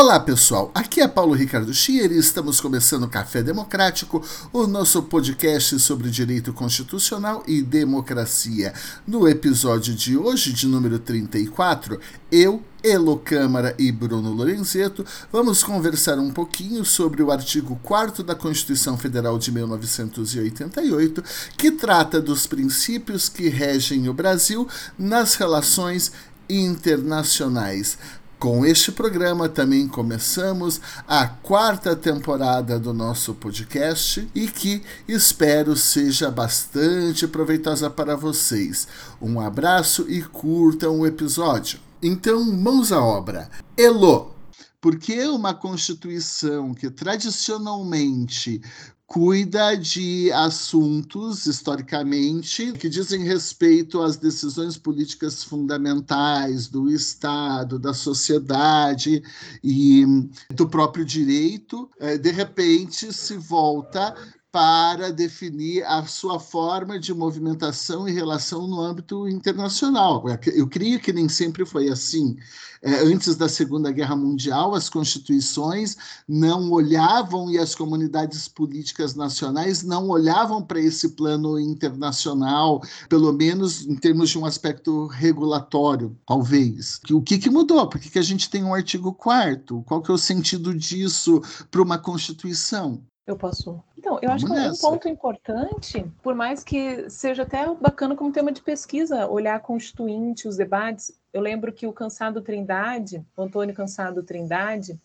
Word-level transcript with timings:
Olá 0.00 0.20
pessoal, 0.20 0.70
aqui 0.76 1.00
é 1.00 1.08
Paulo 1.08 1.34
Ricardo 1.34 1.74
Schier 1.74 2.12
e 2.12 2.18
estamos 2.18 2.60
começando 2.60 3.02
o 3.02 3.08
Café 3.08 3.42
Democrático, 3.42 4.24
o 4.52 4.64
nosso 4.64 5.02
podcast 5.02 5.76
sobre 5.80 6.08
direito 6.08 6.52
constitucional 6.52 7.42
e 7.48 7.60
democracia. 7.60 8.72
No 9.04 9.26
episódio 9.26 9.92
de 9.92 10.16
hoje, 10.16 10.52
de 10.52 10.68
número 10.68 11.00
34, 11.00 11.98
eu, 12.30 12.62
Elo 12.80 13.18
Câmara 13.18 13.74
e 13.76 13.90
Bruno 13.90 14.30
Lorenzeto 14.30 15.04
vamos 15.32 15.64
conversar 15.64 16.16
um 16.20 16.30
pouquinho 16.30 16.84
sobre 16.84 17.20
o 17.20 17.32
artigo 17.32 17.76
4 17.82 18.22
da 18.22 18.36
Constituição 18.36 18.96
Federal 18.96 19.36
de 19.36 19.50
1988, 19.50 21.24
que 21.56 21.72
trata 21.72 22.20
dos 22.20 22.46
princípios 22.46 23.28
que 23.28 23.48
regem 23.48 24.08
o 24.08 24.14
Brasil 24.14 24.68
nas 24.96 25.34
relações 25.34 26.12
internacionais. 26.48 27.98
Com 28.38 28.64
este 28.64 28.92
programa 28.92 29.48
também 29.48 29.88
começamos 29.88 30.80
a 31.08 31.26
quarta 31.26 31.96
temporada 31.96 32.78
do 32.78 32.94
nosso 32.94 33.34
podcast 33.34 34.30
e 34.32 34.46
que 34.46 34.80
espero 35.08 35.74
seja 35.74 36.30
bastante 36.30 37.26
proveitosa 37.26 37.90
para 37.90 38.16
vocês. 38.16 38.86
Um 39.20 39.40
abraço 39.40 40.08
e 40.08 40.22
curtam 40.22 41.00
o 41.00 41.06
episódio. 41.06 41.80
Então, 42.00 42.44
mãos 42.44 42.92
à 42.92 43.02
obra. 43.02 43.50
Elo! 43.76 44.32
Porque 44.80 45.20
uma 45.26 45.52
Constituição 45.52 46.72
que 46.72 46.88
tradicionalmente 46.90 48.62
cuida 49.08 49.74
de 49.74 50.30
assuntos, 50.32 51.46
historicamente, 51.46 52.74
que 52.74 52.90
dizem 52.90 53.24
respeito 53.24 54.02
às 54.02 54.18
decisões 54.18 54.76
políticas 54.76 55.42
fundamentais 55.42 56.68
do 56.68 56.90
Estado, 56.90 57.78
da 57.78 57.94
sociedade 57.94 59.22
e 59.64 60.04
do 60.50 60.68
próprio 60.68 61.06
direito, 61.06 61.90
eh, 61.98 62.18
de 62.18 62.30
repente 62.30 63.10
se 63.10 63.38
volta 63.38 64.14
para 64.52 65.10
definir 65.10 65.84
a 65.84 66.04
sua 66.04 66.38
forma 66.38 66.98
de 66.98 67.14
movimentação 67.14 68.06
e 68.06 68.12
relação 68.12 68.66
no 68.66 68.80
âmbito 68.80 69.26
internacional. 69.26 70.24
Eu 70.54 70.68
creio 70.68 71.00
que 71.00 71.12
nem 71.14 71.28
sempre 71.30 71.64
foi 71.64 71.88
assim. 71.88 72.36
É, 72.82 72.94
antes 73.00 73.36
da 73.36 73.48
Segunda 73.48 73.90
Guerra 73.90 74.16
Mundial, 74.16 74.74
as 74.74 74.88
constituições 74.88 75.96
não 76.26 76.70
olhavam 76.70 77.50
e 77.50 77.58
as 77.58 77.74
comunidades 77.74 78.48
políticas 78.48 79.14
nacionais 79.14 79.82
não 79.82 80.08
olhavam 80.08 80.62
para 80.62 80.80
esse 80.80 81.10
plano 81.10 81.58
internacional, 81.58 82.82
pelo 83.08 83.32
menos 83.32 83.86
em 83.86 83.96
termos 83.96 84.30
de 84.30 84.38
um 84.38 84.44
aspecto 84.44 85.06
regulatório, 85.06 86.16
talvez. 86.26 87.00
O 87.10 87.20
que, 87.20 87.38
que 87.38 87.50
mudou? 87.50 87.88
Por 87.88 88.00
que, 88.00 88.10
que 88.10 88.18
a 88.18 88.22
gente 88.22 88.48
tem 88.48 88.62
um 88.64 88.74
artigo 88.74 89.12
4 89.12 89.82
Qual 89.82 90.02
que 90.02 90.10
é 90.10 90.14
o 90.14 90.18
sentido 90.18 90.74
disso 90.74 91.42
para 91.70 91.82
uma 91.82 91.98
Constituição? 91.98 93.02
Eu 93.28 93.36
posso. 93.36 93.82
Então, 93.98 94.18
eu 94.22 94.28
Vamos 94.28 94.44
acho 94.44 94.46
que 94.46 94.58
nessa. 94.58 94.86
um 94.86 94.90
ponto 94.90 95.06
importante, 95.06 96.12
por 96.22 96.34
mais 96.34 96.64
que 96.64 97.10
seja 97.10 97.42
até 97.42 97.66
bacana 97.74 98.16
como 98.16 98.32
tema 98.32 98.50
de 98.50 98.62
pesquisa, 98.62 99.28
olhar 99.28 99.56
a 99.56 99.60
constituinte, 99.60 100.48
os 100.48 100.56
debates. 100.56 101.12
Eu 101.32 101.40
lembro 101.40 101.72
que 101.72 101.86
o 101.86 101.92
Cansado 101.92 102.42
Trindade, 102.42 103.24
o 103.36 103.42
Antônio 103.42 103.74
Cansado 103.74 104.22
Trindade, 104.22 104.98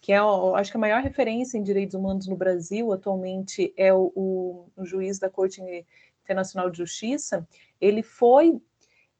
que 0.00 0.12
é, 0.12 0.18
acho 0.18 0.70
que 0.70 0.76
a 0.76 0.80
maior 0.80 1.02
referência 1.02 1.56
em 1.56 1.62
direitos 1.62 1.94
humanos 1.94 2.26
no 2.26 2.36
Brasil 2.36 2.92
atualmente 2.92 3.72
é 3.76 3.94
o, 3.94 4.12
o, 4.14 4.66
o 4.76 4.84
juiz 4.84 5.18
da 5.18 5.30
Corte 5.30 5.62
Internacional 6.22 6.68
de 6.68 6.78
Justiça. 6.78 7.46
Ele 7.80 8.02
foi 8.02 8.60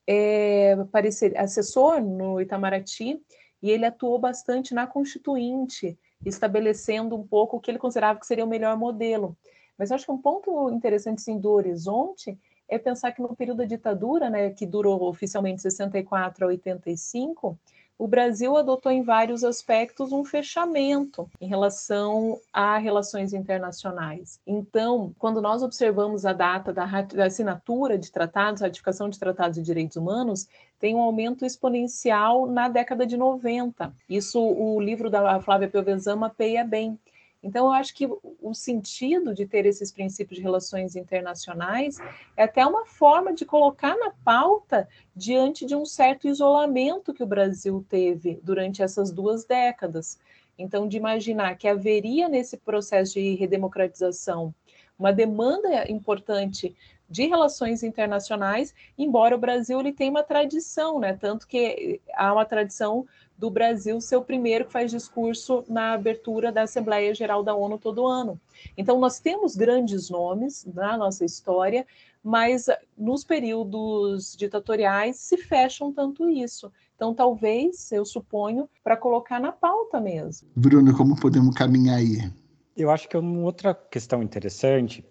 é, 0.06 0.76
parecer, 0.90 1.38
assessor 1.38 2.00
no 2.00 2.40
Itamaraty 2.40 3.20
e 3.62 3.70
ele 3.70 3.86
atuou 3.86 4.18
bastante 4.18 4.74
na 4.74 4.86
Constituinte 4.86 5.96
estabelecendo 6.24 7.16
um 7.16 7.26
pouco 7.26 7.56
o 7.56 7.60
que 7.60 7.70
ele 7.70 7.78
considerava 7.78 8.18
que 8.18 8.26
seria 8.26 8.44
o 8.44 8.48
melhor 8.48 8.76
modelo. 8.76 9.36
Mas 9.78 9.90
acho 9.90 10.04
que 10.04 10.12
um 10.12 10.18
ponto 10.18 10.70
interessante 10.70 11.22
sim, 11.22 11.38
do 11.38 11.50
horizonte 11.50 12.38
é 12.72 12.78
pensar 12.78 13.12
que 13.12 13.20
no 13.20 13.36
período 13.36 13.58
da 13.58 13.64
ditadura, 13.64 14.30
né, 14.30 14.50
que 14.50 14.64
durou 14.64 15.02
oficialmente 15.04 15.60
64 15.60 16.44
a 16.44 16.48
85, 16.48 17.58
o 17.98 18.08
Brasil 18.08 18.56
adotou 18.56 18.90
em 18.90 19.02
vários 19.02 19.44
aspectos 19.44 20.10
um 20.10 20.24
fechamento 20.24 21.30
em 21.40 21.46
relação 21.46 22.40
a 22.52 22.78
relações 22.78 23.32
internacionais. 23.32 24.40
Então, 24.46 25.14
quando 25.18 25.40
nós 25.40 25.62
observamos 25.62 26.24
a 26.24 26.32
data 26.32 26.72
da, 26.72 26.88
assinatura 27.24 27.98
de 27.98 28.10
tratados, 28.10 28.62
ratificação 28.62 29.08
de 29.08 29.18
tratados 29.18 29.56
de 29.56 29.62
direitos 29.62 29.96
humanos, 29.96 30.48
tem 30.80 30.96
um 30.96 31.02
aumento 31.02 31.44
exponencial 31.44 32.46
na 32.46 32.68
década 32.68 33.06
de 33.06 33.16
90. 33.16 33.94
Isso 34.08 34.40
o 34.40 34.80
livro 34.80 35.10
da 35.10 35.38
Flávia 35.40 35.68
Piovesan 35.68 36.16
mapeia 36.16 36.64
bem. 36.64 36.98
Então, 37.42 37.66
eu 37.66 37.72
acho 37.72 37.94
que 37.94 38.06
o 38.06 38.54
sentido 38.54 39.34
de 39.34 39.46
ter 39.46 39.66
esses 39.66 39.90
princípios 39.90 40.36
de 40.36 40.42
relações 40.42 40.94
internacionais 40.94 41.98
é 42.36 42.44
até 42.44 42.64
uma 42.64 42.86
forma 42.86 43.34
de 43.34 43.44
colocar 43.44 43.96
na 43.96 44.12
pauta 44.24 44.88
diante 45.14 45.66
de 45.66 45.74
um 45.74 45.84
certo 45.84 46.28
isolamento 46.28 47.12
que 47.12 47.22
o 47.22 47.26
Brasil 47.26 47.84
teve 47.88 48.38
durante 48.44 48.80
essas 48.80 49.10
duas 49.10 49.44
décadas. 49.44 50.20
Então, 50.56 50.86
de 50.86 50.96
imaginar 50.96 51.56
que 51.56 51.66
haveria 51.66 52.28
nesse 52.28 52.56
processo 52.56 53.14
de 53.14 53.34
redemocratização 53.34 54.54
uma 54.96 55.12
demanda 55.12 55.90
importante 55.90 56.76
de 57.12 57.26
relações 57.26 57.82
internacionais, 57.82 58.74
embora 58.96 59.36
o 59.36 59.38
Brasil 59.38 59.78
ele 59.78 59.92
tenha 59.92 60.10
uma 60.10 60.22
tradição, 60.22 60.98
né? 60.98 61.12
Tanto 61.12 61.46
que 61.46 62.00
há 62.14 62.32
uma 62.32 62.46
tradição 62.46 63.06
do 63.36 63.50
Brasil 63.50 64.00
ser 64.00 64.16
o 64.16 64.22
primeiro 64.22 64.64
que 64.64 64.72
faz 64.72 64.90
discurso 64.90 65.62
na 65.68 65.92
abertura 65.92 66.50
da 66.50 66.62
Assembleia 66.62 67.14
Geral 67.14 67.42
da 67.42 67.54
ONU 67.54 67.78
todo 67.78 68.06
ano. 68.06 68.40
Então 68.78 68.98
nós 68.98 69.20
temos 69.20 69.54
grandes 69.54 70.08
nomes 70.08 70.64
na 70.64 70.96
nossa 70.96 71.22
história, 71.22 71.86
mas 72.24 72.66
nos 72.96 73.24
períodos 73.24 74.34
ditatoriais 74.34 75.16
se 75.16 75.36
fecham 75.36 75.92
tanto 75.92 76.30
isso. 76.30 76.72
Então, 76.96 77.12
talvez, 77.12 77.90
eu 77.92 78.04
suponho, 78.04 78.70
para 78.82 78.96
colocar 78.96 79.40
na 79.40 79.50
pauta 79.50 80.00
mesmo. 80.00 80.48
Bruno, 80.54 80.96
como 80.96 81.20
podemos 81.20 81.54
caminhar 81.54 81.98
aí? 81.98 82.30
Eu 82.76 82.90
acho 82.90 83.08
que 83.08 83.16
é 83.16 83.18
uma 83.18 83.44
outra 83.44 83.74
questão 83.74 84.22
interessante 84.22 85.04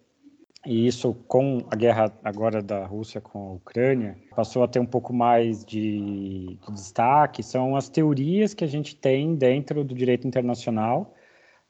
e 0.66 0.85
isso 0.85 1.13
com 1.27 1.66
a 1.69 1.75
guerra 1.75 2.11
agora 2.23 2.61
da 2.61 2.85
Rússia 2.85 3.19
com 3.19 3.39
a 3.39 3.53
Ucrânia 3.53 4.17
passou 4.35 4.63
a 4.63 4.67
ter 4.67 4.79
um 4.79 4.85
pouco 4.85 5.11
mais 5.11 5.66
de, 5.66 6.57
de 6.57 6.72
destaque 6.73 7.41
são 7.41 7.75
as 7.75 7.89
teorias 7.89 8.53
que 8.53 8.63
a 8.63 8.67
gente 8.67 8.95
tem 8.95 9.35
dentro 9.35 9.83
do 9.83 9.95
direito 9.95 10.27
internacional 10.27 11.13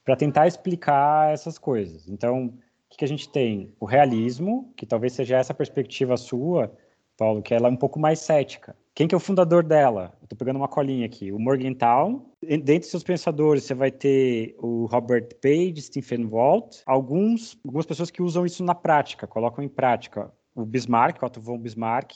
para 0.03 0.16
tentar 0.16 0.47
explicar 0.47 1.31
essas 1.31 1.57
coisas. 1.57 2.07
Então, 2.07 2.47
o 2.47 2.53
que, 2.90 2.97
que 2.97 3.06
a 3.06 3.07
gente 3.07 3.29
tem? 3.29 3.74
O 3.79 3.85
realismo, 3.85 4.72
que 4.75 4.85
talvez 4.85 5.13
seja 5.13 5.38
essa 5.38 5.53
perspectiva 5.53 6.18
sua, 6.18 6.75
Paulo, 7.18 7.41
que 7.41 7.53
ela 7.53 7.68
é 7.68 7.72
um 7.72 7.78
pouco 7.78 8.00
mais 8.00 8.19
cética. 8.19 8.75
Quem 8.94 9.07
que 9.07 9.16
é 9.16 9.18
o 9.18 9.22
fundador 9.22 9.63
dela? 9.63 10.13
Estou 10.22 10.38
pegando 10.38 10.57
uma 10.57 10.68
colinha 10.68 11.06
aqui. 11.06 11.31
O 11.31 11.40
Morgenthau. 11.40 12.29
Dentre 12.41 12.84
seus 12.84 13.03
pensadores, 13.03 13.63
você 13.63 13.74
vai 13.74 13.90
ter 13.90 14.56
o 14.59 14.85
Robert 14.85 15.29
Page, 15.41 15.81
Stephen 15.81 16.28
Walt. 16.28 16.79
Alguns, 16.85 17.57
algumas 17.63 17.85
pessoas 17.85 18.12
que 18.12 18.22
usam 18.22 18.46
isso 18.46 18.63
na 18.63 18.75
prática, 18.75 19.25
colocam 19.25 19.63
em 19.63 19.69
prática. 19.69 20.31
O 20.53 20.66
Bismarck, 20.66 21.24
Otto 21.24 21.40
von 21.40 21.57
Bismarck. 21.57 22.12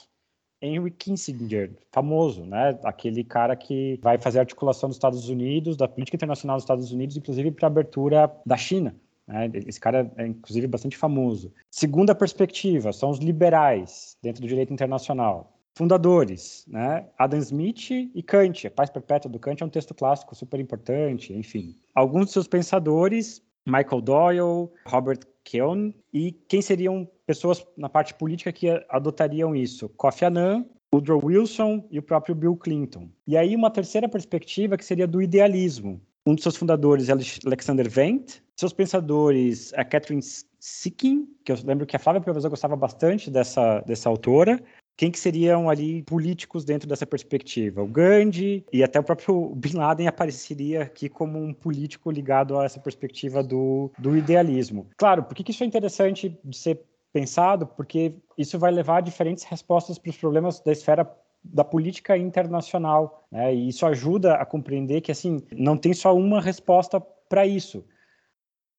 Henry 0.60 0.90
Kissinger, 0.90 1.70
famoso, 1.92 2.44
né? 2.44 2.78
Aquele 2.82 3.22
cara 3.22 3.54
que 3.54 4.00
vai 4.02 4.18
fazer 4.18 4.40
articulação 4.40 4.88
dos 4.88 4.96
Estados 4.96 5.28
Unidos, 5.28 5.76
da 5.76 5.86
política 5.86 6.16
internacional 6.16 6.56
dos 6.56 6.64
Estados 6.64 6.90
Unidos, 6.92 7.14
inclusive 7.16 7.50
para 7.50 7.66
a 7.66 7.70
abertura 7.70 8.34
da 8.44 8.56
China. 8.56 8.96
Né? 9.26 9.50
Esse 9.66 9.78
cara 9.78 10.10
é, 10.16 10.26
inclusive, 10.26 10.66
bastante 10.66 10.96
famoso. 10.96 11.52
Segunda 11.70 12.14
perspectiva, 12.14 12.90
são 12.92 13.10
os 13.10 13.18
liberais 13.18 14.16
dentro 14.22 14.40
do 14.40 14.48
direito 14.48 14.72
internacional 14.72 15.55
fundadores, 15.76 16.64
né? 16.66 17.06
Adam 17.18 17.38
Smith 17.38 17.90
e 17.90 18.22
Kant. 18.22 18.66
A 18.66 18.70
Paz 18.70 18.88
Perpétua 18.88 19.30
do 19.30 19.38
Kant 19.38 19.62
é 19.62 19.66
um 19.66 19.68
texto 19.68 19.94
clássico 19.94 20.34
super 20.34 20.58
importante, 20.58 21.34
enfim. 21.34 21.76
Alguns 21.94 22.26
de 22.26 22.32
seus 22.32 22.48
pensadores, 22.48 23.42
Michael 23.66 24.00
Doyle, 24.00 24.70
Robert 24.86 25.20
Keown, 25.44 25.92
e 26.12 26.32
quem 26.32 26.62
seriam 26.62 27.06
pessoas 27.26 27.64
na 27.76 27.90
parte 27.90 28.14
política 28.14 28.50
que 28.52 28.68
adotariam 28.88 29.54
isso? 29.54 29.88
Kofi 29.90 30.24
Annan, 30.24 30.64
Woodrow 30.92 31.22
Wilson 31.22 31.86
e 31.90 31.98
o 31.98 32.02
próprio 32.02 32.34
Bill 32.34 32.56
Clinton. 32.56 33.10
E 33.26 33.36
aí 33.36 33.54
uma 33.54 33.70
terceira 33.70 34.08
perspectiva 34.08 34.78
que 34.78 34.84
seria 34.84 35.06
do 35.06 35.20
idealismo. 35.20 36.00
Um 36.26 36.34
de 36.34 36.42
seus 36.42 36.56
fundadores 36.56 37.08
é 37.08 37.12
Alexander 37.44 37.86
Wendt, 37.94 38.42
seus 38.56 38.72
pensadores 38.72 39.72
é 39.74 39.84
Catherine 39.84 40.22
Sickin, 40.58 41.28
que 41.44 41.52
eu 41.52 41.56
lembro 41.64 41.86
que 41.86 41.94
a 41.94 41.98
Flávia 41.98 42.22
Piovesan 42.22 42.48
gostava 42.48 42.74
bastante 42.74 43.30
dessa, 43.30 43.80
dessa 43.80 44.08
autora, 44.08 44.60
quem 44.96 45.10
que 45.10 45.18
seriam 45.18 45.68
ali 45.68 46.02
políticos 46.02 46.64
dentro 46.64 46.88
dessa 46.88 47.06
perspectiva? 47.06 47.82
O 47.82 47.86
Gandhi 47.86 48.64
e 48.72 48.82
até 48.82 48.98
o 48.98 49.04
próprio 49.04 49.52
Bin 49.54 49.74
Laden 49.74 50.08
apareceria 50.08 50.82
aqui 50.82 51.08
como 51.08 51.38
um 51.38 51.52
político 51.52 52.10
ligado 52.10 52.58
a 52.58 52.64
essa 52.64 52.80
perspectiva 52.80 53.42
do, 53.42 53.90
do 53.98 54.16
idealismo. 54.16 54.88
Claro, 54.96 55.22
por 55.24 55.34
que, 55.34 55.50
isso 55.50 55.62
é 55.62 55.66
interessante 55.66 56.38
de 56.42 56.56
ser 56.56 56.80
pensado? 57.12 57.66
Porque 57.66 58.14
isso 58.38 58.58
vai 58.58 58.72
levar 58.72 58.98
a 58.98 59.00
diferentes 59.02 59.44
respostas 59.44 59.98
para 59.98 60.10
os 60.10 60.16
problemas 60.16 60.60
da 60.60 60.72
esfera 60.72 61.10
da 61.44 61.62
política 61.62 62.16
internacional. 62.16 63.26
Né? 63.30 63.54
E 63.54 63.68
isso 63.68 63.86
ajuda 63.86 64.34
a 64.34 64.46
compreender 64.46 65.00
que 65.00 65.12
assim 65.12 65.42
não 65.52 65.76
tem 65.76 65.92
só 65.92 66.16
uma 66.16 66.40
resposta 66.40 67.00
para 67.00 67.46
isso. 67.46 67.84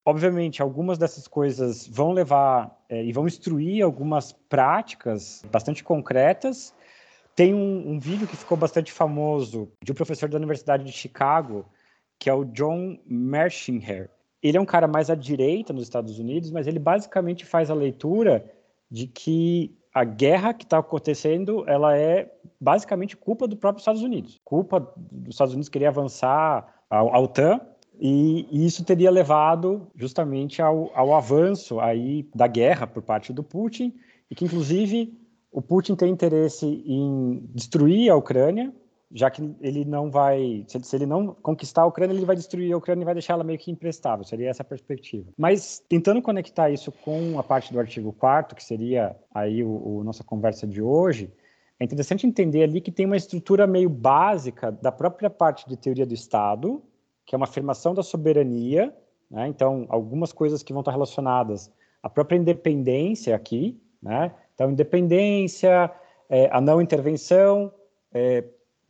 Obviamente, 0.07 0.62
algumas 0.62 0.98
dessas 0.98 1.27
coisas 1.27 1.86
vão 1.86 2.13
levar 2.13 2.81
é, 2.88 3.04
e 3.04 3.12
vão 3.12 3.27
instruir 3.27 3.83
algumas 3.83 4.31
práticas 4.31 5.44
bastante 5.51 5.83
concretas. 5.83 6.74
Tem 7.36 7.54
um, 7.54 7.89
um, 7.89 8.00
vídeo 8.00 8.25
que 8.25 8.38
ficou 8.38 8.56
bastante 8.56 8.89
famoso 8.89 9.69
de 9.83 9.92
um 9.92 9.95
professor 9.95 10.30
da 10.30 10.38
Universidade 10.38 10.86
de 10.86 10.94
Chicago, 10.94 11.65
que 12.18 12.30
é 12.30 12.33
o 12.33 12.45
John 12.45 12.98
Mershinger. 13.06 14.09
Ele 14.42 14.57
é 14.57 14.62
um 14.62 14.65
cara 14.65 14.88
mais 14.88 15.09
à 15.09 15.15
direita 15.15 15.74
nos 15.74 15.83
Estados 15.83 16.18
Unidos, 16.19 16.51
mas 16.51 16.68
ele 16.68 16.80
basicamente 16.80 17.44
faz 17.44 17.69
a 17.69 17.74
leitura 17.74 18.50
de 18.89 19.07
que 19.07 19.77
a 19.94 20.06
guerra 20.06 20.53
que 20.53 20.63
está 20.63 20.77
acontecendo, 20.77 21.65
ela 21.68 21.98
é 21.98 22.33
basicamente 22.62 23.18
culpa 23.18 23.45
do 23.45 23.57
próprio 23.57 23.81
Estados 23.81 24.03
Unidos. 24.03 24.39
Culpa 24.45 24.80
dos 25.12 25.36
Estados 25.36 25.53
Unidos 25.53 25.68
querer 25.68 25.88
avançar 25.88 26.81
a 26.89 27.19
OTAN 27.19 27.60
e, 27.99 28.65
isso 28.65 28.83
teria 28.83 29.11
levado 29.11 29.88
justamente 29.95 30.61
ao, 30.61 30.91
ao 30.94 31.15
avanço 31.15 31.79
aí 31.79 32.27
da 32.33 32.47
guerra 32.47 32.88
por 32.88 33.01
parte 33.01 33.33
do 33.33 33.44
Putin 33.44 33.94
e 34.29 34.35
que 34.35 34.45
inclusive 34.45 35.17
o 35.51 35.61
Putin 35.61 35.95
tem 35.95 36.11
interesse 36.11 36.65
em 36.65 37.44
destruir 37.53 38.11
a 38.11 38.15
Ucrânia 38.15 38.73
já 39.11 39.29
que 39.29 39.55
ele 39.61 39.85
não 39.85 40.11
vai, 40.11 40.65
se 40.67 40.95
ele 40.95 41.05
não 41.05 41.33
conquistar 41.33 41.83
a 41.83 41.85
Ucrânia, 41.85 42.13
ele 42.13 42.25
vai 42.25 42.35
destruir 42.35 42.73
a 42.73 42.77
Ucrânia 42.77 43.03
e 43.03 43.05
vai 43.05 43.13
deixar 43.13 43.33
ela 43.33 43.44
meio 43.44 43.57
que 43.57 43.71
imprestável, 43.71 44.25
seria 44.25 44.50
essa 44.50 44.63
a 44.63 44.65
perspectiva. 44.65 45.29
Mas 45.38 45.81
tentando 45.88 46.21
conectar 46.21 46.69
isso 46.69 46.91
com 46.91 47.39
a 47.39 47.43
parte 47.43 47.71
do 47.71 47.79
artigo 47.79 48.11
4 48.11 48.55
que 48.55 48.63
seria 48.63 49.15
aí 49.33 49.63
o, 49.63 50.00
o 50.00 50.03
nossa 50.03 50.23
conversa 50.23 50.67
de 50.67 50.81
hoje, 50.81 51.31
é 51.79 51.85
interessante 51.85 52.27
entender 52.27 52.63
ali 52.63 52.81
que 52.81 52.91
tem 52.91 53.05
uma 53.05 53.15
estrutura 53.15 53.65
meio 53.65 53.89
básica 53.89 54.71
da 54.71 54.91
própria 54.91 55.29
parte 55.29 55.67
de 55.69 55.77
teoria 55.77 56.05
do 56.05 56.13
Estado, 56.13 56.81
que 57.27 57.35
é 57.35 57.38
uma 57.38 57.44
afirmação 57.44 57.94
da 57.94 58.01
soberania, 58.01 58.95
né? 59.29 59.47
então 59.50 59.85
algumas 59.89 60.31
coisas 60.31 60.63
que 60.63 60.71
vão 60.71 60.79
estar 60.79 60.94
relacionadas 60.94 61.69
à 62.01 62.09
própria 62.09 62.38
independência 62.38 63.35
aqui, 63.35 63.77
né? 64.01 64.31
então 64.56 64.71
independência, 64.71 65.91
é, 66.29 66.50
a 66.50 66.62
não 66.62 66.81
intervenção, 66.81 67.71
é, 68.13 68.45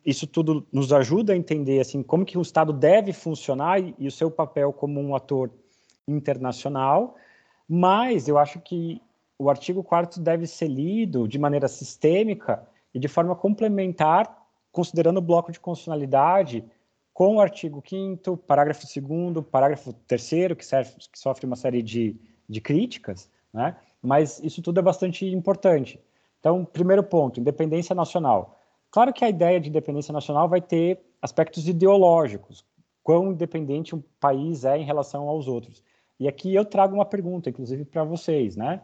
isso 0.06 0.28
tudo 0.28 0.66
nos 0.72 0.94
ajuda 0.94 1.34
a 1.34 1.36
entender 1.36 1.80
assim 1.80 2.04
como 2.04 2.24
que 2.24 2.38
o 2.38 2.42
Estado 2.42 2.72
deve 2.72 3.12
funcionar 3.12 3.82
e, 3.82 3.96
e 3.98 4.08
o 4.08 4.12
seu 4.12 4.30
papel 4.30 4.72
como 4.72 5.02
um 5.02 5.16
ator 5.16 5.50
internacional, 6.08 7.16
mas 7.68 8.28
eu 8.28 8.38
acho 8.38 8.60
que 8.62 9.02
o 9.40 9.50
artigo 9.50 9.84
4 9.84 10.22
deve 10.22 10.46
ser 10.46 10.68
lido 10.68 11.28
de 11.28 11.40
maneira 11.40 11.68
sistêmica 11.68 12.64
e 12.94 13.00
de 13.00 13.08
forma 13.08 13.36
complementar, 13.36 14.46
considerando 14.72 15.18
o 15.18 15.22
bloco 15.22 15.52
de 15.52 15.60
constitucionalidade 15.60 16.64
com 17.18 17.38
o 17.38 17.42
artigo 17.42 17.82
5 17.84 18.38
parágrafo 18.38 18.86
2 18.86 19.44
parágrafo 19.48 19.92
3 19.92 20.30
que, 20.56 21.10
que 21.12 21.18
sofre 21.18 21.48
uma 21.48 21.56
série 21.56 21.82
de, 21.82 22.16
de 22.48 22.62
críticas, 22.62 23.28
né? 23.52 23.76
mas 24.04 24.40
isso 24.44 24.62
tudo 24.62 24.80
é 24.80 24.84
bastante 24.84 25.26
importante. 25.26 26.00
Então, 26.40 26.64
primeiro 26.64 27.02
ponto, 27.02 27.40
independência 27.40 27.96
nacional. 27.96 28.60
Claro 28.92 29.12
que 29.12 29.26
a 29.26 29.30
ideia 29.30 29.60
de 29.60 29.68
independência 29.68 30.14
nacional 30.14 30.48
vai 30.48 30.62
ter 30.62 31.00
aspectos 31.20 31.68
ideológicos, 31.68 32.64
quão 33.02 33.32
independente 33.32 33.96
um 33.96 34.04
país 34.20 34.64
é 34.64 34.78
em 34.78 34.86
relação 34.86 35.28
aos 35.28 35.48
outros. 35.48 35.82
E 36.20 36.28
aqui 36.28 36.54
eu 36.54 36.64
trago 36.64 36.94
uma 36.94 37.06
pergunta, 37.06 37.50
inclusive 37.50 37.84
para 37.84 38.04
vocês, 38.04 38.56
né? 38.56 38.84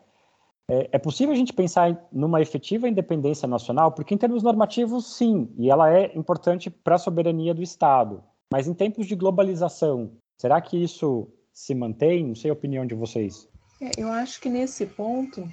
É, 0.69 0.89
é, 0.93 0.97
possível 0.97 1.33
a 1.33 1.37
gente 1.37 1.53
pensar 1.53 2.07
numa 2.11 2.41
efetiva 2.41 2.87
independência 2.87 3.47
nacional? 3.47 3.91
Porque 3.91 4.13
em 4.13 4.17
termos 4.17 4.43
normativos, 4.43 5.17
sim, 5.17 5.53
e 5.57 5.69
ela 5.69 5.93
é 5.93 6.15
importante 6.15 6.69
para 6.69 6.95
a 6.95 6.99
soberania 6.99 7.53
do 7.53 7.61
Estado. 7.61 8.23
Mas 8.51 8.67
em 8.67 8.73
tempos 8.73 9.07
de 9.07 9.15
globalização, 9.15 10.11
será 10.37 10.61
que 10.61 10.81
isso 10.81 11.27
se 11.51 11.75
mantém? 11.75 12.25
Não 12.25 12.35
sei 12.35 12.49
a 12.49 12.53
opinião 12.53 12.85
de 12.85 12.95
vocês. 12.95 13.47
É, 13.81 13.91
eu 13.97 14.07
acho 14.09 14.39
que 14.39 14.49
nesse 14.49 14.85
ponto 14.85 15.47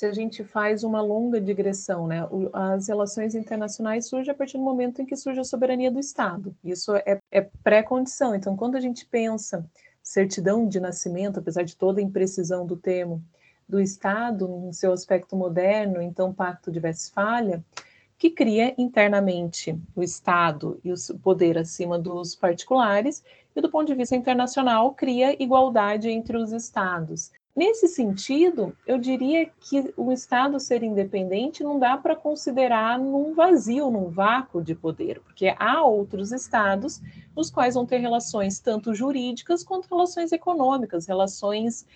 se 0.00 0.06
a 0.06 0.12
gente 0.14 0.42
faz 0.42 0.82
uma 0.82 1.02
longa 1.02 1.38
digressão, 1.38 2.06
né? 2.06 2.26
As 2.54 2.88
relações 2.88 3.34
internacionais 3.34 4.08
surgem 4.08 4.32
a 4.32 4.34
partir 4.34 4.56
do 4.56 4.64
momento 4.64 5.02
em 5.02 5.04
que 5.04 5.14
surge 5.14 5.40
a 5.40 5.44
soberania 5.44 5.90
do 5.90 6.00
Estado. 6.00 6.56
Isso 6.64 6.96
é, 6.96 7.20
é 7.30 7.42
pré-condição. 7.62 8.34
Então, 8.34 8.56
quando 8.56 8.76
a 8.76 8.80
gente 8.80 9.04
pensa 9.04 9.62
certidão 10.02 10.66
de 10.66 10.80
nascimento, 10.80 11.38
apesar 11.38 11.64
de 11.64 11.76
toda 11.76 12.00
a 12.00 12.02
imprecisão 12.02 12.64
do 12.64 12.78
termo, 12.78 13.22
do 13.70 13.80
Estado, 13.80 14.48
no 14.48 14.72
seu 14.72 14.92
aspecto 14.92 15.36
moderno, 15.36 16.02
então 16.02 16.34
Pacto 16.34 16.72
de 16.72 16.80
Westfália, 16.80 17.64
que 18.18 18.28
cria 18.28 18.74
internamente 18.76 19.78
o 19.96 20.02
Estado 20.02 20.78
e 20.84 20.92
o 20.92 20.96
poder 21.22 21.56
acima 21.56 21.98
dos 21.98 22.34
particulares, 22.34 23.24
e 23.54 23.60
do 23.60 23.70
ponto 23.70 23.86
de 23.86 23.94
vista 23.94 24.16
internacional, 24.16 24.92
cria 24.92 25.40
igualdade 25.42 26.10
entre 26.10 26.36
os 26.36 26.52
Estados. 26.52 27.32
Nesse 27.54 27.88
sentido, 27.88 28.76
eu 28.86 28.96
diria 28.96 29.50
que 29.60 29.92
o 29.96 30.12
Estado 30.12 30.60
ser 30.60 30.82
independente 30.82 31.64
não 31.64 31.78
dá 31.78 31.96
para 31.96 32.14
considerar 32.14 32.98
num 32.98 33.34
vazio, 33.34 33.90
num 33.90 34.08
vácuo 34.08 34.62
de 34.62 34.74
poder, 34.74 35.20
porque 35.20 35.54
há 35.58 35.84
outros 35.84 36.30
Estados 36.30 37.00
os 37.34 37.50
quais 37.50 37.74
vão 37.74 37.84
ter 37.86 37.98
relações 37.98 38.60
tanto 38.60 38.94
jurídicas 38.94 39.64
quanto 39.64 39.88
relações 39.88 40.30
econômicas, 40.30 41.06
relações 41.06 41.86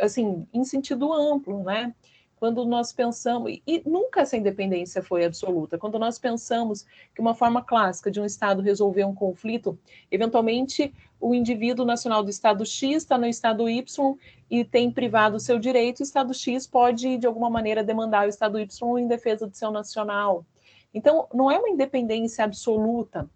assim 0.00 0.46
em 0.52 0.64
sentido 0.64 1.12
amplo, 1.12 1.62
né? 1.62 1.94
quando 2.40 2.64
nós 2.64 2.90
pensamos, 2.90 3.60
e 3.66 3.82
nunca 3.84 4.22
essa 4.22 4.34
independência 4.34 5.02
foi 5.02 5.26
absoluta, 5.26 5.76
quando 5.76 5.98
nós 5.98 6.18
pensamos 6.18 6.86
que 7.14 7.20
uma 7.20 7.34
forma 7.34 7.62
clássica 7.62 8.10
de 8.10 8.18
um 8.18 8.24
Estado 8.24 8.62
resolver 8.62 9.04
um 9.04 9.14
conflito, 9.14 9.78
eventualmente 10.10 10.92
o 11.20 11.34
indivíduo 11.34 11.84
nacional 11.84 12.24
do 12.24 12.30
Estado 12.30 12.64
X 12.64 12.96
está 12.96 13.18
no 13.18 13.26
Estado 13.26 13.68
Y 13.68 14.16
e 14.50 14.64
tem 14.64 14.90
privado 14.90 15.36
o 15.36 15.40
seu 15.40 15.58
direito, 15.58 16.00
o 16.00 16.02
Estado 16.02 16.32
X 16.32 16.66
pode, 16.66 17.18
de 17.18 17.26
alguma 17.26 17.50
maneira, 17.50 17.84
demandar 17.84 18.26
o 18.26 18.30
Estado 18.30 18.58
Y 18.58 18.98
em 18.98 19.06
defesa 19.06 19.46
do 19.46 19.54
seu 19.54 19.70
nacional. 19.70 20.46
Então, 20.94 21.28
não 21.34 21.50
é 21.50 21.58
uma 21.58 21.68
independência 21.68 22.42
absoluta. 22.42 23.28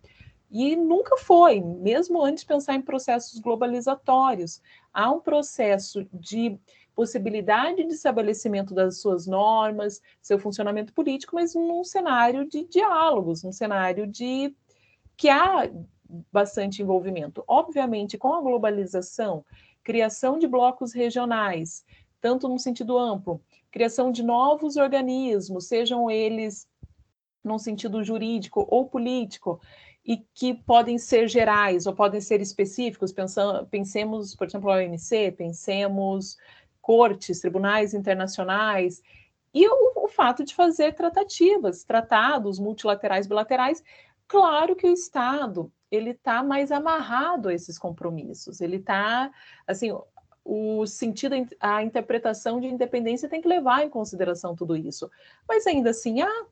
E 0.50 0.76
nunca 0.76 1.17
foi, 1.17 1.61
mesmo 1.61 2.23
antes 2.23 2.43
de 2.43 2.49
pensar 2.49 2.75
em 2.75 2.82
processos 2.82 3.41
globalizatórios. 3.41 4.62
Há 4.93 5.11
um 5.11 5.20
processo 5.20 6.06
de 6.12 6.58
possibilidade 6.94 7.85
de 7.85 7.93
estabelecimento 7.93 8.73
das 8.73 9.00
suas 9.00 9.26
normas, 9.26 10.00
seu 10.23 10.38
funcionamento 10.38 10.93
político, 10.93 11.35
mas 11.35 11.55
num 11.55 11.82
cenário 11.82 12.49
de 12.49 12.64
diálogos, 12.64 13.43
num 13.43 13.52
cenário 13.52 14.06
de 14.06 14.55
que 15.17 15.29
há 15.29 15.69
bastante 16.32 16.82
envolvimento. 16.82 17.43
Obviamente, 17.49 18.17
com 18.17 18.32
a 18.32 18.40
globalização, 18.40 19.45
criação 19.83 20.38
de 20.38 20.47
blocos 20.47 20.92
regionais, 20.92 21.85
tanto 22.21 22.49
no 22.49 22.59
sentido 22.59 22.97
amplo, 22.97 23.40
criação 23.71 24.12
de 24.12 24.23
novos 24.23 24.76
organismos, 24.76 25.66
sejam 25.66 26.11
eles 26.11 26.68
num 27.42 27.59
sentido 27.59 28.02
jurídico 28.02 28.66
ou 28.71 28.87
político, 28.87 29.61
e 30.04 30.18
que 30.34 30.54
podem 30.54 30.99
ser 30.99 31.28
gerais 31.28 31.87
ou 31.87 31.94
podem 31.94 32.20
ser 32.20 32.40
específicos. 32.40 33.14
Pensemos, 33.70 34.34
por 34.34 34.46
exemplo, 34.46 34.70
a 34.70 34.76
OMC, 34.76 35.32
pensemos 35.32 36.37
cortes, 36.82 37.40
tribunais 37.40 37.94
internacionais, 37.94 39.00
e 39.54 39.66
o, 39.66 40.04
o 40.04 40.08
fato 40.08 40.44
de 40.44 40.54
fazer 40.54 40.94
tratativas, 40.94 41.84
tratados 41.84 42.58
multilaterais, 42.58 43.26
bilaterais. 43.26 43.82
Claro 44.28 44.76
que 44.76 44.87
o 44.87 44.92
Estado 44.92 45.73
ele 45.90 46.11
está 46.11 46.42
mais 46.42 46.73
amarrado 46.73 47.49
a 47.49 47.54
esses 47.54 47.78
compromissos, 47.78 48.61
ele 48.61 48.76
está, 48.76 49.30
assim, 49.66 49.96
o 50.44 50.87
sentido, 50.87 51.34
a 51.58 51.82
interpretação 51.82 52.61
de 52.61 52.66
independência 52.66 53.28
tem 53.28 53.40
que 53.40 53.49
levar 53.49 53.84
em 53.84 53.88
consideração 53.88 54.54
tudo 54.54 54.76
isso. 54.76 55.11
Mas 55.49 55.66
ainda 55.66 55.90
assim, 55.90 56.20
há, 56.20 56.46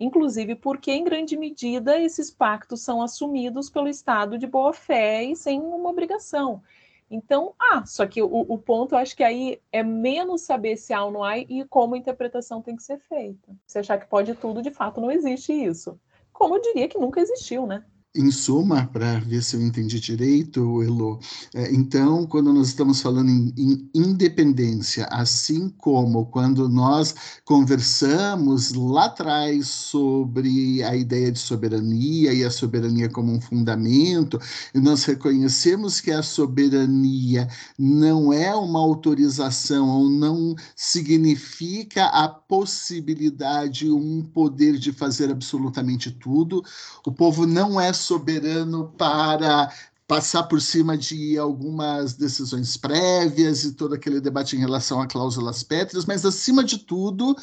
inclusive 0.00 0.54
porque, 0.56 0.90
em 0.90 1.04
grande 1.04 1.36
medida, 1.36 2.00
esses 2.00 2.30
pactos 2.30 2.80
são 2.80 3.02
assumidos 3.02 3.68
pelo 3.68 3.86
Estado 3.86 4.38
de 4.38 4.46
boa 4.46 4.72
fé 4.72 5.22
e 5.22 5.36
sem 5.36 5.60
uma 5.60 5.90
obrigação. 5.90 6.62
Então, 7.10 7.54
ah, 7.58 7.84
só 7.84 8.06
que 8.06 8.22
o, 8.22 8.28
o, 8.28 8.56
ponto, 8.56 8.94
eu 8.94 8.98
acho 8.98 9.16
que 9.16 9.24
aí 9.24 9.60
é 9.70 9.82
menos 9.82 10.42
saber 10.42 10.76
se 10.76 10.92
há 10.92 11.04
ou 11.04 11.10
não 11.10 11.24
há 11.24 11.38
e 11.38 11.64
como 11.68 11.94
a 11.94 11.98
interpretação 11.98 12.62
tem 12.62 12.76
que 12.76 12.82
ser 12.82 12.98
feita. 12.98 13.54
Se 13.66 13.80
achar 13.80 13.98
que 13.98 14.06
pode 14.06 14.32
tudo, 14.36 14.62
de 14.62 14.70
fato 14.70 15.00
não 15.00 15.10
existe 15.10 15.52
isso. 15.52 16.00
Como 16.32 16.54
eu 16.54 16.62
diria 16.62 16.88
que 16.88 16.98
nunca 16.98 17.20
existiu, 17.20 17.66
né? 17.66 17.84
Em 18.12 18.28
suma, 18.32 18.86
para 18.86 19.20
ver 19.20 19.40
se 19.40 19.54
eu 19.54 19.62
entendi 19.62 20.00
direito, 20.00 20.82
Elo, 20.82 21.20
é, 21.54 21.72
então, 21.72 22.26
quando 22.26 22.52
nós 22.52 22.66
estamos 22.68 23.00
falando 23.00 23.30
em, 23.30 23.54
em, 23.56 23.90
independência, 23.94 25.06
assim 25.12 25.68
como 25.78 26.26
quando 26.26 26.68
nós 26.68 27.14
conversamos 27.44 28.72
lá 28.72 29.04
atrás 29.04 29.68
sobre 29.68 30.82
a 30.82 30.96
ideia 30.96 31.30
de 31.30 31.38
soberania 31.38 32.32
e 32.32 32.42
a 32.42 32.50
soberania 32.50 33.08
como 33.08 33.32
um 33.32 33.40
fundamento, 33.40 34.40
nós 34.74 35.04
reconhecemos 35.04 36.00
que 36.00 36.10
a 36.10 36.22
soberania 36.22 37.46
não 37.78 38.32
é 38.32 38.52
uma 38.52 38.80
autorização 38.80 39.88
ou 39.88 40.10
não 40.10 40.56
significa 40.74 42.06
a 42.06 42.28
possibilidade, 42.28 43.88
um 43.88 44.22
poder 44.22 44.78
de 44.78 44.90
fazer 44.92 45.30
absolutamente 45.30 46.10
tudo, 46.10 46.64
o 47.06 47.12
povo 47.12 47.46
não 47.46 47.80
é 47.80 47.99
soberano 48.00 48.92
para 48.96 49.72
passar 50.10 50.42
por 50.42 50.60
cima 50.60 50.98
de 50.98 51.38
algumas 51.38 52.14
decisões 52.14 52.76
prévias 52.76 53.62
e 53.62 53.74
todo 53.74 53.94
aquele 53.94 54.20
debate 54.20 54.56
em 54.56 54.58
relação 54.58 55.00
a 55.00 55.06
cláusulas 55.06 55.62
pétreas, 55.62 56.04
mas 56.04 56.26
acima 56.26 56.64
de 56.64 56.78
tudo, 56.78 57.36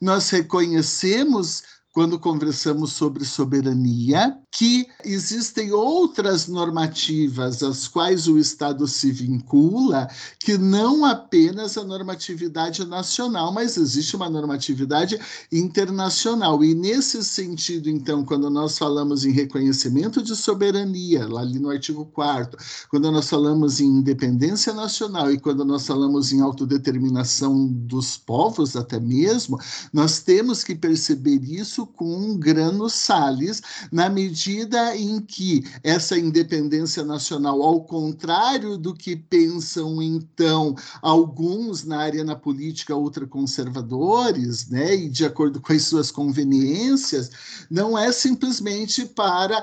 nós 0.00 0.30
reconhecemos 0.30 1.64
quando 1.92 2.18
conversamos 2.18 2.92
sobre 2.92 3.24
soberania, 3.24 4.36
que 4.50 4.86
existem 5.04 5.72
outras 5.72 6.48
normativas 6.48 7.62
às 7.62 7.86
quais 7.86 8.26
o 8.26 8.38
Estado 8.38 8.88
se 8.88 9.12
vincula, 9.12 10.08
que 10.38 10.56
não 10.56 11.04
apenas 11.04 11.76
a 11.76 11.84
normatividade 11.84 12.84
nacional, 12.86 13.52
mas 13.52 13.76
existe 13.76 14.16
uma 14.16 14.30
normatividade 14.30 15.18
internacional. 15.50 16.64
E 16.64 16.74
nesse 16.74 17.22
sentido, 17.22 17.90
então, 17.90 18.24
quando 18.24 18.48
nós 18.48 18.78
falamos 18.78 19.24
em 19.24 19.30
reconhecimento 19.30 20.22
de 20.22 20.34
soberania, 20.34 21.26
lá 21.28 21.42
ali 21.42 21.58
no 21.58 21.70
artigo 21.70 22.06
4 22.06 22.58
quando 22.88 23.10
nós 23.10 23.28
falamos 23.28 23.80
em 23.80 23.86
independência 23.86 24.72
nacional 24.72 25.30
e 25.30 25.38
quando 25.38 25.64
nós 25.64 25.86
falamos 25.86 26.32
em 26.32 26.40
autodeterminação 26.40 27.66
dos 27.66 28.16
povos, 28.16 28.76
até 28.76 28.98
mesmo, 28.98 29.58
nós 29.92 30.20
temos 30.20 30.64
que 30.64 30.74
perceber 30.74 31.42
isso 31.42 31.81
isso 31.82 31.86
com 31.86 32.36
grano 32.36 32.88
sales, 32.88 33.62
na 33.90 34.08
medida 34.08 34.96
em 34.96 35.20
que 35.20 35.64
essa 35.82 36.18
independência 36.18 37.02
nacional, 37.04 37.62
ao 37.62 37.82
contrário 37.82 38.78
do 38.78 38.94
que 38.94 39.16
pensam 39.16 40.00
então 40.00 40.74
alguns 41.00 41.84
na 41.84 41.98
área 41.98 42.24
na 42.24 42.36
política 42.36 42.96
ultraconservadores, 42.96 44.68
né, 44.68 44.94
e 44.94 45.08
de 45.08 45.24
acordo 45.24 45.60
com 45.60 45.72
as 45.72 45.82
suas 45.82 46.10
conveniências, 46.10 47.30
não 47.70 47.98
é 47.98 48.12
simplesmente 48.12 49.04
para 49.04 49.62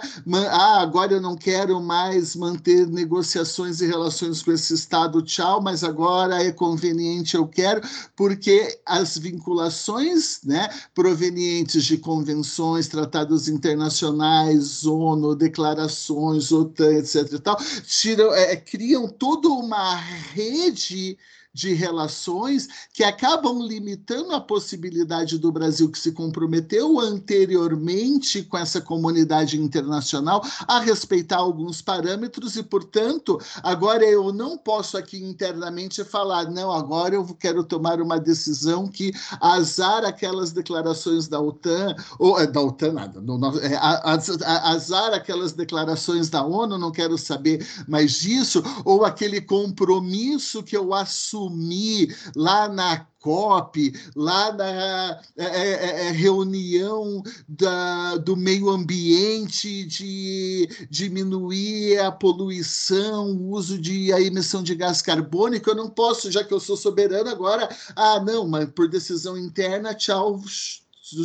ah, 0.51 0.81
agora 0.81 1.13
eu 1.13 1.21
não 1.21 1.35
quero 1.35 1.81
mais 1.81 2.35
manter 2.35 2.87
negociações 2.87 3.81
e 3.81 3.87
relações 3.87 4.41
com 4.41 4.51
esse 4.51 4.73
Estado, 4.73 5.21
tchau, 5.21 5.61
mas 5.61 5.83
agora 5.83 6.43
é 6.43 6.51
conveniente, 6.51 7.35
eu 7.35 7.47
quero, 7.47 7.81
porque 8.15 8.79
as 8.85 9.17
vinculações 9.17 10.41
né, 10.43 10.69
provenientes 10.93 11.83
de 11.83 11.97
convenções, 12.09 12.87
tratados 12.87 13.47
internacionais, 13.47 14.83
ONU, 14.83 15.35
declarações, 15.35 16.51
OTAN, 16.51 16.95
etc. 16.95 17.33
E 17.33 17.39
tal, 17.39 17.55
tiram, 17.85 18.33
é, 18.33 18.55
criam 18.55 19.07
toda 19.07 19.47
uma 19.47 19.93
rede 19.95 21.15
de 21.53 21.73
relações 21.73 22.67
que 22.93 23.03
acabam 23.03 23.61
limitando 23.61 24.33
a 24.33 24.41
possibilidade 24.41 25.37
do 25.37 25.51
Brasil, 25.51 25.89
que 25.89 25.97
se 25.97 26.11
comprometeu 26.11 26.99
anteriormente 26.99 28.43
com 28.43 28.57
essa 28.57 28.79
comunidade 28.79 29.59
internacional, 29.59 30.43
a 30.67 30.79
respeitar 30.79 31.37
alguns 31.37 31.81
parâmetros 31.81 32.55
e, 32.55 32.63
portanto, 32.63 33.39
agora 33.63 34.05
eu 34.05 34.31
não 34.31 34.57
posso 34.57 34.97
aqui 34.97 35.17
internamente 35.17 36.03
falar, 36.03 36.49
não, 36.49 36.71
agora 36.71 37.15
eu 37.15 37.25
quero 37.39 37.63
tomar 37.63 37.99
uma 37.99 38.19
decisão 38.19 38.87
que 38.87 39.11
azar 39.41 40.05
aquelas 40.05 40.51
declarações 40.51 41.27
da 41.27 41.39
OTAN, 41.39 41.95
ou 42.19 42.39
é, 42.39 42.45
da 42.45 42.61
OTAN 42.61 42.93
nada, 42.93 43.21
não, 43.21 43.37
não, 43.37 43.57
é, 43.57 43.75
azar 43.75 45.13
aquelas 45.13 45.53
declarações 45.53 46.29
da 46.29 46.43
ONU, 46.43 46.77
não 46.77 46.91
quero 46.91 47.17
saber 47.17 47.67
mais 47.87 48.13
disso, 48.13 48.63
ou 48.85 49.03
aquele 49.03 49.41
compromisso 49.41 50.61
que 50.61 50.77
eu 50.77 50.93
assumo 50.93 51.38
lá 52.35 52.67
na 52.67 53.05
COP, 53.19 53.93
lá 54.15 54.51
na 54.53 55.19
é, 55.37 55.45
é, 55.45 55.45
é, 55.45 56.07
é, 56.07 56.11
reunião 56.11 57.21
da, 57.47 58.15
do 58.17 58.35
meio 58.35 58.69
ambiente, 58.69 59.85
de 59.85 60.67
diminuir 60.89 61.99
a 61.99 62.11
poluição, 62.11 63.31
o 63.31 63.51
uso 63.51 63.77
de 63.77 64.11
a 64.13 64.21
emissão 64.21 64.63
de 64.63 64.73
gás 64.73 65.01
carbônico, 65.01 65.69
eu 65.69 65.75
não 65.75 65.89
posso, 65.89 66.31
já 66.31 66.43
que 66.43 66.53
eu 66.53 66.59
sou 66.59 66.77
soberano 66.77 67.29
agora, 67.29 67.69
ah, 67.95 68.19
não, 68.19 68.47
mas 68.47 68.69
por 68.69 68.87
decisão 68.87 69.37
interna, 69.37 69.93
tchau, 69.93 70.41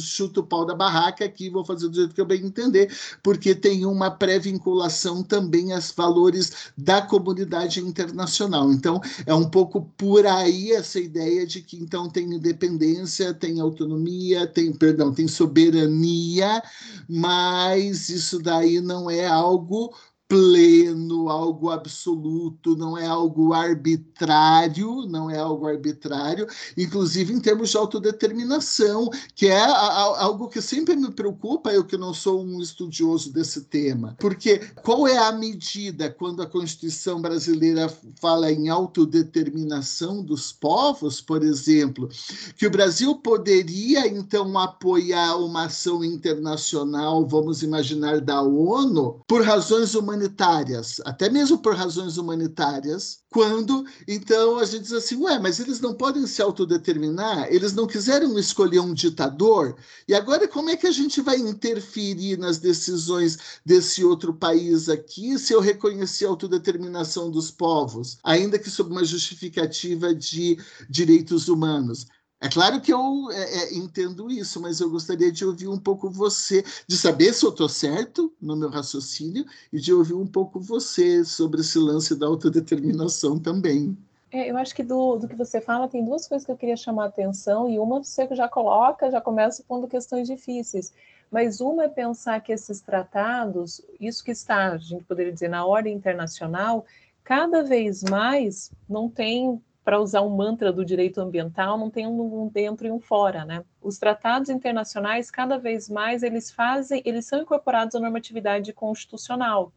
chuto 0.01 0.41
o 0.41 0.47
pau 0.47 0.65
da 0.65 0.75
barraca 0.75 1.25
aqui, 1.25 1.51
vou 1.51 1.65
fazer 1.65 1.89
do 1.89 1.95
jeito 1.95 2.15
que 2.15 2.21
eu 2.21 2.27
bem 2.27 2.45
entender, 2.45 2.93
porque 3.23 3.55
tem 3.55 3.87
uma 3.87 4.11
pré-vinculação 4.11 5.23
também 5.23 5.73
aos 5.73 5.91
valores 5.91 6.73
da 6.77 7.03
comunidade 7.03 7.81
internacional. 7.81 8.73
Então, 8.73 9.01
é 9.27 9.35
um 9.35 9.49
pouco 9.49 9.83
por 9.97 10.27
aí 10.27 10.73
essa 10.73 10.99
ideia 10.99 11.47
de 11.47 11.63
que 11.63 11.77
então 11.77 12.09
tem 12.09 12.35
independência, 12.35 13.35
tem 13.35 13.61
autonomia, 13.61 14.47
tem, 14.47 14.73
perdão, 14.73 15.13
tem 15.13 15.29
soberania, 15.29 16.63
mas 17.09 18.09
isso 18.09 18.39
daí 18.41 18.81
não 18.81 19.11
é 19.11 19.27
algo 19.27 19.95
pleno, 20.35 21.29
algo 21.29 21.71
absoluto, 21.71 22.75
não 22.75 22.99
é 22.99 23.07
algo 23.07 23.53
arbitrário, 23.53 25.07
não 25.07 25.31
é 25.31 25.39
algo 25.39 25.69
arbitrário, 25.69 26.49
inclusive 26.77 27.33
em 27.33 27.39
termos 27.39 27.71
de 27.71 27.77
autodeterminação, 27.77 29.09
que 29.37 29.47
é 29.47 29.65
algo 29.65 30.49
que 30.49 30.61
sempre 30.61 30.97
me 30.97 31.13
preocupa, 31.13 31.73
eu 31.73 31.85
que 31.85 31.97
não 31.97 32.13
sou 32.13 32.45
um 32.45 32.61
estudioso 32.61 33.33
desse 33.33 33.61
tema. 33.61 34.17
Porque 34.19 34.59
qual 34.83 35.07
é 35.07 35.17
a 35.17 35.31
medida 35.31 36.11
quando 36.11 36.43
a 36.43 36.47
Constituição 36.47 37.23
brasileira 37.23 37.89
fala 38.21 38.51
em 38.51 38.69
autodeterminação 38.69 40.21
dos 40.21 40.53
povos, 40.53 41.21
por 41.21 41.45
exemplo, 41.45 42.09
que 42.57 42.67
o 42.67 42.71
Brasil 42.71 43.15
poderia 43.15 44.09
então 44.09 44.59
apoiar 44.59 45.37
uma 45.37 45.67
ação 45.67 46.03
internacional, 46.03 47.25
vamos 47.25 47.63
imaginar 47.63 48.21
da 48.21 48.43
ONU, 48.43 49.21
por 49.29 49.45
razões 49.45 49.95
humanitárias 49.95 50.24
humanitárias, 50.25 51.01
até 51.05 51.29
mesmo 51.29 51.59
por 51.59 51.75
razões 51.75 52.17
humanitárias, 52.17 53.21
quando 53.31 53.85
então 54.09 54.59
a 54.59 54.65
gente 54.65 54.83
diz 54.83 54.93
assim, 54.93 55.17
ué, 55.17 55.39
mas 55.39 55.61
eles 55.61 55.81
não 55.81 55.95
podem 55.95 56.27
se 56.27 56.41
autodeterminar, 56.41 57.49
eles 57.51 57.75
não 57.75 57.87
quiseram 57.87 58.39
escolher 58.39 58.81
um 58.81 58.95
ditador, 58.95 59.77
e 60.09 60.15
agora 60.15 60.49
como 60.49 60.71
é 60.71 60.77
que 60.77 60.87
a 60.87 60.91
gente 60.91 61.21
vai 61.21 61.37
interferir 61.37 62.39
nas 62.39 62.59
decisões 62.59 63.39
desse 63.65 64.05
outro 64.05 64.33
país 64.35 64.89
aqui 64.89 65.39
se 65.39 65.53
eu 65.53 65.61
reconhecer 65.61 66.27
a 66.27 66.31
autodeterminação 66.31 67.31
dos 67.31 67.51
povos, 67.51 68.19
ainda 68.23 68.59
que 68.59 68.71
sob 68.71 68.91
uma 68.91 69.05
justificativa 69.05 70.15
de 70.15 70.59
direitos 70.89 71.49
humanos? 71.49 72.07
É 72.45 72.49
claro 72.51 72.79
que 72.79 72.93
eu 72.93 73.31
é, 73.31 73.43
é, 73.43 73.75
entendo 73.75 74.31
isso, 74.31 74.61
mas 74.61 74.79
eu 74.79 74.91
gostaria 74.91 75.33
de 75.33 75.47
ouvir 75.47 75.67
um 75.67 75.79
pouco 75.79 76.11
você, 76.11 76.63
de 76.87 76.95
saber 76.95 77.33
se 77.33 77.43
eu 77.43 77.49
estou 77.49 77.71
certo 77.71 78.31
no 78.39 78.55
meu 78.55 78.69
raciocínio 78.69 79.47
e 79.73 79.81
de 79.81 79.95
ouvir 79.95 80.13
um 80.13 80.27
pouco 80.27 80.61
você 80.61 81.25
sobre 81.25 81.63
esse 81.63 81.79
lance 81.79 82.15
da 82.15 82.27
autodeterminação 82.27 83.39
também. 83.39 83.97
É, 84.31 84.51
eu 84.51 84.59
acho 84.59 84.75
que 84.75 84.83
do, 84.83 85.17
do 85.17 85.27
que 85.27 85.35
você 85.35 85.59
fala 85.59 85.89
tem 85.89 86.05
duas 86.05 86.29
coisas 86.29 86.45
que 86.45 86.53
eu 86.53 86.57
queria 86.59 86.77
chamar 86.77 87.05
a 87.05 87.09
atenção, 87.09 87.71
e 87.71 87.79
uma 87.79 88.05
você 88.05 88.29
já 88.33 88.47
coloca, 88.47 89.11
já 89.11 89.23
começa 89.23 89.65
pondo 89.67 89.89
questões 89.89 90.29
difíceis. 90.29 90.93
Mas 91.31 91.63
uma 91.63 91.85
é 91.85 91.89
pensar 91.89 92.43
que 92.43 92.53
esses 92.53 92.83
tratados, 92.83 93.81
isso 93.99 94.23
que 94.23 94.33
está, 94.33 94.73
a 94.73 94.77
gente 94.77 95.05
poderia 95.05 95.33
dizer, 95.33 95.49
na 95.49 95.65
ordem 95.65 95.95
internacional, 95.95 96.85
cada 97.25 97.63
vez 97.63 98.03
mais 98.03 98.71
não 98.87 99.09
tem 99.09 99.63
para 99.85 100.01
usar 100.01 100.23
um 100.23 100.31
mantra 100.31 100.73
do 100.73 100.85
direito 100.85 101.21
ambiental, 101.21 101.77
não 101.77 101.91
tem 101.91 102.07
um 102.07 102.49
dentro 102.49 102.87
e 102.87 102.91
um 102.91 102.99
fora, 102.99 103.45
né? 103.45 103.63
Os 103.83 103.99
tratados 103.99 104.49
internacionais, 104.49 105.31
cada 105.31 105.59
vez 105.59 105.91
mais, 105.91 106.23
eles 106.23 106.51
fazem, 106.51 107.03
eles 107.05 107.27
são 107.27 107.43
incorporados 107.43 107.95
à 107.95 108.01
normatividade 108.01 108.73
constitucional. 108.73 109.73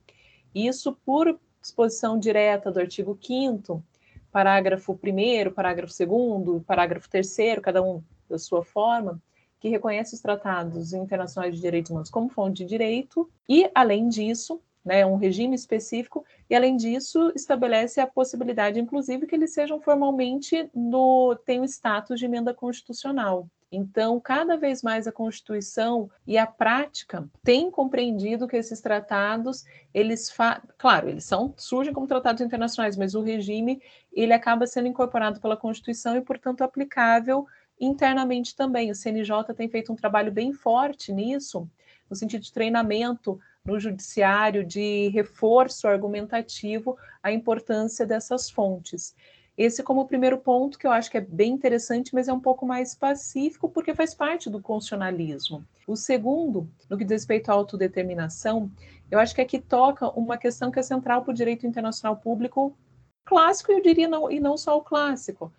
Isso 0.56 0.98
por 1.06 1.38
disposição 1.62 2.18
direta 2.18 2.72
do 2.72 2.80
artigo 2.80 3.18
5 3.22 3.84
parágrafo 4.32 4.94
1 4.94 5.52
parágrafo 5.52 5.94
2 6.06 6.64
parágrafo 6.64 7.10
3 7.10 7.60
cada 7.62 7.84
um 7.84 8.02
da 8.30 8.38
sua 8.38 8.64
forma, 8.64 9.22
que 9.60 9.68
reconhece 9.68 10.14
os 10.14 10.22
tratados 10.22 10.94
internacionais 10.94 11.56
de 11.56 11.62
direitos 11.62 11.92
humanos 11.92 12.10
como 12.10 12.30
fonte 12.30 12.64
de 12.64 12.66
direito, 12.66 13.30
e, 13.50 13.70
além 13.74 14.08
disso, 14.08 14.62
né, 14.84 15.06
um 15.06 15.16
regime 15.16 15.56
específico, 15.56 16.26
e 16.50 16.56
além 16.56 16.78
disso, 16.78 17.32
estabelece 17.36 18.00
a 18.00 18.08
possibilidade, 18.08 18.80
inclusive, 18.80 19.28
que 19.28 19.36
eles 19.36 19.54
sejam 19.54 19.80
formalmente 19.82 20.70
no, 20.74 21.36
tenham 21.46 21.66
status 21.66 22.20
de 22.20 22.26
emenda 22.26 22.54
constitucional. 22.54 23.48
Então, 23.70 24.18
cada 24.20 24.56
vez 24.56 24.82
mais 24.82 25.08
a 25.08 25.12
Constituição 25.12 26.10
e 26.26 26.38
a 26.38 26.48
prática 26.48 27.30
têm 27.44 27.70
compreendido 27.70 28.48
que 28.48 28.56
esses 28.56 28.80
tratados, 28.80 29.66
eles, 29.94 30.34
claro, 30.78 31.10
eles 31.10 31.26
são 31.26 31.54
surgem 31.58 31.94
como 31.94 32.08
tratados 32.08 32.42
internacionais, 32.42 32.96
mas 32.96 33.14
o 33.14 33.22
regime 33.22 33.82
ele 34.14 34.32
acaba 34.32 34.66
sendo 34.66 34.88
incorporado 34.88 35.42
pela 35.42 35.58
Constituição 35.58 36.16
e, 36.16 36.22
portanto, 36.22 36.62
aplicável 36.62 37.46
internamente 37.80 38.56
também. 38.56 38.90
O 38.90 38.96
CNJ 38.96 39.54
tem 39.56 39.68
feito 39.68 39.92
um 39.92 39.98
trabalho 39.98 40.32
bem 40.32 40.54
forte 40.54 41.12
nisso, 41.12 41.70
no 42.10 42.16
sentido 42.16 42.42
de 42.42 42.54
treinamento 42.54 43.38
no 43.68 43.80
judiciário, 43.80 44.64
de 44.64 45.10
reforço 45.10 45.88
argumentativo 45.88 46.98
à 47.22 47.32
importância 47.32 48.06
dessas 48.06 48.50
fontes. 48.50 49.14
Esse 49.58 49.84
como 49.84 50.08
primeiro 50.08 50.38
ponto 50.38 50.78
que 50.78 50.88
eu 50.88 50.92
acho 50.92 51.12
que 51.12 51.18
é 51.18 51.22
bem 51.22 51.52
interessante, 51.52 52.14
mas 52.14 52.28
é 52.28 52.34
um 52.34 52.40
pouco 52.40 52.66
mais 52.66 52.96
pacífico 52.96 53.68
porque 53.68 53.94
faz 53.94 54.14
parte 54.14 54.50
do 54.50 54.62
constitucionalismo. 54.62 55.66
O 55.88 55.96
segundo, 55.96 56.70
no 56.90 56.98
que 56.98 57.04
diz 57.04 57.24
respeito 57.24 57.50
à 57.50 57.54
autodeterminação, 57.54 58.72
eu 59.10 59.20
acho 59.20 59.34
que 59.34 59.42
aqui 59.42 59.60
toca 59.60 60.10
uma 60.12 60.38
questão 60.38 60.72
que 60.72 60.80
é 60.80 60.84
central 60.84 61.24
para 61.24 61.32
o 61.32 61.36
direito 61.36 61.66
internacional 61.66 62.16
público 62.18 62.78
clássico, 63.26 63.72
eu 63.72 63.82
diria, 63.82 64.08
não, 64.08 64.32
e 64.32 64.40
não 64.40 64.56
só 64.58 64.78
o 64.78 64.84
clássico, 64.84 65.52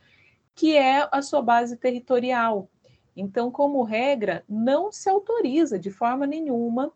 que 0.54 0.76
é 0.76 1.06
a 1.12 1.20
sua 1.20 1.42
base 1.42 1.76
territorial. 1.76 2.70
Então, 3.14 3.50
como 3.50 3.82
regra, 3.82 4.44
não 4.48 4.90
se 4.92 5.10
autoriza 5.10 5.78
de 5.78 5.90
forma 5.90 6.26
nenhuma 6.26 6.92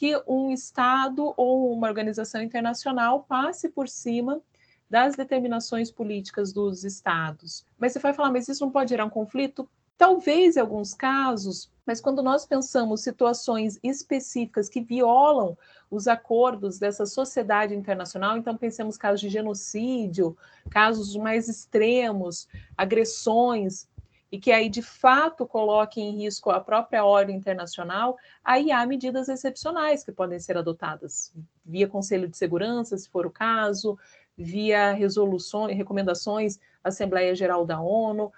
que 0.00 0.18
um 0.26 0.50
Estado 0.50 1.34
ou 1.36 1.70
uma 1.70 1.86
organização 1.86 2.40
internacional 2.40 3.22
passe 3.28 3.68
por 3.68 3.86
cima 3.86 4.40
das 4.88 5.14
determinações 5.14 5.90
políticas 5.90 6.54
dos 6.54 6.84
estados. 6.84 7.66
Mas 7.78 7.92
você 7.92 7.98
vai 7.98 8.14
falar, 8.14 8.32
mas 8.32 8.48
isso 8.48 8.64
não 8.64 8.72
pode 8.72 8.88
gerar 8.88 9.04
um 9.04 9.10
conflito? 9.10 9.68
Talvez 9.98 10.56
em 10.56 10.60
alguns 10.60 10.94
casos, 10.94 11.70
mas 11.84 12.00
quando 12.00 12.22
nós 12.22 12.46
pensamos 12.46 13.02
situações 13.02 13.78
específicas 13.82 14.70
que 14.70 14.80
violam 14.80 15.54
os 15.90 16.08
acordos 16.08 16.78
dessa 16.78 17.04
sociedade 17.04 17.74
internacional, 17.74 18.38
então 18.38 18.56
pensemos 18.56 18.96
casos 18.96 19.20
de 19.20 19.28
genocídio, 19.28 20.34
casos 20.70 21.14
mais 21.14 21.46
extremos, 21.46 22.48
agressões, 22.74 23.86
e 24.30 24.38
que 24.38 24.52
aí 24.52 24.68
de 24.68 24.82
fato 24.82 25.46
coloquem 25.46 26.08
em 26.08 26.22
risco 26.22 26.50
a 26.50 26.60
própria 26.60 27.04
ordem 27.04 27.36
internacional, 27.36 28.16
aí 28.44 28.70
há 28.70 28.86
medidas 28.86 29.28
excepcionais 29.28 30.04
que 30.04 30.12
podem 30.12 30.38
ser 30.38 30.56
adotadas 30.56 31.32
via 31.64 31.88
Conselho 31.88 32.28
de 32.28 32.36
Segurança, 32.36 32.96
se 32.96 33.08
for 33.08 33.26
o 33.26 33.30
caso, 33.30 33.98
via 34.36 34.92
resoluções, 34.92 35.76
recomendações 35.76 36.58
Assembleia 36.82 37.34
Geral 37.34 37.66
da 37.66 37.80
ONU. 37.80 38.32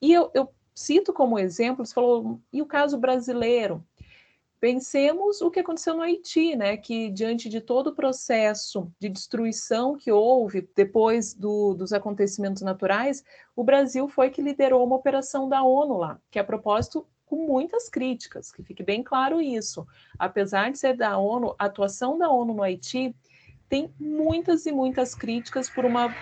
E 0.00 0.12
eu, 0.12 0.30
eu 0.34 0.52
cito 0.74 1.12
como 1.12 1.38
exemplo, 1.38 1.84
você 1.84 1.94
falou, 1.94 2.40
e 2.52 2.60
o 2.60 2.66
caso 2.66 2.98
brasileiro? 2.98 3.84
Pensemos 4.58 5.42
o 5.42 5.50
que 5.50 5.60
aconteceu 5.60 5.94
no 5.94 6.02
Haiti, 6.02 6.56
né? 6.56 6.76
Que 6.76 7.10
diante 7.10 7.48
de 7.48 7.60
todo 7.60 7.88
o 7.88 7.94
processo 7.94 8.90
de 8.98 9.08
destruição 9.08 9.96
que 9.96 10.10
houve 10.10 10.68
depois 10.74 11.34
do, 11.34 11.74
dos 11.74 11.92
acontecimentos 11.92 12.62
naturais, 12.62 13.22
o 13.54 13.62
Brasil 13.62 14.08
foi 14.08 14.30
que 14.30 14.40
liderou 14.40 14.84
uma 14.84 14.96
operação 14.96 15.48
da 15.48 15.62
ONU 15.62 15.98
lá, 15.98 16.18
que 16.30 16.38
a 16.38 16.44
propósito 16.44 17.06
com 17.26 17.44
muitas 17.44 17.88
críticas, 17.88 18.52
que 18.52 18.62
fique 18.62 18.82
bem 18.82 19.02
claro 19.02 19.40
isso. 19.40 19.86
Apesar 20.18 20.70
de 20.70 20.78
ser 20.78 20.96
da 20.96 21.18
ONU, 21.18 21.54
a 21.58 21.66
atuação 21.66 22.16
da 22.16 22.30
ONU 22.30 22.54
no 22.54 22.62
Haiti 22.62 23.14
tem 23.68 23.92
muitas 23.98 24.64
e 24.64 24.72
muitas 24.72 25.14
críticas 25.14 25.68
por 25.68 25.84
uma 25.84 26.14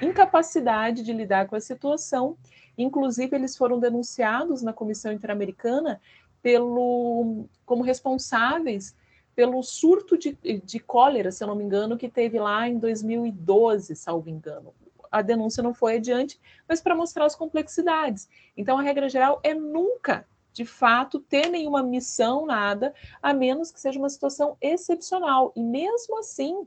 incapacidade 0.00 1.02
de 1.02 1.12
lidar 1.12 1.46
com 1.46 1.56
a 1.56 1.60
situação. 1.60 2.36
Inclusive, 2.76 3.36
eles 3.36 3.56
foram 3.56 3.78
denunciados 3.78 4.62
na 4.62 4.72
Comissão 4.72 5.12
Interamericana 5.12 6.00
pelo, 6.42 7.46
como 7.64 7.82
responsáveis 7.82 8.94
pelo 9.34 9.62
surto 9.62 10.18
de, 10.18 10.36
de 10.64 10.80
cólera, 10.80 11.32
se 11.32 11.42
eu 11.42 11.48
não 11.48 11.54
me 11.54 11.64
engano, 11.64 11.96
que 11.96 12.08
teve 12.08 12.38
lá 12.38 12.68
em 12.68 12.78
2012, 12.78 13.96
salvo 13.96 14.28
engano. 14.28 14.74
A 15.10 15.22
denúncia 15.22 15.62
não 15.62 15.72
foi 15.72 15.96
adiante, 15.96 16.38
mas 16.68 16.80
para 16.80 16.94
mostrar 16.94 17.24
as 17.24 17.34
complexidades. 17.34 18.28
Então, 18.56 18.78
a 18.78 18.82
regra 18.82 19.08
geral 19.08 19.40
é 19.42 19.54
nunca 19.54 20.26
de 20.52 20.64
fato 20.64 21.20
ter 21.20 21.48
nenhuma 21.48 21.82
missão, 21.82 22.44
nada, 22.44 22.92
a 23.22 23.32
menos 23.32 23.70
que 23.70 23.80
seja 23.80 23.98
uma 23.98 24.08
situação 24.08 24.56
excepcional. 24.60 25.52
E 25.56 25.62
mesmo 25.62 26.18
assim, 26.18 26.66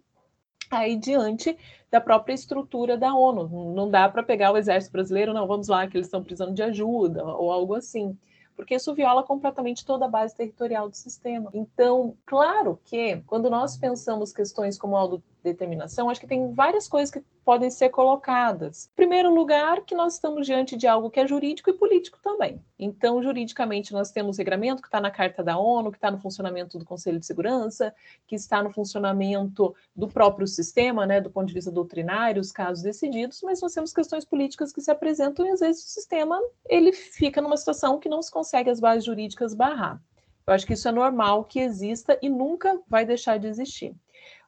aí 0.72 0.96
diante 0.96 1.58
da 1.92 2.02
própria 2.02 2.34
estrutura 2.34 2.98
da 2.98 3.14
ONU. 3.14 3.74
Não 3.74 3.90
dá 3.90 4.10
para 4.10 4.24
pegar 4.24 4.52
o 4.52 4.58
exército 4.58 4.94
brasileiro, 4.94 5.34
não, 5.34 5.46
vamos 5.46 5.68
lá, 5.68 5.88
que 5.88 5.98
eles 5.98 6.08
estão 6.08 6.24
precisando 6.24 6.54
de 6.54 6.64
ajuda, 6.64 7.24
ou 7.24 7.52
algo 7.52 7.76
assim 7.76 8.18
porque 8.56 8.76
isso 8.76 8.94
viola 8.94 9.24
completamente 9.24 9.86
toda 9.86 10.06
a 10.06 10.10
base 10.10 10.36
territorial 10.36 10.90
do 10.90 10.96
sistema. 10.96 11.50
Então, 11.54 12.16
claro 12.26 12.80
que 12.86 13.22
quando 13.28 13.50
nós 13.50 13.78
pensamos 13.78 14.32
questões 14.32 14.78
como 14.78 14.96
autodeterminação, 15.44 16.10
acho 16.10 16.22
que 16.22 16.28
tem 16.28 16.54
várias 16.54 16.88
coisas 16.88 17.12
que 17.12 17.22
podem 17.44 17.70
ser 17.70 17.90
colocadas. 17.90 18.90
Em 18.94 18.96
primeiro 18.96 19.34
lugar, 19.34 19.82
que 19.82 19.94
nós 19.94 20.14
estamos 20.14 20.46
diante 20.46 20.78
de 20.78 20.88
algo 20.88 21.10
que 21.10 21.20
é 21.20 21.28
jurídico 21.28 21.70
e 21.70 21.74
político 21.74 22.18
também. 22.24 22.64
Então, 22.80 23.22
juridicamente, 23.22 23.92
nós 23.92 24.12
temos 24.12 24.38
regramento 24.38 24.82
que 24.82 24.88
está 24.88 25.02
na 25.02 25.12
Carta 25.12 25.44
da 25.44 25.58
ONU, 25.58 25.92
que 25.92 25.98
está 25.98 26.10
no 26.10 26.18
funcionamento 26.20 26.80
do 26.80 26.86
Conselho 26.86 27.20
de 27.20 27.26
Segurança, 27.26 27.94
que 28.26 28.36
está 28.36 28.64
no 28.64 28.72
funcionamento 28.72 29.76
do 29.96 30.08
próprio 30.08 30.48
sistema, 30.48 31.06
né, 31.06 31.20
do 31.20 31.30
ponto 31.30 31.48
de 31.48 31.54
vista 31.54 31.72
doutrinário, 31.72 32.42
os 32.42 32.52
casos 32.52 32.82
decididos, 32.82 33.42
mas 33.44 33.62
nós 33.62 33.74
temos 33.74 33.92
questões 33.92 34.24
políticas 34.24 34.72
que 34.72 34.82
se 34.82 34.90
apresentam 34.90 35.46
e, 35.46 35.50
às 35.50 35.60
vezes, 35.60 35.84
o 35.84 35.90
sistema 35.90 36.40
ele 36.70 36.94
fica 36.94 37.42
numa 37.42 37.58
situação 37.58 38.00
que 38.00 38.10
não 38.10 38.22
se 38.22 38.32
consegue 38.32 38.70
as 38.70 38.80
bases 38.80 39.04
jurídicas 39.04 39.54
barrar. 39.54 40.02
Eu 40.46 40.54
acho 40.54 40.66
que 40.66 40.74
isso 40.74 40.88
é 40.90 40.92
normal 40.92 41.46
que 41.46 41.60
exista 41.60 42.18
e 42.22 42.30
nunca 42.30 42.80
vai 42.88 43.06
deixar 43.06 43.38
de 43.38 43.48
existir. 43.48 43.96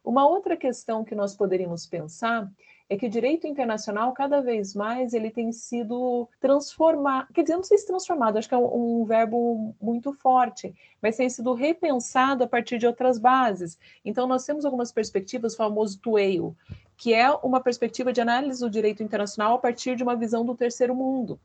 Uma 0.06 0.28
outra 0.28 0.56
questão 0.56 1.04
que 1.04 1.16
nós 1.16 1.36
poderíamos 1.36 1.88
pensar 1.88 2.48
é 2.88 2.96
que 2.96 3.08
o 3.08 3.10
direito 3.10 3.48
internacional, 3.48 4.14
cada 4.14 4.40
vez 4.40 4.76
mais, 4.76 5.14
ele 5.14 5.32
tem 5.32 5.52
sido 5.52 6.30
transformado, 6.40 7.34
quer 7.34 7.42
dizer, 7.42 7.56
não 7.56 7.64
sei 7.64 7.80
se 7.80 7.88
transformado, 7.88 8.38
acho 8.38 8.48
que 8.48 8.54
é 8.54 8.58
um, 8.58 9.02
um, 9.02 9.06
verbo 9.06 9.76
muito 9.82 10.14
forte, 10.14 10.76
mas 11.02 11.18
tem 11.18 11.28
sido 11.28 11.54
repensado 11.54 12.44
a 12.44 12.48
partir 12.48 12.78
de 12.78 12.86
outras 12.86 13.18
bases. 13.18 13.80
Então, 14.04 14.28
nós 14.28 14.46
temos 14.46 14.64
algumas 14.64 14.92
perspectivas, 14.92 15.56
o 15.56 15.58
famoso 15.58 16.00
Tueio, 16.00 16.56
que 16.96 17.12
é 17.12 17.28
uma 17.32 17.60
perspectiva 17.60 18.14
de 18.14 18.22
análise 18.22 18.60
do 18.60 18.70
direito 18.70 19.02
internacional 19.02 19.56
a 19.56 19.60
partir 19.60 19.96
de 19.96 20.04
uma 20.04 20.16
visão 20.16 20.46
do 20.46 20.56
terceiro 20.56 20.94
mundo, 20.94 21.40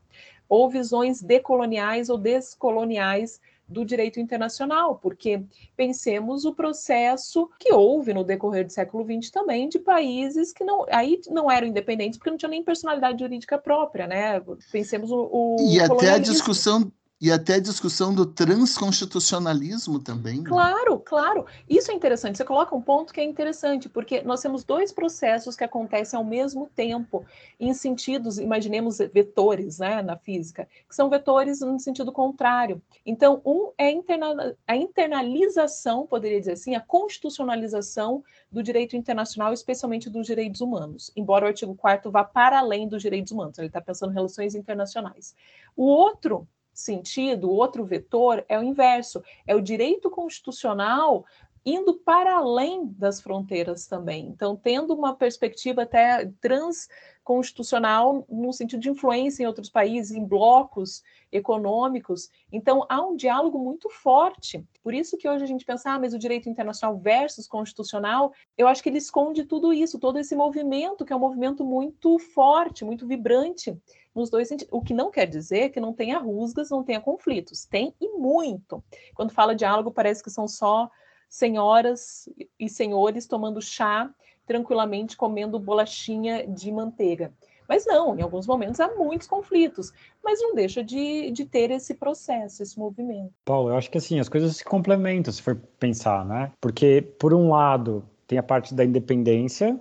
ou 0.47 0.69
visões 0.69 1.23
decoloniais 1.23 2.07
ou 2.09 2.19
descoloniais 2.19 3.41
do 3.71 3.85
direito 3.85 4.19
internacional, 4.19 4.95
porque 4.95 5.43
pensemos 5.75 6.45
o 6.45 6.53
processo 6.53 7.49
que 7.59 7.73
houve 7.73 8.13
no 8.13 8.23
decorrer 8.23 8.65
do 8.65 8.71
século 8.71 9.05
XX 9.05 9.31
também 9.31 9.69
de 9.69 9.79
países 9.79 10.51
que 10.51 10.63
não 10.63 10.85
aí 10.89 11.19
não 11.29 11.49
eram 11.49 11.67
independentes 11.67 12.17
porque 12.17 12.29
não 12.29 12.37
tinham 12.37 12.51
nem 12.51 12.63
personalidade 12.63 13.19
jurídica 13.19 13.57
própria, 13.57 14.05
né? 14.07 14.41
Pensemos 14.71 15.11
o, 15.11 15.29
o 15.31 15.55
e 15.71 15.79
até 15.79 16.11
a 16.11 16.17
discussão 16.17 16.91
e 17.21 17.31
até 17.31 17.55
a 17.55 17.59
discussão 17.59 18.15
do 18.15 18.25
transconstitucionalismo 18.25 19.99
também. 19.99 20.39
Né? 20.39 20.49
Claro, 20.49 20.97
claro. 20.99 21.45
Isso 21.69 21.91
é 21.91 21.93
interessante. 21.93 22.35
Você 22.35 22.43
coloca 22.43 22.75
um 22.75 22.81
ponto 22.81 23.13
que 23.13 23.21
é 23.21 23.23
interessante, 23.23 23.87
porque 23.87 24.23
nós 24.23 24.41
temos 24.41 24.63
dois 24.63 24.91
processos 24.91 25.55
que 25.55 25.63
acontecem 25.63 26.17
ao 26.17 26.25
mesmo 26.25 26.67
tempo, 26.75 27.23
em 27.59 27.75
sentidos, 27.75 28.39
imaginemos 28.39 28.97
vetores 28.97 29.77
né, 29.77 30.01
na 30.01 30.17
física, 30.17 30.67
que 30.89 30.95
são 30.95 31.11
vetores 31.11 31.59
no 31.59 31.79
sentido 31.79 32.11
contrário. 32.11 32.81
Então, 33.05 33.39
um 33.45 33.71
é 33.77 33.91
interna 33.91 34.55
a 34.67 34.75
internalização, 34.75 36.07
poderia 36.07 36.39
dizer 36.39 36.53
assim, 36.53 36.73
a 36.73 36.81
constitucionalização 36.81 38.23
do 38.51 38.63
direito 38.63 38.95
internacional, 38.95 39.53
especialmente 39.53 40.09
dos 40.09 40.25
direitos 40.25 40.59
humanos, 40.59 41.11
embora 41.15 41.45
o 41.45 41.47
artigo 41.47 41.75
4 41.75 42.09
vá 42.09 42.23
para 42.23 42.57
além 42.57 42.87
dos 42.87 43.03
direitos 43.03 43.31
humanos, 43.31 43.59
ele 43.59 43.67
está 43.67 43.79
pensando 43.79 44.11
em 44.11 44.15
relações 44.15 44.55
internacionais. 44.55 45.35
O 45.75 45.85
outro 45.85 46.47
sentido, 46.73 47.51
outro 47.51 47.83
vetor 47.83 48.43
é 48.47 48.57
o 48.57 48.63
inverso, 48.63 49.23
é 49.45 49.55
o 49.55 49.61
direito 49.61 50.09
constitucional 50.09 51.25
indo 51.65 51.93
para 51.93 52.37
além 52.37 52.87
das 52.97 53.21
fronteiras 53.21 53.85
também. 53.85 54.27
Então, 54.27 54.55
tendo 54.55 54.93
uma 54.93 55.15
perspectiva 55.15 55.83
até 55.83 56.31
transconstitucional 56.41 58.25
no 58.27 58.51
sentido 58.51 58.79
de 58.79 58.89
influência 58.89 59.43
em 59.43 59.45
outros 59.45 59.69
países, 59.69 60.11
em 60.11 60.25
blocos 60.25 61.03
econômicos. 61.31 62.29
Então, 62.51 62.85
há 62.89 63.01
um 63.01 63.15
diálogo 63.15 63.59
muito 63.59 63.89
forte. 63.89 64.65
Por 64.83 64.93
isso 64.93 65.17
que 65.17 65.29
hoje 65.29 65.43
a 65.43 65.47
gente 65.47 65.63
pensa, 65.63 65.91
ah, 65.91 65.99
mas 65.99 66.13
o 66.13 66.19
direito 66.19 66.49
internacional 66.49 66.97
versus 66.97 67.47
constitucional, 67.47 68.33
eu 68.57 68.67
acho 68.67 68.81
que 68.81 68.89
ele 68.89 68.97
esconde 68.97 69.45
tudo 69.45 69.71
isso, 69.71 69.99
todo 69.99 70.17
esse 70.17 70.35
movimento, 70.35 71.05
que 71.05 71.13
é 71.13 71.15
um 71.15 71.19
movimento 71.19 71.63
muito 71.63 72.17
forte, 72.17 72.83
muito 72.83 73.05
vibrante 73.05 73.79
nos 74.13 74.29
dois 74.29 74.47
sentidos. 74.47 74.73
O 74.73 74.81
que 74.81 74.93
não 74.93 75.11
quer 75.11 75.25
dizer 75.25 75.69
que 75.69 75.79
não 75.79 75.93
tenha 75.93 76.17
rusgas, 76.17 76.69
não 76.69 76.83
tenha 76.83 76.99
conflitos. 76.99 77.65
Tem 77.65 77.93
e 77.99 78.09
muito. 78.09 78.83
Quando 79.13 79.31
fala 79.31 79.55
diálogo, 79.55 79.91
parece 79.91 80.23
que 80.23 80.29
são 80.29 80.47
só 80.47 80.89
senhoras 81.29 82.27
e 82.59 82.69
senhores 82.69 83.25
tomando 83.25 83.61
chá 83.61 84.13
tranquilamente, 84.45 85.15
comendo 85.15 85.59
bolachinha 85.59 86.45
de 86.45 86.71
manteiga. 86.71 87.33
Mas 87.69 87.85
não, 87.85 88.17
em 88.17 88.21
alguns 88.21 88.45
momentos 88.45 88.81
há 88.81 88.93
muitos 88.95 89.27
conflitos, 89.27 89.93
mas 90.21 90.41
não 90.41 90.53
deixa 90.53 90.83
de, 90.83 91.31
de 91.31 91.45
ter 91.45 91.71
esse 91.71 91.93
processo, 91.93 92.61
esse 92.61 92.77
movimento. 92.77 93.31
Paulo, 93.45 93.69
eu 93.69 93.77
acho 93.77 93.89
que 93.89 93.97
assim, 93.97 94.19
as 94.19 94.27
coisas 94.27 94.57
se 94.57 94.65
complementam, 94.65 95.31
se 95.31 95.41
for 95.41 95.55
pensar, 95.79 96.25
né? 96.25 96.51
Porque, 96.59 97.01
por 97.17 97.33
um 97.33 97.49
lado, 97.49 98.03
tem 98.27 98.37
a 98.37 98.43
parte 98.43 98.73
da 98.73 98.83
independência 98.83 99.79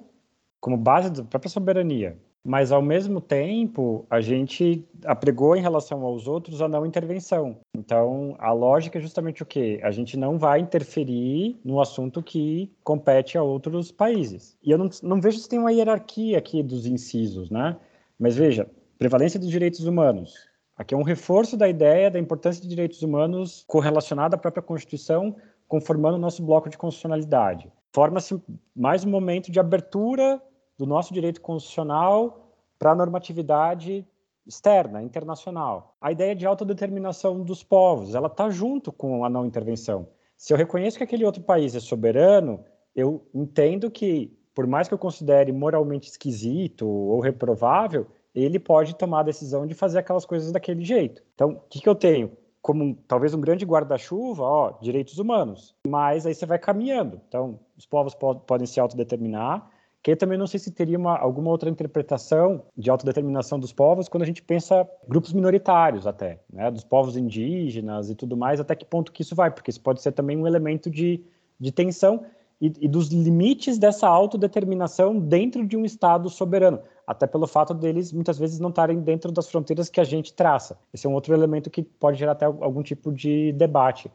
como 0.61 0.77
base 0.77 1.11
da 1.11 1.25
própria 1.25 1.51
soberania, 1.51 2.17
mas 2.45 2.73
ao 2.73 2.81
mesmo 2.81 3.21
tempo 3.21 4.07
a 4.09 4.21
gente 4.21 4.87
apregou 5.05 5.55
em 5.55 5.61
relação 5.61 6.03
aos 6.05 6.27
outros 6.27 6.63
a 6.63 6.69
não 6.69 6.87
intervenção. 6.87 7.59
Então 7.77 8.35
a 8.39 8.53
lógica 8.53 8.99
é 8.99 9.03
justamente 9.03 9.43
o 9.43 9.47
quê? 9.47 9.81
A 9.83 9.91
gente 9.91 10.17
não 10.17 10.39
vai 10.39 10.61
interferir 10.61 11.59
no 11.65 11.81
assunto 11.81 12.23
que 12.23 12.73
compete 12.83 13.37
a 13.37 13.43
outros 13.43 13.93
países. 13.93 14.57
E 14.63 14.71
eu 14.71 14.79
não, 14.79 14.89
não 15.03 15.21
vejo 15.21 15.39
se 15.39 15.49
tem 15.49 15.59
uma 15.59 15.73
hierarquia 15.73 16.39
aqui 16.39 16.63
dos 16.63 16.87
incisos, 16.87 17.51
né? 17.51 17.77
Mas 18.19 18.37
veja, 18.37 18.69
prevalência 18.99 19.39
dos 19.39 19.51
direitos 19.51 19.85
humanos. 19.87 20.35
Aqui 20.77 20.95
é 20.95 20.97
um 20.97 21.03
reforço 21.03 21.59
da 21.59 21.69
ideia 21.69 22.11
da 22.11 22.19
importância 22.19 22.63
de 22.63 22.69
direitos 22.69 23.03
humanos 23.03 23.65
correlacionada 23.67 24.37
à 24.37 24.39
própria 24.39 24.63
Constituição, 24.63 25.37
conformando 25.69 26.17
o 26.17 26.21
nosso 26.21 26.43
bloco 26.43 26.71
de 26.71 26.79
constitucionalidade. 26.79 27.71
Forma-se 27.93 28.41
mais 28.75 29.05
um 29.05 29.11
momento 29.11 29.51
de 29.51 29.61
abertura 29.61 30.41
do 30.81 30.87
nosso 30.87 31.13
direito 31.13 31.43
constitucional 31.43 32.55
para 32.79 32.93
a 32.93 32.95
normatividade 32.95 34.07
externa, 34.47 35.03
internacional. 35.03 35.95
A 36.01 36.11
ideia 36.11 36.35
de 36.35 36.47
autodeterminação 36.47 37.43
dos 37.43 37.63
povos, 37.63 38.15
ela 38.15 38.29
está 38.29 38.49
junto 38.49 38.91
com 38.91 39.23
a 39.23 39.29
não 39.29 39.45
intervenção. 39.45 40.09
Se 40.39 40.55
eu 40.55 40.57
reconheço 40.57 40.97
que 40.97 41.05
aquele 41.05 41.27
outro 41.27 41.43
país 41.43 41.75
é 41.77 41.81
soberano, 41.81 42.65
eu 42.97 43.29
entendo 43.35 43.91
que, 43.91 44.35
por 44.55 44.67
mais 44.67 44.89
que 44.89 44.95
eu 44.95 44.99
considere 44.99 45.53
moralmente 45.53 46.09
esquisito 46.09 46.89
ou 46.89 47.21
reprovável, 47.21 48.07
ele 48.35 48.59
pode 48.59 48.97
tomar 48.97 49.21
a 49.21 49.25
decisão 49.25 49.67
de 49.67 49.75
fazer 49.75 49.99
aquelas 49.99 50.25
coisas 50.25 50.51
daquele 50.51 50.83
jeito. 50.83 51.23
Então, 51.35 51.51
o 51.51 51.61
que, 51.69 51.79
que 51.79 51.89
eu 51.89 51.95
tenho? 51.95 52.33
Como 52.63 52.95
talvez 53.07 53.35
um 53.35 53.41
grande 53.41 53.67
guarda-chuva, 53.67 54.43
ó, 54.43 54.79
direitos 54.81 55.19
humanos. 55.19 55.75
Mas 55.87 56.25
aí 56.25 56.35
você 56.35 56.47
vai 56.47 56.59
caminhando. 56.59 57.21
Então, 57.29 57.61
os 57.77 57.85
povos 57.85 58.15
podem 58.15 58.67
se 58.67 58.81
autodeterminar, 58.81 59.71
que 60.03 60.17
também 60.17 60.39
não 60.39 60.47
sei 60.47 60.59
se 60.59 60.71
teria 60.71 60.99
uma, 60.99 61.17
alguma 61.19 61.51
outra 61.51 61.69
interpretação 61.69 62.63
de 62.77 62.91
autodeterminação 62.91 63.59
dos 63.59 63.73
povos 63.73 64.09
quando 64.09 64.23
a 64.23 64.27
gente 64.27 64.43
pensa 64.43 64.89
grupos 65.07 65.33
minoritários 65.33 66.07
até, 66.07 66.41
né, 66.51 66.71
dos 66.71 66.85
povos 66.85 67.17
indígenas 67.17 68.09
e 68.11 68.15
tudo 68.15 68.37
mais, 68.37 68.61
até 68.61 68.75
que 68.75 68.85
ponto 68.85 69.13
que 69.13 69.23
isso 69.23 69.35
vai, 69.35 69.51
porque 69.51 69.71
isso 69.71 69.81
pode 69.81 70.01
ser 70.01 70.13
também 70.13 70.37
um 70.37 70.47
elemento 70.47 70.91
de, 70.91 71.23
de 71.59 71.71
tensão 71.71 72.25
e, 72.61 72.73
e 72.81 72.89
dos 72.89 73.09
limites 73.09 73.79
dessa 73.79 74.09
autodeterminação 74.09 75.19
dentro 75.19 75.67
de 75.67 75.77
um 75.77 75.85
Estado 75.85 76.31
soberano, 76.31 76.81
até 77.07 77.27
pelo 77.27 77.47
fato 77.47 77.75
deles 77.75 78.13
muitas 78.13 78.39
vezes 78.39 78.59
não 78.59 78.71
estarem 78.71 79.01
dentro 79.01 79.31
das 79.31 79.51
fronteiras 79.51 79.91
que 79.91 80.01
a 80.01 80.05
gente 80.05 80.33
traça. 80.33 80.79
Esse 80.95 81.07
é 81.07 81.11
um 81.11 81.15
outro 81.15 81.35
elemento 81.35 81.71
que 81.71 81.83
pode 81.83 82.19
gerar 82.19 82.33
até 82.33 82.47
algum 82.47 82.83
tipo 82.83 83.13
de 83.13 83.53
debate. 83.53 84.11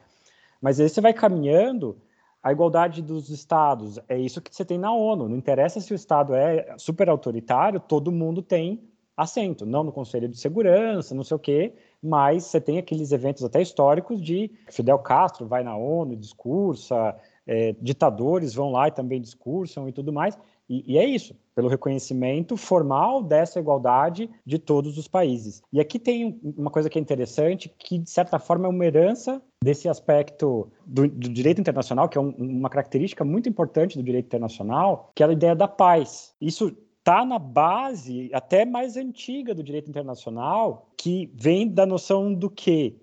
Mas 0.62 0.80
aí 0.80 0.90
você 0.90 1.02
vai 1.02 1.14
caminhando 1.14 1.98
a 2.46 2.52
igualdade 2.52 3.02
dos 3.02 3.32
estados 3.32 4.00
é 4.08 4.20
isso 4.20 4.40
que 4.40 4.56
você 4.56 4.64
tem 4.64 4.78
na 4.78 4.94
ONU. 4.94 5.28
Não 5.28 5.36
interessa 5.36 5.82
se 5.82 5.92
o 5.92 5.96
estado 5.96 6.36
é 6.36 6.76
super 6.78 7.10
autoritário, 7.10 7.80
todo 7.80 8.12
mundo 8.12 8.40
tem 8.40 8.84
assento, 9.18 9.66
não 9.66 9.84
no 9.84 9.92
Conselho 9.92 10.30
de 10.30 10.38
Segurança, 10.38 11.16
não 11.16 11.24
sei 11.24 11.36
o 11.36 11.40
quê, 11.40 11.74
mas 12.04 12.44
você 12.44 12.62
tem 12.62 12.78
aqueles 12.78 13.12
eventos 13.12 13.44
até 13.44 13.64
históricos 13.64 14.22
de 14.22 14.52
Fidel 14.70 15.00
Castro 15.00 15.48
vai 15.48 15.64
na 15.64 15.76
ONU, 15.76 16.16
discursa, 16.16 17.16
é, 17.48 17.74
ditadores 17.82 18.54
vão 18.54 18.72
lá 18.72 18.90
e 18.90 18.92
também 18.92 19.20
discursam 19.20 19.90
e 19.90 19.92
tudo 19.92 20.14
mais. 20.14 20.38
E, 20.70 20.94
e, 20.94 20.98
é 21.00 21.06
isso, 21.06 21.36
pelo 21.56 21.68
reconhecimento 21.68 22.56
formal 22.56 23.24
dessa 23.24 23.60
igualdade 23.60 24.30
de 24.46 24.60
todos 24.60 25.00
os 25.00 25.08
países. 25.08 25.64
E 25.74 25.80
aqui 25.80 25.98
tem 25.98 26.40
uma 26.56 26.70
coisa 26.70 26.92
que 26.92 27.00
é 27.00 27.02
interessante, 27.02 27.74
que 27.76 27.98
de 27.98 28.10
certa 28.10 28.38
forma 28.38 28.68
é 28.68 28.70
uma 28.70 28.86
herança 28.86 29.42
desse 29.66 29.90
aspecto 29.90 30.72
do, 30.86 31.08
do 31.08 31.28
direito 31.28 31.60
internacional, 31.60 32.08
que 32.08 32.20
é 32.20 32.22
um, 32.22 32.30
uma 32.38 32.70
característica 32.70 33.26
muito 33.26 33.50
importante 33.50 33.98
do 33.98 34.04
direito 34.04 34.28
internacional, 34.28 35.12
que 35.16 35.24
é 35.24 35.26
a 35.26 35.32
ideia 35.32 35.56
da 35.56 35.68
paz. 35.68 36.36
Isso 36.40 36.78
está 37.00 37.26
na 37.26 37.40
base 37.40 38.30
até 38.32 38.64
mais 38.64 38.96
antiga 38.96 39.56
do 39.56 39.64
direito 39.64 39.90
internacional, 39.90 40.88
que 40.96 41.32
vem 41.34 41.68
da 41.68 41.84
noção 41.84 42.32
do 42.32 42.48
que 42.48 42.96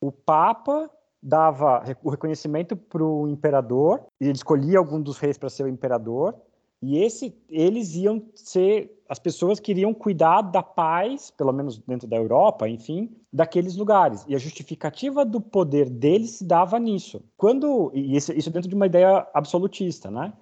o 0.00 0.12
Papa 0.12 0.88
dava 1.20 1.82
o 2.00 2.10
reconhecimento 2.10 2.76
para 2.76 3.02
o 3.02 3.26
imperador, 3.26 4.04
e 4.20 4.26
ele 4.26 4.36
escolhia 4.36 4.78
algum 4.78 5.00
dos 5.00 5.18
reis 5.18 5.36
para 5.36 5.50
ser 5.50 5.64
o 5.64 5.68
imperador, 5.68 6.36
e 6.84 7.02
esse, 7.02 7.34
eles 7.48 7.94
iam 7.94 8.22
ser 8.34 9.02
as 9.08 9.18
pessoas 9.18 9.60
que 9.60 9.70
iriam 9.70 9.94
cuidar 9.94 10.42
da 10.42 10.62
paz, 10.62 11.30
pelo 11.30 11.52
menos 11.52 11.78
dentro 11.78 12.06
da 12.06 12.16
Europa, 12.16 12.68
enfim, 12.68 13.10
daqueles 13.32 13.76
lugares. 13.76 14.24
E 14.28 14.34
a 14.34 14.38
justificativa 14.38 15.24
do 15.24 15.40
poder 15.40 15.88
deles 15.88 16.32
se 16.32 16.44
dava 16.44 16.78
nisso. 16.78 17.22
Quando 17.36 17.90
e 17.94 18.16
isso, 18.16 18.32
isso 18.32 18.50
dentro 18.50 18.68
de 18.68 18.74
uma 18.74 18.86
ideia 18.86 19.26
absolutista, 19.32 20.10
né? 20.10 20.32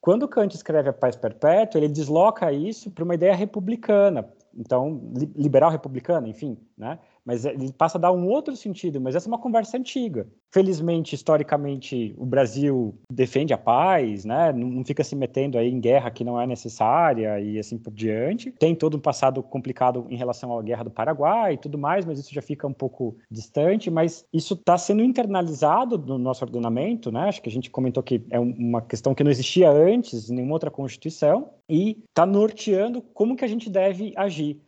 Quando 0.00 0.28
Kant 0.28 0.54
escreve 0.54 0.88
a 0.88 0.92
paz 0.92 1.16
perpétua, 1.16 1.78
ele 1.78 1.88
desloca 1.88 2.52
isso 2.52 2.90
para 2.90 3.04
uma 3.04 3.14
ideia 3.14 3.34
republicana, 3.34 4.28
então 4.56 5.00
liberal 5.34 5.70
republicana, 5.70 6.28
enfim, 6.28 6.56
né? 6.76 6.98
Mas 7.28 7.44
ele 7.44 7.70
passa 7.74 7.98
a 7.98 8.00
dar 8.00 8.10
um 8.10 8.26
outro 8.26 8.56
sentido, 8.56 8.98
mas 8.98 9.14
essa 9.14 9.28
é 9.28 9.30
uma 9.30 9.38
conversa 9.38 9.76
antiga. 9.76 10.26
Felizmente, 10.50 11.14
historicamente, 11.14 12.14
o 12.16 12.24
Brasil 12.24 12.94
defende 13.12 13.52
a 13.52 13.58
paz, 13.58 14.24
né? 14.24 14.50
não, 14.50 14.82
fica 14.82 15.04
se 15.04 15.14
metendo 15.14 15.58
aí 15.58 15.68
em 15.68 15.78
guerra 15.78 16.10
que 16.10 16.24
não 16.24 16.40
é 16.40 16.46
necessária 16.46 17.38
e 17.38 17.58
assim 17.58 17.76
por 17.76 17.92
diante. 17.92 18.50
Tem 18.52 18.74
todo 18.74 18.96
um 18.96 19.00
passado 19.00 19.42
complicado 19.42 20.06
em 20.08 20.16
relação 20.16 20.58
à 20.58 20.62
guerra 20.62 20.84
do 20.84 20.90
Paraguai 20.90 21.52
e 21.52 21.58
tudo 21.58 21.76
mais, 21.76 22.06
mas 22.06 22.18
isso 22.18 22.32
já 22.32 22.40
fica 22.40 22.66
um 22.66 22.72
pouco 22.72 23.14
distante, 23.30 23.90
mas 23.90 24.24
isso 24.32 24.54
está 24.54 24.78
sendo 24.78 25.02
internalizado 25.02 25.98
no 25.98 26.16
nosso 26.16 26.42
ordenamento, 26.42 27.12
né? 27.12 27.28
acho 27.28 27.42
que 27.42 27.50
a 27.50 27.52
gente 27.52 27.68
comentou 27.68 28.02
que 28.02 28.24
é 28.30 28.40
uma 28.40 28.80
questão 28.80 29.14
que 29.14 29.22
não 29.22 29.30
existia 29.30 29.70
antes 29.70 30.30
em 30.30 30.34
nenhuma 30.36 30.54
outra 30.54 30.70
Constituição, 30.70 31.50
e 31.68 32.02
está 32.08 32.24
norteando 32.24 33.02
como 33.02 33.36
que 33.36 33.44
a 33.44 33.48
gente 33.48 33.68
deve 33.68 34.14
agir. 34.16 34.58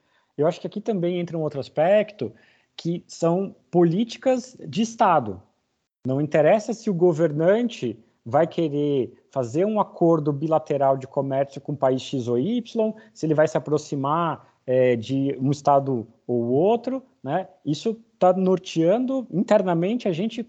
Eu 0.41 0.47
acho 0.47 0.61
que 0.61 0.67
aqui 0.67 0.81
também 0.81 1.19
entra 1.19 1.37
um 1.37 1.43
outro 1.43 1.61
aspecto, 1.61 2.33
que 2.81 3.05
são 3.07 3.55
políticas 3.71 4.57
de 4.67 4.81
Estado. 4.81 5.43
Não 6.07 6.19
interessa 6.19 6.73
se 6.73 6.89
o 6.89 6.95
governante 6.95 8.03
vai 8.25 8.47
querer 8.47 9.13
fazer 9.31 9.67
um 9.67 9.79
acordo 9.79 10.33
bilateral 10.33 10.97
de 10.97 11.07
comércio 11.07 11.61
com 11.61 11.73
o 11.73 11.77
país 11.77 12.01
X 12.01 12.27
ou 12.27 12.39
Y, 12.39 12.95
se 13.13 13.27
ele 13.27 13.35
vai 13.35 13.47
se 13.47 13.59
aproximar 13.59 14.49
é, 14.67 14.97
de 14.97 15.37
um 15.39 15.51
Estado 15.51 16.09
ou 16.27 16.49
outro, 16.53 17.03
né? 17.23 17.49
Isso 17.67 18.01
está 18.15 18.33
norteando 18.33 19.27
internamente 19.31 20.09
a 20.09 20.13
gente 20.13 20.49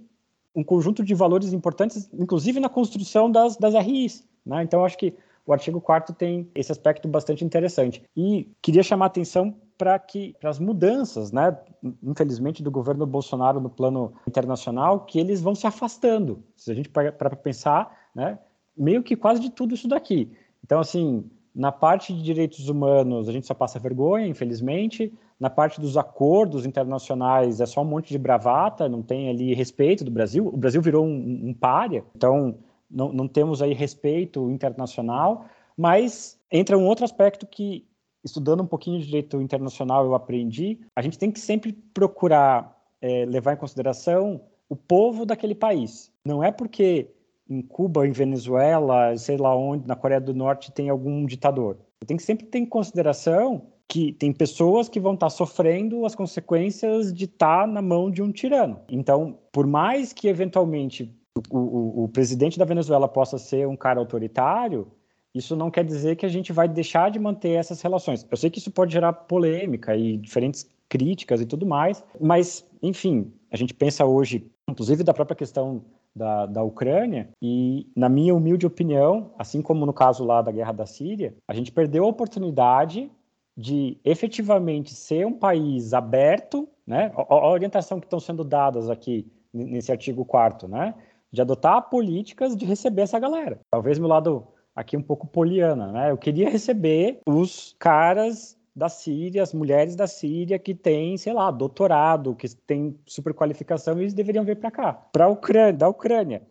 um 0.56 0.64
conjunto 0.64 1.04
de 1.04 1.14
valores 1.14 1.52
importantes, 1.52 2.10
inclusive 2.14 2.62
na 2.62 2.70
construção 2.70 3.30
das, 3.30 3.58
das 3.58 3.74
RIs. 3.74 4.26
Né? 4.46 4.64
Então, 4.64 4.86
acho 4.86 4.98
que 4.98 5.14
o 5.46 5.52
artigo 5.52 5.82
4 5.82 6.16
tem 6.16 6.50
esse 6.56 6.72
aspecto 6.72 7.10
bastante 7.10 7.44
interessante. 7.44 8.02
E 8.16 8.50
queria 8.62 8.84
chamar 8.84 9.06
a 9.06 9.08
atenção 9.08 9.54
para 9.82 9.98
que 9.98 10.36
as 10.44 10.60
mudanças, 10.60 11.32
né, 11.32 11.58
infelizmente 12.04 12.62
do 12.62 12.70
governo 12.70 13.04
Bolsonaro 13.04 13.60
no 13.60 13.68
plano 13.68 14.14
internacional, 14.28 15.00
que 15.00 15.20
eles 15.20 15.42
vão 15.42 15.56
se 15.56 15.66
afastando. 15.66 16.44
Se 16.56 16.72
a 16.72 16.76
gente 16.76 16.88
para 16.88 17.36
pensar, 17.36 17.92
né, 18.14 18.38
meio 18.78 19.02
que 19.02 19.16
quase 19.16 19.42
de 19.42 19.50
tudo 19.50 19.74
isso 19.74 19.88
daqui. 19.88 20.32
Então 20.64 20.80
assim, 20.80 21.28
na 21.54 21.72
parte 21.72 22.14
de 22.14 22.22
direitos 22.22 22.70
humanos, 22.70 23.28
a 23.28 23.32
gente 23.32 23.48
só 23.48 23.56
passa 23.56 23.80
vergonha, 23.80 24.28
infelizmente. 24.28 25.12
Na 25.40 25.50
parte 25.50 25.82
dos 25.82 25.98
acordos 25.98 26.64
internacionais, 26.64 27.60
é 27.60 27.66
só 27.66 27.82
um 27.82 27.86
monte 27.86 28.10
de 28.10 28.20
bravata, 28.20 28.88
não 28.88 29.02
tem 29.02 29.32
ali 29.32 29.56
respeito 29.56 30.04
do 30.04 30.12
Brasil. 30.12 30.46
O 30.46 30.58
Brasil 30.58 30.80
virou 30.80 31.04
um, 31.04 31.50
um 31.50 31.54
párea, 31.56 32.06
então 32.16 32.56
não, 32.88 33.12
não 33.12 33.28
temos 33.28 33.64
aí 33.64 33.74
respeito 33.74 34.48
internacional. 34.52 35.48
Mas 35.76 36.40
entra 36.52 36.78
um 36.78 36.86
outro 36.86 37.04
aspecto 37.04 37.48
que 37.48 37.84
estudando 38.24 38.62
um 38.62 38.68
pouquinho 38.68 39.00
de 39.00 39.06
direito 39.06 39.42
internacional, 39.42 40.06
eu 40.06 40.16
aprendi, 40.16 40.80
a 40.96 41.02
gente 41.02 41.18
tem 41.18 41.32
que 41.32 41.40
sempre 41.40 41.74
procurar 41.74 42.78
é, 43.02 43.26
levar 43.26 43.54
em 43.54 43.58
consideração 43.58 44.42
o 44.70 44.76
povo 44.76 45.26
daquele 45.26 45.56
país. 45.56 46.12
Não 46.24 46.44
é 46.44 46.52
porque 46.52 47.10
em 47.50 47.62
Cuba, 47.62 48.08
em 48.08 48.12
Venezuela, 48.12 49.18
sei 49.18 49.38
lá 49.38 49.56
onde, 49.56 49.88
na 49.88 49.96
Coreia 49.96 50.22
do 50.22 50.34
Norte 50.34 50.72
tem 50.72 50.90
algum 50.90 51.26
ditador. 51.26 51.78
Tem 52.06 52.16
que 52.16 52.24
sempre 52.24 52.46
ter 52.46 52.60
em 52.60 52.66
consideração 52.66 53.68
que 53.88 54.14
tem 54.14 54.32
pessoas 54.32 54.88
que 54.88 55.02
vão 55.02 55.16
estar 55.16 55.30
sofrendo 55.30 56.06
as 56.06 56.16
consequências 56.16 57.14
de 57.14 57.26
estar 57.26 57.68
na 57.68 57.82
mão 57.82 58.10
de 58.10 58.22
um 58.22 58.32
tirano. 58.32 58.80
Então, 58.88 59.38
por 59.52 59.68
mais 59.68 60.14
que 60.14 60.30
eventualmente 60.30 61.14
o, 61.50 61.58
o, 61.58 62.04
o 62.06 62.08
presidente 62.08 62.58
da 62.58 62.64
Venezuela 62.64 63.08
possa 63.08 63.38
ser 63.38 63.68
um 63.68 63.76
cara 63.76 64.00
autoritário, 64.00 64.88
isso 65.34 65.56
não 65.56 65.72
quer 65.72 65.84
dizer 65.84 66.16
que 66.16 66.26
a 66.26 66.30
gente 66.30 66.52
vai 66.52 66.68
deixar 66.68 67.10
de 67.10 67.20
manter 67.20 67.52
essas 67.52 67.82
relações. 67.82 68.26
Eu 68.30 68.38
sei 68.38 68.50
que 68.50 68.60
isso 68.60 68.72
pode 68.72 68.92
gerar 68.92 69.14
polêmica 69.14 69.96
e 69.96 70.18
diferentes 70.18 70.70
críticas 70.90 71.40
e 71.40 71.46
tudo 71.46 71.66
mais, 71.66 72.04
mas, 72.20 72.66
enfim, 72.82 73.32
a 73.50 73.56
gente 73.56 73.74
pensa 73.74 74.06
hoje, 74.06 74.46
inclusive 74.70 75.04
da 75.04 75.14
própria 75.14 75.36
questão 75.36 75.84
da, 76.14 76.46
da 76.46 76.64
Ucrânia, 76.64 77.30
e, 77.42 77.88
na 77.96 78.10
minha 78.10 78.36
humilde 78.36 78.66
opinião, 78.66 79.32
assim 79.38 79.62
como 79.62 79.86
no 79.86 79.94
caso 79.94 80.26
lá 80.26 80.42
da 80.42 80.52
guerra 80.52 80.74
da 80.74 80.86
Síria, 80.86 81.34
a 81.48 81.54
gente 81.54 81.72
perdeu 81.72 82.04
a 82.04 82.08
oportunidade 82.08 83.10
de 83.56 83.98
efetivamente 84.04 84.94
ser 84.94 85.26
um 85.26 85.34
país 85.34 85.94
aberto, 85.94 86.68
né? 86.86 87.12
A, 87.16 87.34
a 87.34 87.50
orientação 87.50 88.00
que 88.00 88.06
estão 88.06 88.20
sendo 88.20 88.44
dadas 88.44 88.90
aqui 88.90 89.28
nesse 89.54 89.92
artigo 89.92 90.24
4 90.26 90.68
né? 90.68 90.94
De 91.32 91.42
adotar 91.42 91.90
políticas 91.90 92.56
de 92.56 92.66
receber 92.66 93.04
essa 93.04 93.20
galera. 93.20 93.60
Talvez 93.70 94.00
meu 94.00 94.08
lado 94.08 94.48
aqui 94.76 94.98
um 94.98 95.02
pouco 95.02 95.28
poliana, 95.28 95.92
né? 95.92 96.12
Eu 96.12 96.18
queria 96.18 96.50
receber 96.50 97.20
os 97.26 97.76
caras 97.80 98.58
da 98.76 98.88
Síria, 98.88 99.44
as 99.44 99.54
mulheres 99.54 99.96
da 99.96 100.08
Síria 100.08 100.58
que 100.58 100.74
têm, 100.74 101.18
sei 101.18 101.34
lá, 101.34 101.52
doutorado, 101.52 102.36
que 102.36 102.48
têm 102.56 102.98
super 103.06 103.34
qualificação, 103.34 104.00
eles 104.00 104.14
deveriam 104.14 104.46
vir 104.46 104.56
para 104.56 104.72
cá. 104.72 104.94
Para 104.94 105.28
Ucrânia, 105.28 105.74
da 105.74 105.90
Ucrânia. 105.90 106.42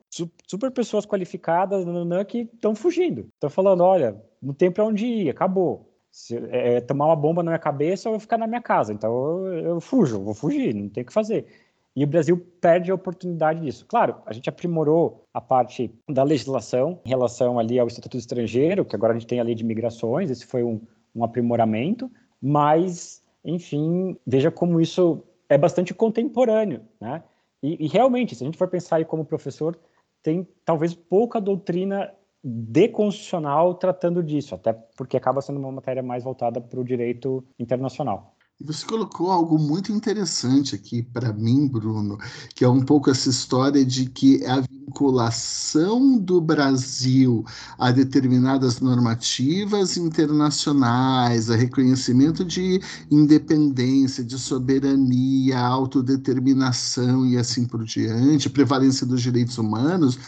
Super 0.46 0.70
pessoas 0.70 1.06
qualificadas 1.06 1.84
que 2.28 2.48
estão 2.54 2.74
fugindo. 2.74 3.28
Estão 3.34 3.48
falando, 3.48 3.82
olha, 3.82 4.22
não 4.42 4.52
tem 4.52 4.70
para 4.70 4.84
onde 4.84 5.06
ir, 5.06 5.30
acabou. 5.30 5.88
Se, 6.10 6.36
é, 6.36 6.74
é, 6.74 6.80
tomar 6.80 7.06
uma 7.06 7.16
bomba 7.16 7.42
na 7.42 7.52
minha 7.52 7.58
cabeça 7.58 8.08
eu 8.08 8.20
ficar 8.20 8.36
na 8.36 8.46
minha 8.46 8.60
casa. 8.60 8.92
Então 8.92 9.46
eu, 9.46 9.64
eu 9.64 9.80
fujo, 9.80 10.20
vou 10.22 10.34
fugir, 10.34 10.74
não 10.74 10.88
tem 10.88 11.02
o 11.02 11.06
que 11.06 11.12
fazer. 11.12 11.46
E 11.94 12.04
o 12.04 12.06
Brasil 12.06 12.36
perde 12.60 12.90
a 12.90 12.94
oportunidade 12.94 13.60
disso. 13.60 13.84
Claro, 13.86 14.16
a 14.24 14.32
gente 14.32 14.48
aprimorou 14.48 15.24
a 15.34 15.40
parte 15.40 15.92
da 16.08 16.22
legislação 16.22 17.00
em 17.04 17.08
relação 17.08 17.58
ali 17.58 17.78
ao 17.78 17.86
Estatuto 17.86 18.16
Estrangeiro, 18.16 18.84
que 18.84 18.94
agora 18.94 19.12
a 19.12 19.18
gente 19.18 19.26
tem 19.26 19.40
a 19.40 19.44
lei 19.44 19.54
de 19.54 19.64
migrações, 19.64 20.30
esse 20.30 20.46
foi 20.46 20.62
um, 20.62 20.80
um 21.14 21.24
aprimoramento, 21.24 22.10
mas, 22.40 23.22
enfim, 23.44 24.16
veja 24.26 24.50
como 24.50 24.80
isso 24.80 25.22
é 25.48 25.58
bastante 25.58 25.92
contemporâneo, 25.92 26.82
né? 27.00 27.22
E, 27.62 27.84
e 27.84 27.88
realmente, 27.88 28.34
se 28.34 28.44
a 28.44 28.46
gente 28.46 28.56
for 28.56 28.68
pensar 28.68 28.96
aí 28.96 29.04
como 29.04 29.24
professor, 29.24 29.78
tem 30.22 30.46
talvez 30.64 30.94
pouca 30.94 31.40
doutrina 31.40 32.12
deconstitucional 32.42 33.74
tratando 33.74 34.22
disso, 34.22 34.54
até 34.54 34.72
porque 34.72 35.16
acaba 35.16 35.42
sendo 35.42 35.58
uma 35.58 35.72
matéria 35.72 36.02
mais 36.02 36.24
voltada 36.24 36.60
para 36.60 36.80
o 36.80 36.84
direito 36.84 37.44
internacional. 37.58 38.34
E 38.60 38.64
você 38.64 38.84
colocou 38.84 39.30
algo 39.30 39.58
muito 39.58 39.90
interessante 39.90 40.74
aqui 40.74 41.02
para 41.02 41.32
mim, 41.32 41.66
Bruno, 41.66 42.18
que 42.54 42.62
é 42.62 42.68
um 42.68 42.82
pouco 42.82 43.10
essa 43.10 43.30
história 43.30 43.82
de 43.82 44.04
que 44.04 44.44
a 44.44 44.60
vinculação 44.60 46.18
do 46.18 46.42
Brasil 46.42 47.42
a 47.78 47.90
determinadas 47.90 48.78
normativas 48.78 49.96
internacionais, 49.96 51.50
a 51.50 51.56
reconhecimento 51.56 52.44
de 52.44 52.82
independência, 53.10 54.22
de 54.22 54.38
soberania, 54.38 55.58
autodeterminação 55.58 57.26
e 57.26 57.38
assim 57.38 57.64
por 57.64 57.82
diante, 57.82 58.50
prevalência 58.50 59.06
dos 59.06 59.22
direitos 59.22 59.56
humanos, 59.56 60.18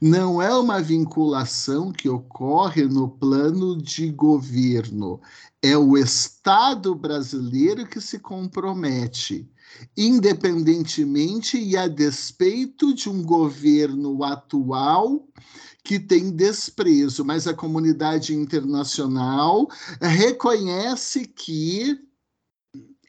não 0.00 0.40
é 0.40 0.54
uma 0.54 0.80
vinculação 0.80 1.92
que 1.92 2.08
ocorre 2.08 2.84
no 2.84 3.08
plano 3.08 3.76
de 3.76 4.10
governo, 4.10 5.20
é 5.62 5.76
o 5.76 5.96
Estado 5.96 6.94
brasileiro 6.94 7.86
que 7.86 8.00
se 8.00 8.18
compromete, 8.18 9.48
independentemente 9.96 11.58
e 11.58 11.76
a 11.76 11.88
despeito 11.88 12.94
de 12.94 13.08
um 13.08 13.22
governo 13.22 14.22
atual 14.22 15.26
que 15.82 15.98
tem 15.98 16.30
desprezo, 16.30 17.24
mas 17.24 17.46
a 17.46 17.54
comunidade 17.54 18.34
internacional 18.34 19.68
reconhece 20.00 21.26
que 21.26 21.98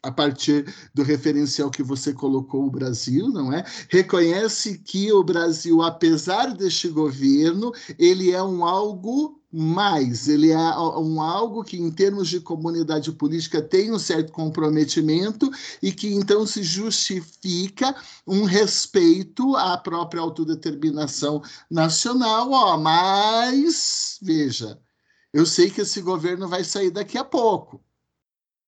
a 0.02 0.10
partir 0.10 0.72
do 0.94 1.02
referencial 1.02 1.70
que 1.70 1.82
você 1.82 2.12
colocou 2.12 2.66
o 2.66 2.70
Brasil, 2.70 3.28
não 3.28 3.52
é? 3.52 3.64
Reconhece 3.90 4.78
que 4.78 5.12
o 5.12 5.22
Brasil, 5.24 5.82
apesar 5.82 6.54
deste 6.54 6.88
governo, 6.88 7.72
ele 7.98 8.30
é 8.30 8.42
um 8.42 8.64
algo 8.64 9.40
mais, 9.52 10.28
ele 10.28 10.50
é 10.50 10.58
um 10.58 11.20
algo 11.20 11.64
que, 11.64 11.78
em 11.78 11.90
termos 11.90 12.28
de 12.28 12.40
comunidade 12.40 13.10
política, 13.12 13.62
tem 13.62 13.90
um 13.92 13.98
certo 13.98 14.32
comprometimento 14.32 15.50
e 15.82 15.92
que 15.92 16.12
então 16.12 16.46
se 16.46 16.62
justifica 16.62 17.94
um 18.26 18.44
respeito 18.44 19.56
à 19.56 19.78
própria 19.78 20.20
autodeterminação 20.20 21.42
nacional. 21.70 22.50
Ó, 22.52 22.76
mas, 22.76 24.18
veja, 24.20 24.78
eu 25.32 25.46
sei 25.46 25.70
que 25.70 25.80
esse 25.82 26.00
governo 26.02 26.48
vai 26.48 26.64
sair 26.64 26.90
daqui 26.90 27.16
a 27.16 27.24
pouco. 27.24 27.85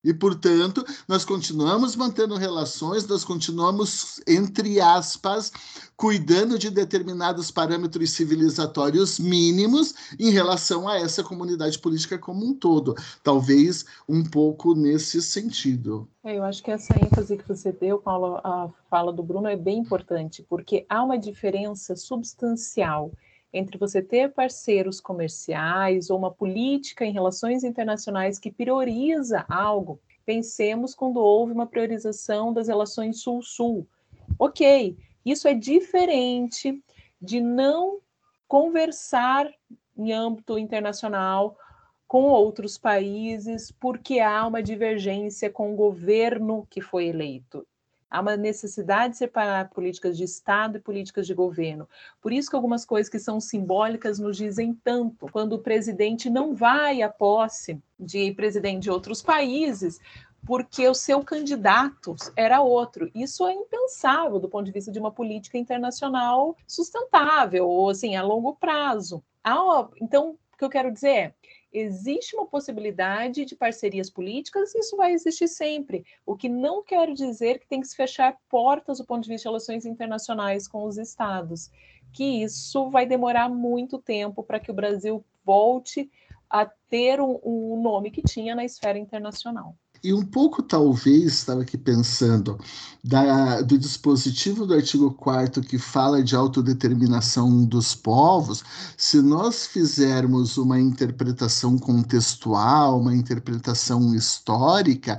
E, 0.09 0.15
portanto, 0.15 0.83
nós 1.07 1.23
continuamos 1.23 1.95
mantendo 1.95 2.35
relações, 2.35 3.07
nós 3.07 3.27
continuamos, 3.27 4.23
entre 4.27 4.81
aspas, 4.81 5.53
cuidando 5.99 6.59
de 6.59 6.71
determinados 6.71 7.51
parâmetros 7.51 8.13
civilizatórios 8.13 9.19
mínimos 9.19 9.95
em 10.19 10.31
relação 10.31 10.89
a 10.89 10.97
essa 10.97 11.23
comunidade 11.23 11.79
política 11.79 12.17
como 12.17 12.47
um 12.47 12.55
todo. 12.55 12.95
Talvez 13.23 13.85
um 14.09 14.25
pouco 14.25 14.75
nesse 14.75 15.21
sentido. 15.21 16.09
É, 16.25 16.39
eu 16.39 16.43
acho 16.43 16.63
que 16.63 16.71
essa 16.71 16.95
ênfase 16.95 17.37
que 17.37 17.47
você 17.47 17.71
deu, 17.71 17.99
Paulo, 17.99 18.41
a 18.43 18.71
fala 18.89 19.13
do 19.13 19.23
Bruno 19.23 19.47
é 19.47 19.57
bem 19.57 19.81
importante, 19.81 20.43
porque 20.49 20.87
há 20.89 21.05
uma 21.05 21.19
diferença 21.19 21.95
substancial 21.95 23.13
entre 23.53 23.79
você 23.79 24.03
ter 24.03 24.33
parceiros 24.33 25.01
comerciais 25.01 26.11
ou 26.11 26.19
uma 26.19 26.31
política 26.31 27.05
em 27.05 27.13
relações 27.13 27.65
internacionais 27.65 28.39
que 28.39 28.51
prioriza 28.51 29.45
algo. 29.49 30.01
Pensemos 30.25 30.95
quando 30.95 31.19
houve 31.19 31.53
uma 31.53 31.67
priorização 31.67 32.53
das 32.53 32.69
relações 32.69 33.21
Sul-Sul. 33.21 33.87
Ok, 34.39 34.97
isso 35.25 35.49
é 35.49 35.55
diferente 35.55 36.83
de 37.21 37.41
não 37.41 37.99
conversar 38.47 39.51
em 39.97 40.13
âmbito 40.13 40.59
internacional 40.59 41.57
com 42.07 42.23
outros 42.23 42.79
países 42.79 43.71
porque 43.71 44.21
há 44.21 44.47
uma 44.47 44.63
divergência 44.63 45.51
com 45.51 45.73
o 45.73 45.77
governo 45.77 46.67
que 46.71 46.81
foi 46.81 47.07
eleito. 47.07 47.67
Há 48.11 48.21
uma 48.21 48.37
necessidade 48.37 49.13
de 49.13 49.19
separar 49.19 49.69
políticas 49.71 50.17
de 50.17 50.25
Estado 50.25 50.79
e 50.79 50.81
políticas 50.81 51.27
de 51.27 51.35
governo. 51.35 51.89
Por 52.21 52.33
isso 52.33 52.49
que 52.49 52.57
algumas 52.57 52.85
coisas 52.85 53.11
que 53.11 53.19
são 53.19 53.41
simbólicas 53.41 54.19
nos 54.19 54.37
dizem 54.37 54.73
tanto. 54.83 55.29
Quando 55.31 55.55
o 55.55 55.59
presidente 55.59 56.31
não 56.31 56.55
vai 56.55 57.03
à 57.03 57.09
posse 57.09 57.81
de 57.99 58.33
presidente 58.33 58.85
de 58.85 58.91
outros 58.91 59.21
países, 59.21 60.01
porque 60.47 60.89
o 60.89 60.95
seu 60.95 61.23
candidato 61.23 62.17
era 62.35 62.61
outro. 62.61 63.11
Isso 63.15 63.47
é 63.47 63.53
impensável 63.53 64.39
do 64.39 64.49
ponto 64.49 64.65
de 64.65 64.73
vista 64.73 64.91
de 64.91 64.99
uma 64.99 65.11
política 65.11 65.59
internacional 65.59 66.57
sustentável, 66.67 67.69
ou 67.69 67.91
assim, 67.91 68.17
a 68.17 68.23
longo 68.23 68.55
prazo. 68.57 69.23
Então, 70.01 70.39
o 70.53 70.57
que 70.57 70.65
eu 70.65 70.71
quero 70.71 70.93
dizer 70.93 71.09
é, 71.09 71.35
existe 71.73 72.35
uma 72.35 72.47
possibilidade 72.47 73.45
de 73.45 73.55
parcerias 73.55 74.09
políticas, 74.11 74.75
isso 74.75 74.97
vai 74.97 75.13
existir 75.13 75.49
sempre. 75.49 76.05
O 76.25 76.37
que 76.37 76.49
não 76.49 76.83
quero 76.83 77.15
dizer 77.15 77.59
que 77.59 77.69
tem 77.69 77.81
que 77.81 77.89
se 77.89 77.97
fechar 77.97 78.37
portas 78.49 78.99
do 78.99 79.05
ponto 79.05 79.25
de 79.25 79.29
vista 79.29 79.49
de 79.49 79.53
relações 79.53 79.85
internacionais 79.85 80.67
com 80.67 80.85
os 80.85 80.97
estados, 80.97 81.71
que 82.13 82.43
isso 82.43 82.91
vai 82.91 83.07
demorar 83.07 83.49
muito 83.49 83.99
tempo 83.99 84.43
para 84.43 84.59
que 84.59 84.71
o 84.71 84.75
Brasil 84.75 85.25
volte 85.45 86.11
a 86.51 86.65
ter 86.89 87.21
um, 87.21 87.39
um 87.45 87.81
nome 87.81 88.11
que 88.11 88.23
tinha 88.23 88.55
na 88.55 88.65
esfera 88.65 88.99
internacional. 88.99 89.77
E 90.03 90.15
um 90.15 90.25
pouco, 90.25 90.63
talvez, 90.63 91.35
estava 91.35 91.63
aqui 91.63 91.77
pensando, 91.77 92.59
da, 93.03 93.63
do 93.63 93.77
dispositivo 93.79 94.67
do 94.67 94.75
artigo 94.75 95.11
4 95.13 95.63
que 95.63 95.79
fala 95.79 96.23
de 96.23 96.37
autodeterminação 96.37 97.65
dos 97.65 97.95
povos, 97.95 98.63
se 98.97 99.23
nós 99.23 99.67
fizermos 99.67 100.57
uma 100.57 100.81
interpretação 100.81 101.79
contextual, 101.79 103.01
uma 103.01 103.15
interpretação 103.15 104.15
histórica, 104.15 105.19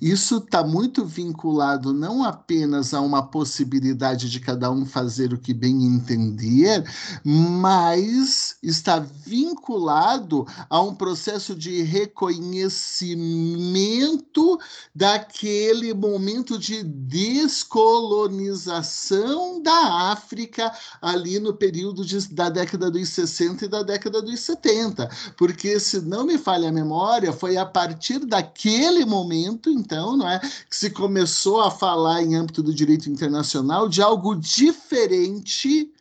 isso 0.00 0.38
está 0.38 0.64
muito 0.64 1.04
vinculado 1.04 1.92
não 1.92 2.24
apenas 2.24 2.92
a 2.92 3.00
uma 3.00 3.22
possibilidade 3.22 4.28
de 4.28 4.40
cada 4.40 4.68
um 4.70 4.84
fazer 4.84 5.32
o 5.32 5.38
que 5.38 5.54
bem 5.54 5.84
entender, 5.84 6.84
mas 7.24 8.56
está 8.62 8.98
vinculado 8.98 10.46
a 10.68 10.82
um 10.82 10.94
processo 10.94 11.54
de 11.54 11.82
reconhecimento 11.82 14.17
muito 14.18 14.60
daquele 14.94 15.92
momento 15.94 16.58
de 16.58 16.82
descolonização 16.82 19.62
da 19.62 20.10
África 20.10 20.70
ali 21.00 21.38
no 21.38 21.54
período 21.54 22.04
de, 22.04 22.28
da 22.34 22.50
década 22.50 22.90
dos 22.90 23.08
60 23.10 23.64
e 23.64 23.68
da 23.68 23.84
década 23.84 24.20
dos 24.20 24.40
70. 24.40 25.08
Porque, 25.36 25.78
se 25.78 26.00
não 26.00 26.24
me 26.24 26.36
falha 26.36 26.68
a 26.68 26.72
memória, 26.72 27.32
foi 27.32 27.56
a 27.56 27.64
partir 27.64 28.26
daquele 28.26 29.04
momento, 29.04 29.70
então, 29.70 30.16
não 30.16 30.28
é, 30.28 30.40
que 30.40 30.76
se 30.76 30.90
começou 30.90 31.60
a 31.60 31.70
falar 31.70 32.20
em 32.22 32.34
âmbito 32.34 32.60
do 32.62 32.74
direito 32.74 33.08
internacional 33.08 33.88
de 33.88 34.02
algo 34.02 34.34
diferente 34.34 35.92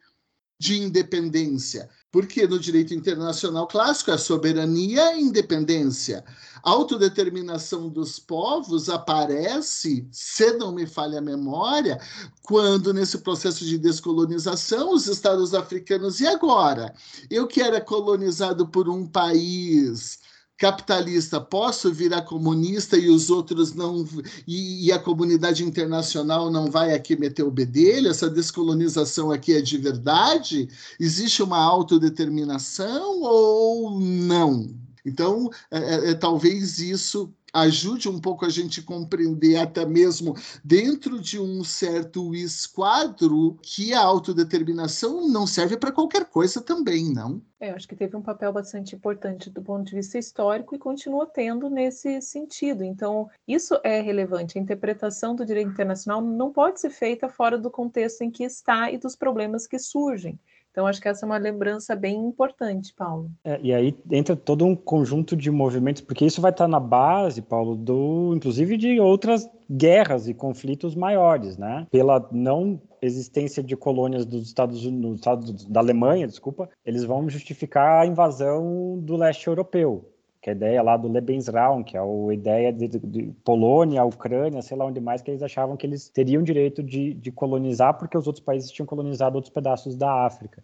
de 0.60 0.82
independência. 0.82 1.88
Porque 2.18 2.48
no 2.48 2.58
direito 2.58 2.96
internacional 2.96 3.68
clássico 3.68 4.10
é 4.10 4.18
soberania 4.18 5.16
e 5.16 5.22
independência. 5.22 6.26
A 6.64 6.72
autodeterminação 6.72 7.90
dos 7.90 8.18
povos 8.18 8.90
aparece, 8.90 10.08
se 10.12 10.54
não 10.54 10.72
me 10.72 10.88
falha 10.88 11.20
a 11.20 11.22
memória, 11.22 12.02
quando 12.42 12.92
nesse 12.92 13.20
processo 13.20 13.64
de 13.64 13.78
descolonização 13.78 14.96
os 14.96 15.06
estados 15.06 15.54
africanos 15.54 16.20
e 16.20 16.26
agora? 16.26 16.92
Eu 17.30 17.46
que 17.46 17.62
era 17.62 17.80
colonizado 17.80 18.68
por 18.68 18.90
um 18.90 19.06
país 19.06 20.18
capitalista, 20.58 21.40
posso 21.40 21.94
virar 21.94 22.24
comunista 22.24 22.98
e 22.98 23.10
os 23.10 23.30
outros 23.30 23.74
não 23.74 24.08
e, 24.48 24.88
e, 24.88 24.92
a 24.92 24.98
comunidade 24.98 25.64
internacional 25.64 26.50
não 26.50 26.72
vai 26.72 26.94
aqui 26.94 27.16
meter 27.16 27.44
o 27.44 27.52
bedelho? 27.52 28.10
Essa 28.10 28.30
descolonização 28.30 29.32
aqui 29.32 29.54
é 29.54 29.62
de 29.62 29.78
verdade? 29.78 30.68
Existe 31.00 31.44
uma 31.44 31.60
autodeterminação 31.60 33.22
ou 33.22 34.00
não? 34.00 34.76
Então, 35.06 35.50
é, 35.72 35.78
é, 35.78 36.10
é 36.12 36.14
talvez 36.16 36.80
isso 36.80 37.32
ajude 37.62 38.10
um 38.10 38.20
pouco 38.20 38.46
a 38.46 38.50
gente 38.50 38.82
compreender 38.82 39.58
até 39.58 39.86
mesmo 39.86 40.36
dentro 40.64 41.20
de 41.20 41.40
um 41.40 41.64
certo 41.64 42.36
esquadro 42.36 43.58
que 43.62 43.94
a 43.94 44.02
autodeterminação 44.02 45.28
não 45.28 45.48
serve 45.48 45.78
para 45.78 45.92
qualquer 45.92 46.26
coisa 46.26 46.62
também, 46.62 47.14
não? 47.14 47.42
É, 47.60 47.72
acho 47.72 47.88
que 47.88 47.96
teve 47.96 48.16
um 48.16 48.22
papel 48.22 48.54
bastante 48.54 48.96
importante 48.96 49.50
do 49.50 49.64
ponto 49.64 49.84
de 49.84 49.96
vista 49.96 50.20
histórico 50.20 50.76
e 50.76 50.80
continua 50.80 51.26
tendo 51.26 51.70
nesse 51.70 52.22
sentido. 52.22 52.84
Então, 52.84 53.28
isso 53.48 53.80
é 53.84 54.00
relevante. 54.00 54.58
A 54.58 54.62
interpretação 54.62 55.36
do 55.36 55.46
direito 55.46 55.72
internacional 55.72 56.22
não 56.22 56.54
pode 56.54 56.80
ser 56.80 56.92
feita 56.92 57.28
fora 57.28 57.58
do 57.58 57.72
contexto 57.72 58.22
em 58.22 58.30
que 58.30 58.44
está 58.44 58.92
e 58.92 58.98
dos 59.00 59.16
problemas 59.16 59.66
que 59.66 59.80
surgem. 59.80 60.40
Então, 60.72 60.86
acho 60.86 61.02
que 61.02 61.08
essa 61.08 61.26
é 61.26 61.28
uma 61.28 61.38
lembrança 61.38 61.96
bem 61.96 62.16
importante, 62.16 62.94
Paulo. 62.96 63.32
É, 63.44 63.60
e 63.62 63.74
aí 63.74 63.98
entra 64.12 64.36
todo 64.36 64.66
um 64.66 64.76
conjunto 64.76 65.36
de 65.36 65.50
movimentos, 65.50 66.02
porque 66.02 66.26
isso 66.26 66.40
vai 66.40 66.52
estar 66.52 66.68
na 66.68 66.80
base, 66.80 67.42
Paulo, 67.42 67.76
do 67.76 68.34
inclusive 68.36 68.78
de 68.78 69.00
outras 69.00 69.50
guerras 69.70 70.28
e 70.28 70.34
conflitos 70.34 70.96
maiores, 70.96 71.58
né? 71.58 71.88
Pela 71.90 72.28
não 72.32 72.80
existência 73.02 73.64
de 73.64 73.76
colônias 73.76 74.26
dos 74.26 74.48
Estados 74.48 74.86
Unidos, 74.86 75.18
Estados, 75.18 75.66
da 75.66 75.80
Alemanha, 75.80 76.28
desculpa, 76.28 76.70
eles 76.86 77.04
vão 77.04 77.30
justificar 77.30 78.04
a 78.04 78.06
invasão 78.06 79.00
do 79.00 79.16
leste 79.16 79.48
europeu 79.48 80.06
que 80.48 80.52
é 80.52 80.54
a 80.54 80.56
ideia 80.56 80.82
lá 80.82 80.96
do 80.96 81.10
Lebensraum, 81.10 81.84
que 81.84 81.98
é 81.98 82.00
a 82.00 82.34
ideia 82.34 82.72
de, 82.72 82.88
de, 82.88 83.34
Polônia, 83.44 84.06
Ucrânia, 84.06 84.62
sei 84.62 84.78
lá 84.78 84.86
onde 84.86 85.02
mais, 85.02 85.22
que 85.22 85.30
eles 85.30 85.44
achavam 85.44 85.76
que 85.76 85.86
eles 85.86 86.08
teriam 86.10 86.42
direito 86.42 86.82
de, 86.82 87.14
de 87.14 87.32
colonizar 87.32 87.98
porque 87.98 88.18
os 88.18 88.28
outros 88.28 88.44
países 88.44 88.72
tinham 88.72 88.86
colonizado 88.86 89.36
outros 89.36 89.54
pedaços 89.54 89.96
da 89.96 90.26
África. 90.26 90.64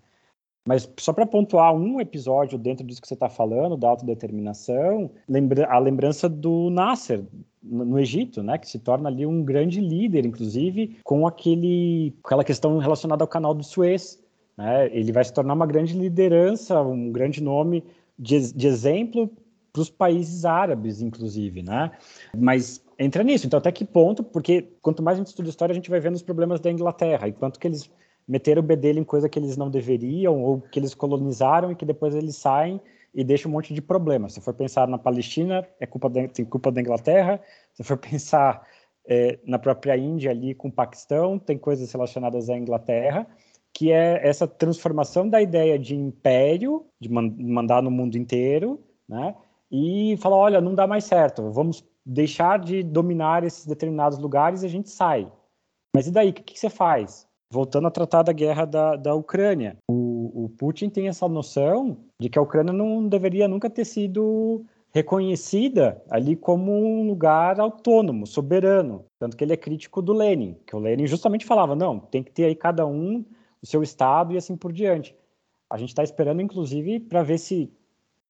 Mas 0.66 0.90
só 0.98 1.12
para 1.12 1.26
pontuar 1.26 1.76
um 1.76 2.00
episódio 2.00 2.58
dentro 2.58 2.86
disso 2.86 3.02
que 3.02 3.08
você 3.08 3.14
está 3.14 3.28
falando, 3.28 3.76
da 3.76 3.90
autodeterminação, 3.90 5.12
lembra 5.28 5.68
a 5.70 5.78
lembrança 5.78 6.30
do 6.30 6.70
Nasser 6.70 7.22
no 7.62 8.00
Egito, 8.00 8.42
né, 8.42 8.58
que 8.58 8.70
se 8.70 8.80
torna 8.80 9.10
ali 9.10 9.26
um 9.26 9.44
grande 9.44 9.82
líder, 9.82 10.26
inclusive 10.26 10.98
com 11.04 11.28
aquele, 11.28 12.14
aquela 12.24 12.46
questão 12.46 12.78
relacionada 12.78 13.22
ao 13.22 13.28
canal 13.28 13.54
do 13.54 13.64
Suez. 13.64 14.18
Né? 14.56 14.90
Ele 14.94 15.12
vai 15.12 15.26
se 15.26 15.34
tornar 15.34 15.54
uma 15.54 15.68
grande 15.68 15.94
liderança, 15.98 16.82
um 16.82 17.12
grande 17.12 17.44
nome 17.44 17.84
de, 18.18 18.54
de 18.54 18.68
exemplo 18.68 19.30
para 19.74 19.82
os 19.82 19.90
países 19.90 20.46
árabes, 20.46 21.02
inclusive, 21.02 21.64
né? 21.64 21.92
Mas 22.38 22.86
entra 22.98 23.24
nisso. 23.24 23.48
Então, 23.48 23.58
até 23.58 23.72
que 23.72 23.84
ponto? 23.84 24.24
Porque 24.24 24.70
quanto 24.84 25.02
mais 25.02 25.18
a 25.18 25.20
gente 25.20 25.28
estuda 25.28 25.50
história, 25.50 25.74
a 25.74 25.76
gente 25.76 25.90
vai 25.90 26.00
vendo 26.00 26.14
os 26.14 26.22
problemas 26.22 26.60
da 26.60 26.72
Inglaterra 26.72 27.28
e 27.28 27.34
quanto 27.34 27.60
que 27.60 27.68
eles 27.68 27.90
meteram 28.28 28.62
o 28.62 28.66
bedelho 28.66 29.00
em 29.00 29.04
coisa 29.04 29.28
que 29.28 29.38
eles 29.38 29.58
não 29.58 29.70
deveriam 29.70 30.42
ou 30.44 30.62
que 30.62 30.80
eles 30.80 30.94
colonizaram 30.94 31.72
e 31.72 31.76
que 31.76 31.86
depois 31.86 32.16
eles 32.16 32.36
saem 32.36 32.80
e 33.14 33.24
deixam 33.24 33.50
um 33.50 33.54
monte 33.54 33.74
de 33.74 33.82
problemas. 33.82 34.34
Se 34.34 34.42
for 34.42 34.54
pensar 34.54 34.88
na 34.88 34.98
Palestina, 35.00 35.68
é 35.80 35.88
culpa 35.88 36.10
da, 36.10 36.28
tem 36.28 36.46
culpa 36.46 36.72
da 36.72 36.80
Inglaterra. 36.80 37.42
Se 37.74 37.84
for 37.84 37.98
pensar 37.98 38.66
é, 39.08 39.40
na 39.44 39.58
própria 39.58 39.98
Índia 39.98 40.30
ali 40.30 40.54
com 40.54 40.68
o 40.68 40.72
Paquistão, 40.72 41.40
tem 41.40 41.58
coisas 41.58 41.92
relacionadas 41.92 42.48
à 42.48 42.56
Inglaterra 42.56 43.28
que 43.74 43.92
é 43.92 44.26
essa 44.26 44.48
transformação 44.48 45.28
da 45.28 45.42
ideia 45.42 45.80
de 45.80 45.96
império, 45.96 46.86
de 47.02 47.10
mandar 47.10 47.82
no 47.82 47.90
mundo 47.90 48.16
inteiro, 48.16 48.80
né, 49.10 49.36
e 49.74 50.16
falar: 50.18 50.38
olha, 50.38 50.62
não 50.62 50.76
dá 50.76 50.86
mais 50.86 51.04
certo, 51.06 51.50
vamos 51.50 51.84
deixar 52.06 52.60
de 52.60 52.84
dominar 52.84 53.44
esses 53.44 53.66
determinados 53.66 54.20
lugares 54.20 54.62
e 54.62 54.68
a 54.68 54.70
gente 54.70 54.90
sai. 54.90 55.30
Mas 55.96 56.06
e 56.06 56.12
daí? 56.12 56.30
O 56.30 56.34
que, 56.34 56.44
que 56.44 56.60
você 56.60 56.70
faz? 56.70 57.28
Voltando 57.52 57.88
a 57.88 57.92
tratar 57.92 58.24
da 58.24 58.34
guerra 58.34 58.66
da, 58.66 58.96
da 58.96 59.16
Ucrânia, 59.16 59.78
o, 59.90 60.46
o 60.46 60.50
Putin 60.50 60.90
tem 60.90 61.08
essa 61.08 61.28
noção 61.28 61.98
de 62.20 62.30
que 62.30 62.38
a 62.38 62.42
Ucrânia 62.42 62.74
não 62.74 63.08
deveria 63.08 63.48
nunca 63.48 63.70
ter 63.70 63.86
sido 63.86 64.66
reconhecida 64.92 66.02
ali 66.10 66.36
como 66.36 66.72
um 66.72 67.08
lugar 67.08 67.60
autônomo, 67.60 68.28
soberano. 68.28 69.06
Tanto 69.20 69.36
que 69.36 69.44
ele 69.44 69.54
é 69.54 69.58
crítico 69.58 70.02
do 70.02 70.14
Lenin, 70.14 70.56
que 70.68 70.76
o 70.76 70.80
Lenin 70.80 71.08
justamente 71.08 71.46
falava: 71.46 71.76
não, 71.76 72.00
tem 72.00 72.24
que 72.24 72.32
ter 72.32 72.46
aí 72.46 72.56
cada 72.56 72.86
um 72.86 73.26
o 73.62 73.66
seu 73.66 73.82
estado 73.82 74.34
e 74.34 74.38
assim 74.38 74.56
por 74.56 74.72
diante. 74.72 75.16
A 75.70 75.78
gente 75.78 75.90
está 75.90 76.04
esperando, 76.04 76.42
inclusive, 76.42 77.00
para 77.00 77.24
ver 77.24 77.40
se 77.40 77.72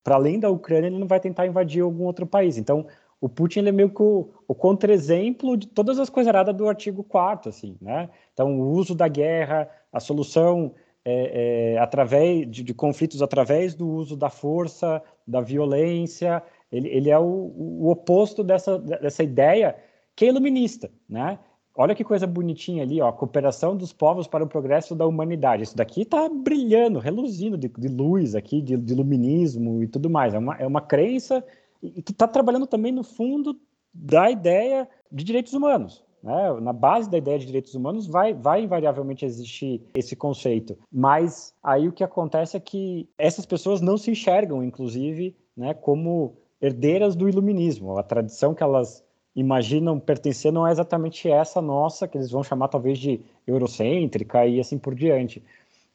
para 0.03 0.15
além 0.15 0.39
da 0.39 0.49
Ucrânia, 0.49 0.87
ele 0.87 0.99
não 0.99 1.07
vai 1.07 1.19
tentar 1.19 1.47
invadir 1.47 1.81
algum 1.81 2.03
outro 2.03 2.25
país. 2.25 2.57
Então, 2.57 2.85
o 3.21 3.29
Putin 3.29 3.59
ele 3.59 3.69
é 3.69 3.71
meio 3.71 3.89
que 3.89 4.01
o, 4.01 4.31
o 4.47 4.53
contra-exemplo 4.53 5.55
de 5.55 5.67
todas 5.67 5.97
as 5.97 6.09
coisas 6.09 6.31
erradas 6.31 6.53
do 6.53 6.67
artigo 6.67 7.03
4 7.03 7.49
assim, 7.49 7.77
né? 7.81 8.09
Então, 8.33 8.59
o 8.59 8.71
uso 8.71 8.93
da 8.93 9.07
guerra, 9.07 9.69
a 9.93 9.99
solução 10.01 10.73
é, 11.05 11.75
é, 11.75 11.77
através 11.79 12.49
de, 12.49 12.63
de, 12.63 12.73
conflitos 12.73 13.21
através 13.21 13.73
do 13.75 13.87
uso 13.87 14.17
da 14.17 14.29
força, 14.29 15.01
da 15.25 15.39
violência, 15.39 16.43
ele, 16.71 16.89
ele 16.89 17.09
é 17.09 17.17
o, 17.17 17.23
o 17.23 17.89
oposto 17.89 18.43
dessa, 18.43 18.77
dessa 18.77 19.23
ideia 19.23 19.75
que 20.15 20.25
é 20.25 20.27
iluminista, 20.27 20.91
né? 21.07 21.39
Olha 21.75 21.95
que 21.95 22.03
coisa 22.03 22.27
bonitinha 22.27 22.83
ali, 22.83 23.01
ó, 23.01 23.11
cooperação 23.11 23.75
dos 23.75 23.91
povos 23.91 24.27
para 24.27 24.43
o 24.43 24.47
progresso 24.47 24.93
da 24.95 25.07
humanidade. 25.07 25.63
Isso 25.63 25.75
daqui 25.75 26.03
está 26.03 26.29
brilhando, 26.29 26.99
reluzindo 26.99 27.57
de, 27.57 27.67
de 27.67 27.87
luz 27.87 28.35
aqui, 28.35 28.61
de, 28.61 28.77
de, 28.77 28.93
iluminismo 28.93 29.81
e 29.81 29.87
tudo 29.87 30.09
mais. 30.09 30.35
É 30.35 30.37
uma, 30.37 30.55
é 30.57 30.67
uma 30.67 30.81
crença 30.81 31.43
que 31.81 32.11
está 32.11 32.27
trabalhando 32.27 32.67
também 32.67 32.91
no 32.91 33.03
fundo 33.03 33.59
da 33.91 34.29
ideia 34.29 34.87
de 35.11 35.23
direitos 35.23 35.53
humanos. 35.53 36.03
Né? 36.21 36.59
Na 36.61 36.71
base 36.71 37.09
da 37.09 37.17
ideia 37.17 37.37
de 37.37 37.45
direitos 37.45 37.73
humanos 37.73 38.07
vai, 38.07 38.33
vai 38.33 38.63
invariavelmente 38.63 39.25
existir 39.25 39.81
esse 39.95 40.15
conceito. 40.15 40.77
Mas 40.91 41.53
aí 41.61 41.87
o 41.87 41.91
que 41.91 42.03
acontece 42.03 42.55
é 42.55 42.59
que 42.59 43.09
essas 43.17 43.45
pessoas 43.45 43.81
não 43.81 43.97
se 43.97 44.11
enxergam, 44.11 44.63
inclusive, 44.63 45.35
né, 45.57 45.73
como 45.73 46.37
herdeiras 46.61 47.15
do 47.15 47.27
iluminismo. 47.27 47.97
A 47.97 48.03
tradição 48.03 48.53
que 48.53 48.63
elas 48.63 49.03
imaginam 49.35 49.99
pertencer 49.99 50.51
não 50.51 50.67
é 50.67 50.71
exatamente 50.71 51.29
essa 51.29 51.61
nossa, 51.61 52.07
que 52.07 52.17
eles 52.17 52.31
vão 52.31 52.43
chamar 52.43 52.67
talvez 52.67 52.99
de 52.99 53.21
eurocêntrica 53.47 54.45
e 54.45 54.59
assim 54.59 54.77
por 54.77 54.93
diante. 54.93 55.43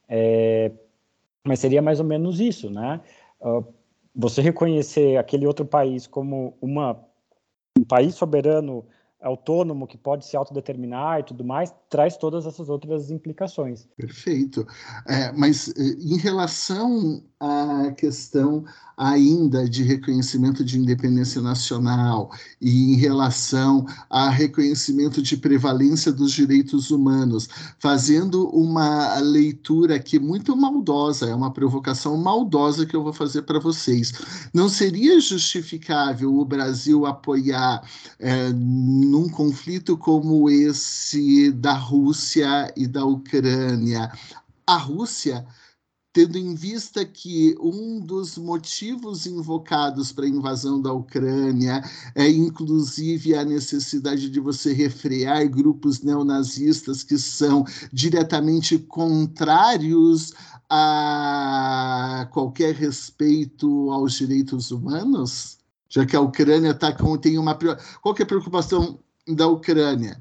É, 0.08 0.72
mas 1.44 1.60
seria 1.60 1.80
mais 1.80 2.00
ou 2.00 2.06
menos 2.06 2.40
isso, 2.40 2.68
né? 2.70 3.00
Uh, 3.40 3.64
você 4.14 4.42
reconhecer 4.42 5.16
aquele 5.16 5.46
outro 5.46 5.64
país 5.64 6.06
como 6.06 6.56
uma, 6.60 6.98
um 7.78 7.84
país 7.84 8.14
soberano, 8.14 8.84
autônomo, 9.20 9.86
que 9.86 9.96
pode 9.96 10.26
se 10.26 10.36
autodeterminar 10.36 11.20
e 11.20 11.22
tudo 11.22 11.44
mais, 11.44 11.72
traz 11.88 12.16
todas 12.16 12.46
essas 12.46 12.68
outras 12.68 13.10
implicações. 13.10 13.86
Perfeito. 13.96 14.66
É, 15.06 15.32
mas 15.32 15.68
eh, 15.68 15.96
em 16.00 16.18
relação 16.18 17.22
à 17.40 17.92
questão 17.92 18.64
ainda 18.96 19.68
de 19.68 19.84
reconhecimento 19.84 20.64
de 20.64 20.76
independência 20.76 21.40
nacional 21.40 22.32
e 22.60 22.92
em 22.92 22.96
relação 22.96 23.86
a 24.10 24.28
reconhecimento 24.28 25.22
de 25.22 25.36
prevalência 25.36 26.10
dos 26.10 26.32
direitos 26.32 26.90
humanos, 26.90 27.48
fazendo 27.78 28.48
uma 28.48 29.16
leitura 29.20 29.94
aqui 29.94 30.18
muito 30.18 30.56
maldosa, 30.56 31.26
é 31.26 31.34
uma 31.34 31.52
provocação 31.52 32.16
maldosa 32.16 32.84
que 32.84 32.96
eu 32.96 33.04
vou 33.04 33.12
fazer 33.12 33.42
para 33.42 33.60
vocês. 33.60 34.12
Não 34.52 34.68
seria 34.68 35.20
justificável 35.20 36.34
o 36.34 36.44
Brasil 36.44 37.06
apoiar 37.06 37.82
é, 38.18 38.48
num 38.52 39.28
conflito 39.28 39.96
como 39.96 40.50
esse 40.50 41.52
da 41.52 41.74
Rússia 41.74 42.72
e 42.76 42.86
da 42.86 43.04
Ucrânia 43.04 44.10
a 44.68 44.76
Rússia 44.76 45.46
tendo 46.18 46.36
em 46.36 46.52
vista 46.52 47.04
que 47.04 47.56
um 47.60 48.00
dos 48.00 48.36
motivos 48.36 49.24
invocados 49.24 50.10
para 50.10 50.24
a 50.24 50.28
invasão 50.28 50.82
da 50.82 50.92
Ucrânia 50.92 51.80
é 52.12 52.28
inclusive 52.28 53.36
a 53.36 53.44
necessidade 53.44 54.28
de 54.28 54.40
você 54.40 54.72
refrear 54.72 55.48
grupos 55.48 56.02
neonazistas 56.02 57.04
que 57.04 57.16
são 57.16 57.64
diretamente 57.92 58.78
contrários 58.78 60.32
a 60.68 62.28
qualquer 62.32 62.74
respeito 62.74 63.92
aos 63.92 64.14
direitos 64.14 64.72
humanos? 64.72 65.58
Já 65.88 66.04
que 66.04 66.16
a 66.16 66.20
Ucrânia 66.20 66.74
tá 66.74 66.92
com, 66.92 67.16
tem 67.16 67.38
uma. 67.38 67.56
Qual 68.02 68.16
é 68.18 68.22
a 68.24 68.26
preocupação 68.26 68.98
da 69.24 69.46
Ucrânia? 69.46 70.18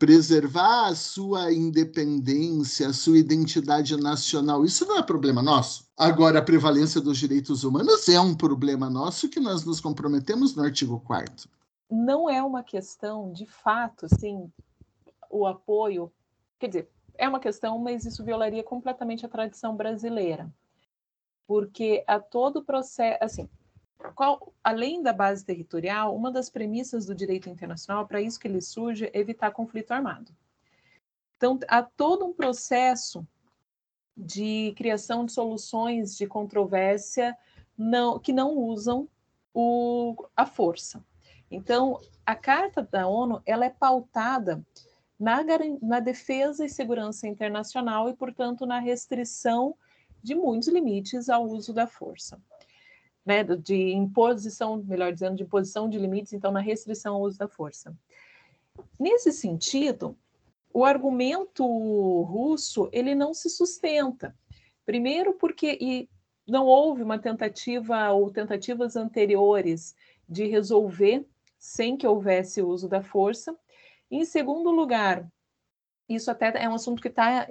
Preservar 0.00 0.86
a 0.86 0.94
sua 0.94 1.52
independência, 1.52 2.88
a 2.88 2.92
sua 2.92 3.18
identidade 3.18 3.94
nacional. 3.98 4.64
Isso 4.64 4.86
não 4.86 4.96
é 4.96 5.02
problema 5.02 5.42
nosso. 5.42 5.86
Agora, 5.94 6.38
a 6.38 6.42
prevalência 6.42 7.02
dos 7.02 7.18
direitos 7.18 7.64
humanos 7.64 8.08
é 8.08 8.18
um 8.18 8.34
problema 8.34 8.88
nosso 8.88 9.28
que 9.28 9.38
nós 9.38 9.62
nos 9.62 9.78
comprometemos 9.78 10.56
no 10.56 10.64
artigo 10.64 10.98
4 11.00 11.50
Não 11.90 12.30
é 12.30 12.42
uma 12.42 12.62
questão, 12.62 13.30
de 13.30 13.44
fato, 13.44 14.08
sim, 14.18 14.50
o 15.30 15.46
apoio. 15.46 16.10
Quer 16.58 16.68
dizer, 16.68 16.88
é 17.18 17.28
uma 17.28 17.38
questão, 17.38 17.78
mas 17.78 18.06
isso 18.06 18.24
violaria 18.24 18.64
completamente 18.64 19.26
a 19.26 19.28
tradição 19.28 19.76
brasileira. 19.76 20.50
Porque 21.46 22.02
a 22.06 22.18
todo 22.18 22.64
processo, 22.64 23.22
assim, 23.22 23.50
qual, 24.14 24.52
além 24.62 25.02
da 25.02 25.12
base 25.12 25.44
territorial, 25.44 26.14
uma 26.14 26.30
das 26.30 26.48
premissas 26.48 27.06
do 27.06 27.14
direito 27.14 27.48
internacional, 27.48 28.06
para 28.06 28.20
isso 28.20 28.38
que 28.38 28.48
ele 28.48 28.60
surge, 28.60 29.10
é 29.12 29.18
evitar 29.18 29.50
conflito 29.50 29.92
armado. 29.92 30.32
Então, 31.36 31.58
há 31.68 31.82
todo 31.82 32.24
um 32.24 32.32
processo 32.32 33.26
de 34.16 34.74
criação 34.76 35.24
de 35.24 35.32
soluções 35.32 36.16
de 36.16 36.26
controvérsia 36.26 37.36
não, 37.76 38.18
que 38.18 38.32
não 38.32 38.56
usam 38.58 39.08
o, 39.54 40.14
a 40.36 40.44
força. 40.44 41.02
Então, 41.50 41.98
a 42.24 42.34
Carta 42.34 42.82
da 42.82 43.08
ONU 43.08 43.42
ela 43.46 43.64
é 43.64 43.70
pautada 43.70 44.64
na, 45.18 45.40
na 45.82 46.00
defesa 46.00 46.64
e 46.64 46.68
segurança 46.68 47.26
internacional 47.26 48.08
e, 48.08 48.14
portanto, 48.14 48.66
na 48.66 48.78
restrição 48.78 49.74
de 50.22 50.34
muitos 50.34 50.68
limites 50.68 51.28
ao 51.28 51.44
uso 51.44 51.72
da 51.72 51.86
força. 51.86 52.40
Né, 53.24 53.44
de 53.44 53.92
imposição, 53.92 54.82
melhor 54.82 55.12
dizendo, 55.12 55.36
de 55.36 55.42
imposição 55.42 55.88
de 55.88 55.98
limites, 55.98 56.32
então, 56.32 56.50
na 56.50 56.60
restrição 56.60 57.16
ao 57.16 57.22
uso 57.22 57.38
da 57.38 57.46
força. 57.46 57.94
Nesse 58.98 59.30
sentido, 59.30 60.16
o 60.72 60.84
argumento 60.84 61.64
russo 62.22 62.88
ele 62.92 63.14
não 63.14 63.34
se 63.34 63.50
sustenta. 63.50 64.34
Primeiro, 64.86 65.34
porque 65.34 66.08
não 66.46 66.66
houve 66.66 67.02
uma 67.02 67.18
tentativa 67.18 68.10
ou 68.10 68.30
tentativas 68.30 68.96
anteriores 68.96 69.94
de 70.28 70.46
resolver 70.46 71.26
sem 71.58 71.96
que 71.96 72.06
houvesse 72.06 72.62
uso 72.62 72.88
da 72.88 73.02
força. 73.02 73.56
Em 74.10 74.24
segundo 74.24 74.70
lugar, 74.70 75.30
isso 76.08 76.30
até 76.30 76.52
é 76.62 76.68
um 76.68 76.74
assunto 76.74 77.02
que 77.02 77.08
está 77.08 77.46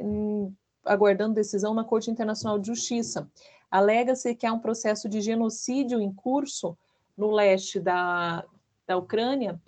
aguardando 0.83 1.35
decisão 1.35 1.73
na 1.73 1.83
Corte 1.83 2.09
Internacional 2.09 2.57
de 2.57 2.67
Justiça. 2.67 3.29
Alega-se 3.69 4.35
que 4.35 4.45
há 4.45 4.53
um 4.53 4.59
processo 4.59 5.07
de 5.07 5.21
genocídio 5.21 6.01
em 6.01 6.11
curso 6.11 6.77
no 7.17 7.31
leste 7.31 7.79
da, 7.79 8.45
da 8.87 8.97
Ucrânia, 8.97 9.59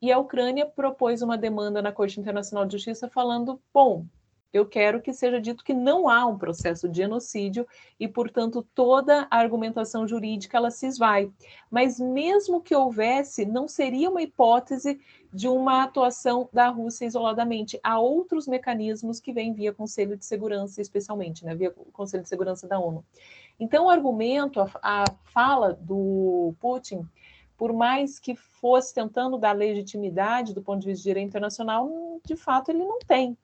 e 0.00 0.10
a 0.10 0.18
Ucrânia 0.18 0.66
propôs 0.66 1.22
uma 1.22 1.38
demanda 1.38 1.80
na 1.80 1.92
Corte 1.92 2.18
Internacional 2.18 2.66
de 2.66 2.72
Justiça 2.72 3.08
falando: 3.08 3.60
bom, 3.72 4.04
eu 4.52 4.66
quero 4.66 5.00
que 5.00 5.14
seja 5.14 5.40
dito 5.40 5.64
que 5.64 5.72
não 5.72 6.08
há 6.08 6.26
um 6.26 6.36
processo 6.36 6.88
de 6.88 6.98
genocídio 6.98 7.66
e, 7.98 8.06
portanto, 8.06 8.66
toda 8.74 9.26
a 9.30 9.38
argumentação 9.38 10.06
jurídica 10.06 10.58
ela 10.58 10.70
se 10.70 10.86
esvai. 10.86 11.32
Mas 11.70 11.98
mesmo 11.98 12.60
que 12.60 12.74
houvesse, 12.74 13.46
não 13.46 13.66
seria 13.66 14.10
uma 14.10 14.20
hipótese 14.20 15.00
de 15.32 15.48
uma 15.48 15.84
atuação 15.84 16.48
da 16.52 16.68
Rússia 16.68 17.06
isoladamente. 17.06 17.80
Há 17.82 17.98
outros 17.98 18.46
mecanismos 18.46 19.20
que 19.20 19.32
vêm 19.32 19.54
via 19.54 19.72
Conselho 19.72 20.18
de 20.18 20.26
Segurança, 20.26 20.82
especialmente, 20.82 21.44
né, 21.44 21.54
via 21.54 21.70
Conselho 21.92 22.22
de 22.22 22.28
Segurança 22.28 22.68
da 22.68 22.78
ONU. 22.78 23.02
Então, 23.62 23.86
o 23.86 23.90
argumento, 23.90 24.60
a, 24.60 24.68
a 24.82 25.04
fala 25.22 25.72
do 25.80 26.52
Putin, 26.58 27.08
por 27.56 27.72
mais 27.72 28.18
que 28.18 28.34
fosse 28.34 28.92
tentando 28.92 29.38
dar 29.38 29.52
legitimidade 29.52 30.52
do 30.52 30.60
ponto 30.60 30.80
de 30.80 30.88
vista 30.88 31.04
de 31.04 31.10
direito 31.10 31.28
internacional, 31.28 31.88
de 32.26 32.34
fato 32.34 32.72
ele 32.72 32.84
não 32.84 32.98
tem. 32.98 33.38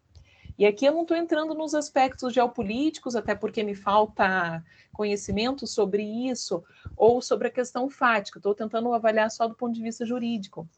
E 0.59 0.67
aqui 0.67 0.85
eu 0.85 0.93
não 0.93 1.03
estou 1.03 1.17
entrando 1.17 1.55
nos 1.55 1.73
aspectos 1.73 2.35
geopolíticos, 2.35 3.15
até 3.15 3.33
porque 3.33 3.63
me 3.63 3.77
falta 3.77 4.61
conhecimento 4.93 5.69
sobre 5.69 6.03
isso, 6.03 6.65
ou 6.97 7.23
sobre 7.23 7.47
a 7.47 7.53
questão 7.53 7.89
fática, 7.89 8.41
estou 8.41 8.57
tentando 8.57 8.93
avaliar 8.93 9.31
só 9.31 9.47
do 9.47 9.55
ponto 9.55 9.75
de 9.75 9.83
vista 9.85 10.05
jurídico. 10.05 10.69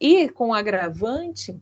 E 0.00 0.28
com 0.28 0.54
agravante 0.54 1.60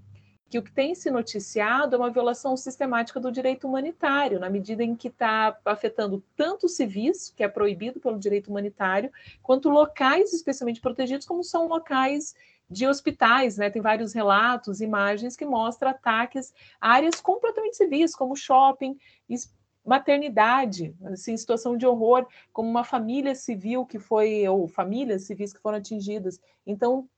que 0.53 0.59
o 0.59 0.63
que 0.63 0.71
tem 0.71 0.95
se 0.95 1.11
noticiado 1.11 1.97
é 1.97 1.99
uma 1.99 2.11
violação 2.11 2.59
sistemática 2.59 3.19
do 3.19 3.33
direito 3.33 3.67
humanitário, 3.67 4.39
na 4.39 4.51
medida 4.51 4.85
em 4.85 4.95
que 4.95 5.09
está 5.09 5.59
afetando 5.65 6.23
tanto 6.37 6.69
civis, 6.69 7.33
que 7.35 7.43
é 7.43 7.49
proibido 7.49 7.99
pelo 7.99 8.19
direito 8.19 8.49
humanitário, 8.49 9.11
quanto 9.43 9.71
locais 9.71 10.31
especialmente 10.35 10.79
protegidos, 10.79 11.27
como 11.27 11.43
são 11.43 11.69
locais 11.69 12.35
de 12.69 12.87
hospitais, 12.87 13.57
né? 13.57 13.71
Tem 13.71 13.81
vários 13.81 14.13
relatos, 14.13 14.83
imagens 14.83 15.37
que 15.37 15.47
mostram 15.47 15.91
ataques 15.91 16.53
a 16.79 16.91
áreas 16.91 17.19
completamente 17.19 17.79
civis, 17.79 18.15
como 18.15 18.37
shopping, 18.37 18.99
maternidade, 19.83 20.95
assim, 21.07 21.35
situação 21.35 21.79
de 21.79 21.87
horror, 21.87 22.27
como 22.53 22.69
uma 22.69 22.85
família 22.85 23.35
civil 23.35 23.87
que 23.87 23.99
foi, 23.99 24.47
ou 24.47 24.69
famílias 24.69 25.23
civis 25.23 25.51
que 25.51 25.63
foram 25.63 25.79
atingidas. 25.79 26.39
Então, 26.67 27.09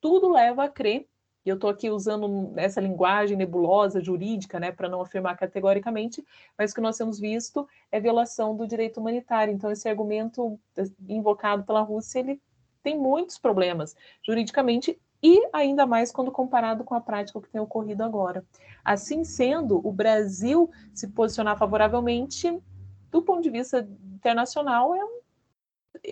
tudo 0.00 0.32
leva 0.32 0.64
a 0.64 0.68
crer, 0.70 1.06
e 1.48 1.50
eu 1.50 1.54
estou 1.54 1.70
aqui 1.70 1.88
usando 1.88 2.52
essa 2.56 2.78
linguagem 2.78 3.34
nebulosa, 3.34 4.04
jurídica, 4.04 4.60
né, 4.60 4.70
para 4.70 4.86
não 4.86 5.00
afirmar 5.00 5.34
categoricamente, 5.34 6.22
mas 6.58 6.70
o 6.72 6.74
que 6.74 6.80
nós 6.82 6.98
temos 6.98 7.18
visto 7.18 7.66
é 7.90 7.98
violação 7.98 8.54
do 8.54 8.66
direito 8.66 9.00
humanitário. 9.00 9.54
Então, 9.54 9.70
esse 9.70 9.88
argumento 9.88 10.60
invocado 11.08 11.64
pela 11.64 11.80
Rússia, 11.80 12.18
ele 12.18 12.38
tem 12.82 12.98
muitos 12.98 13.38
problemas 13.38 13.96
juridicamente 14.22 15.00
e 15.22 15.48
ainda 15.50 15.86
mais 15.86 16.12
quando 16.12 16.30
comparado 16.30 16.84
com 16.84 16.94
a 16.94 17.00
prática 17.00 17.40
que 17.40 17.48
tem 17.48 17.62
ocorrido 17.62 18.04
agora. 18.04 18.44
Assim 18.84 19.24
sendo, 19.24 19.80
o 19.82 19.90
Brasil 19.90 20.70
se 20.92 21.08
posicionar 21.08 21.56
favoravelmente, 21.56 22.62
do 23.10 23.22
ponto 23.22 23.40
de 23.40 23.48
vista 23.48 23.88
internacional, 24.14 24.94
é, 24.94 25.00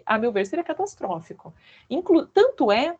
a 0.06 0.16
meu 0.16 0.32
ver, 0.32 0.46
seria 0.46 0.64
catastrófico. 0.64 1.52
Inclu 1.90 2.24
tanto 2.26 2.72
é 2.72 2.96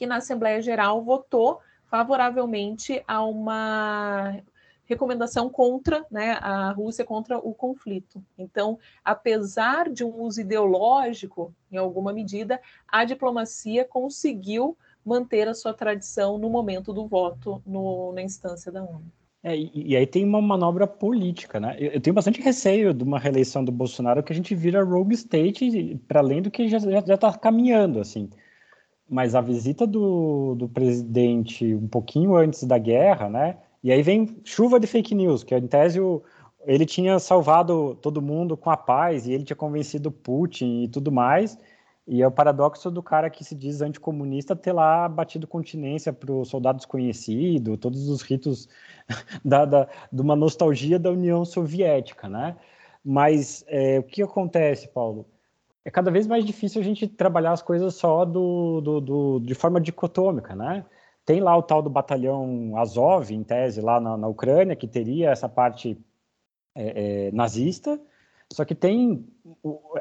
que 0.00 0.06
na 0.06 0.16
Assembleia 0.16 0.62
Geral 0.62 1.04
votou 1.04 1.60
favoravelmente 1.84 3.04
a 3.06 3.22
uma 3.22 4.34
recomendação 4.86 5.50
contra 5.50 6.06
né, 6.10 6.38
a 6.40 6.72
Rússia 6.72 7.04
contra 7.04 7.36
o 7.36 7.52
conflito. 7.52 8.24
Então, 8.38 8.78
apesar 9.04 9.90
de 9.90 10.02
um 10.02 10.22
uso 10.22 10.40
ideológico, 10.40 11.54
em 11.70 11.76
alguma 11.76 12.14
medida, 12.14 12.58
a 12.88 13.04
diplomacia 13.04 13.84
conseguiu 13.84 14.74
manter 15.04 15.46
a 15.46 15.52
sua 15.54 15.74
tradição 15.74 16.38
no 16.38 16.48
momento 16.48 16.94
do 16.94 17.06
voto 17.06 17.62
no, 17.66 18.10
na 18.14 18.22
instância 18.22 18.72
da 18.72 18.82
ONU. 18.82 19.04
É, 19.42 19.54
e, 19.54 19.94
aí 19.94 20.06
tem 20.06 20.24
uma 20.24 20.40
manobra 20.40 20.86
política, 20.86 21.60
né? 21.60 21.76
Eu, 21.78 21.92
eu, 21.92 22.00
tenho 22.00 22.14
bastante 22.14 22.40
receio 22.40 22.94
de 22.94 23.04
uma 23.04 23.18
reeleição 23.18 23.62
do 23.62 23.70
Bolsonaro 23.70 24.22
que 24.22 24.32
a 24.32 24.36
gente 24.36 24.54
vira 24.54 24.82
rogue 24.82 25.14
state 25.14 26.00
para 26.08 26.20
além 26.20 26.40
do 26.40 26.50
que 26.50 26.68
já 26.68 26.78
está 26.78 27.36
caminhando, 27.36 28.00
assim. 28.00 28.30
Mas 29.10 29.34
a 29.34 29.40
visita 29.40 29.86
do, 29.86 30.54
do 30.54 30.68
presidente 30.68 31.74
um 31.74 31.88
pouquinho 31.88 32.36
antes 32.36 32.62
da 32.64 32.78
guerra, 32.78 33.28
né? 33.28 33.58
E 33.82 33.90
aí 33.90 34.02
vem 34.02 34.40
chuva 34.44 34.78
de 34.78 34.86
fake 34.86 35.14
news, 35.14 35.42
que 35.42 35.54
em 35.54 35.66
tese 35.66 36.00
o, 36.00 36.22
ele 36.64 36.86
tinha 36.86 37.18
salvado 37.18 37.96
todo 37.96 38.22
mundo 38.22 38.56
com 38.56 38.70
a 38.70 38.76
paz 38.76 39.26
e 39.26 39.32
ele 39.32 39.44
tinha 39.44 39.56
convencido 39.56 40.12
Putin 40.12 40.84
e 40.84 40.88
tudo 40.88 41.10
mais. 41.10 41.58
E 42.06 42.22
é 42.22 42.26
o 42.26 42.30
paradoxo 42.30 42.90
do 42.90 43.02
cara 43.02 43.30
que 43.30 43.44
se 43.44 43.54
diz 43.54 43.80
anticomunista 43.80 44.56
ter 44.56 44.72
lá 44.72 45.08
batido 45.08 45.46
continência 45.46 46.12
para 46.12 46.32
o 46.32 46.44
soldado 46.44 46.76
desconhecido, 46.76 47.76
todos 47.76 48.08
os 48.08 48.22
ritos 48.22 48.68
da, 49.44 49.64
da, 49.64 49.88
de 50.12 50.20
uma 50.20 50.36
nostalgia 50.36 50.98
da 50.98 51.10
União 51.10 51.44
Soviética, 51.44 52.28
né? 52.28 52.56
Mas 53.04 53.64
é, 53.68 53.98
o 53.98 54.02
que 54.02 54.22
acontece, 54.22 54.88
Paulo? 54.88 55.26
É 55.84 55.90
cada 55.90 56.10
vez 56.10 56.26
mais 56.26 56.44
difícil 56.44 56.80
a 56.80 56.84
gente 56.84 57.08
trabalhar 57.08 57.52
as 57.52 57.62
coisas 57.62 57.94
só 57.94 58.24
do, 58.24 58.80
do, 58.80 59.00
do 59.00 59.40
de 59.40 59.54
forma 59.54 59.80
dicotômica, 59.80 60.54
né? 60.54 60.84
Tem 61.24 61.40
lá 61.40 61.56
o 61.56 61.62
tal 61.62 61.82
do 61.82 61.88
batalhão 61.90 62.76
Azov, 62.76 63.30
em 63.30 63.42
tese, 63.42 63.80
lá 63.80 64.00
na, 64.00 64.16
na 64.16 64.28
Ucrânia, 64.28 64.76
que 64.76 64.88
teria 64.88 65.30
essa 65.30 65.48
parte 65.48 65.98
é, 66.74 67.28
é, 67.28 67.32
nazista, 67.32 68.00
só 68.52 68.64
que 68.64 68.74
tem 68.74 69.26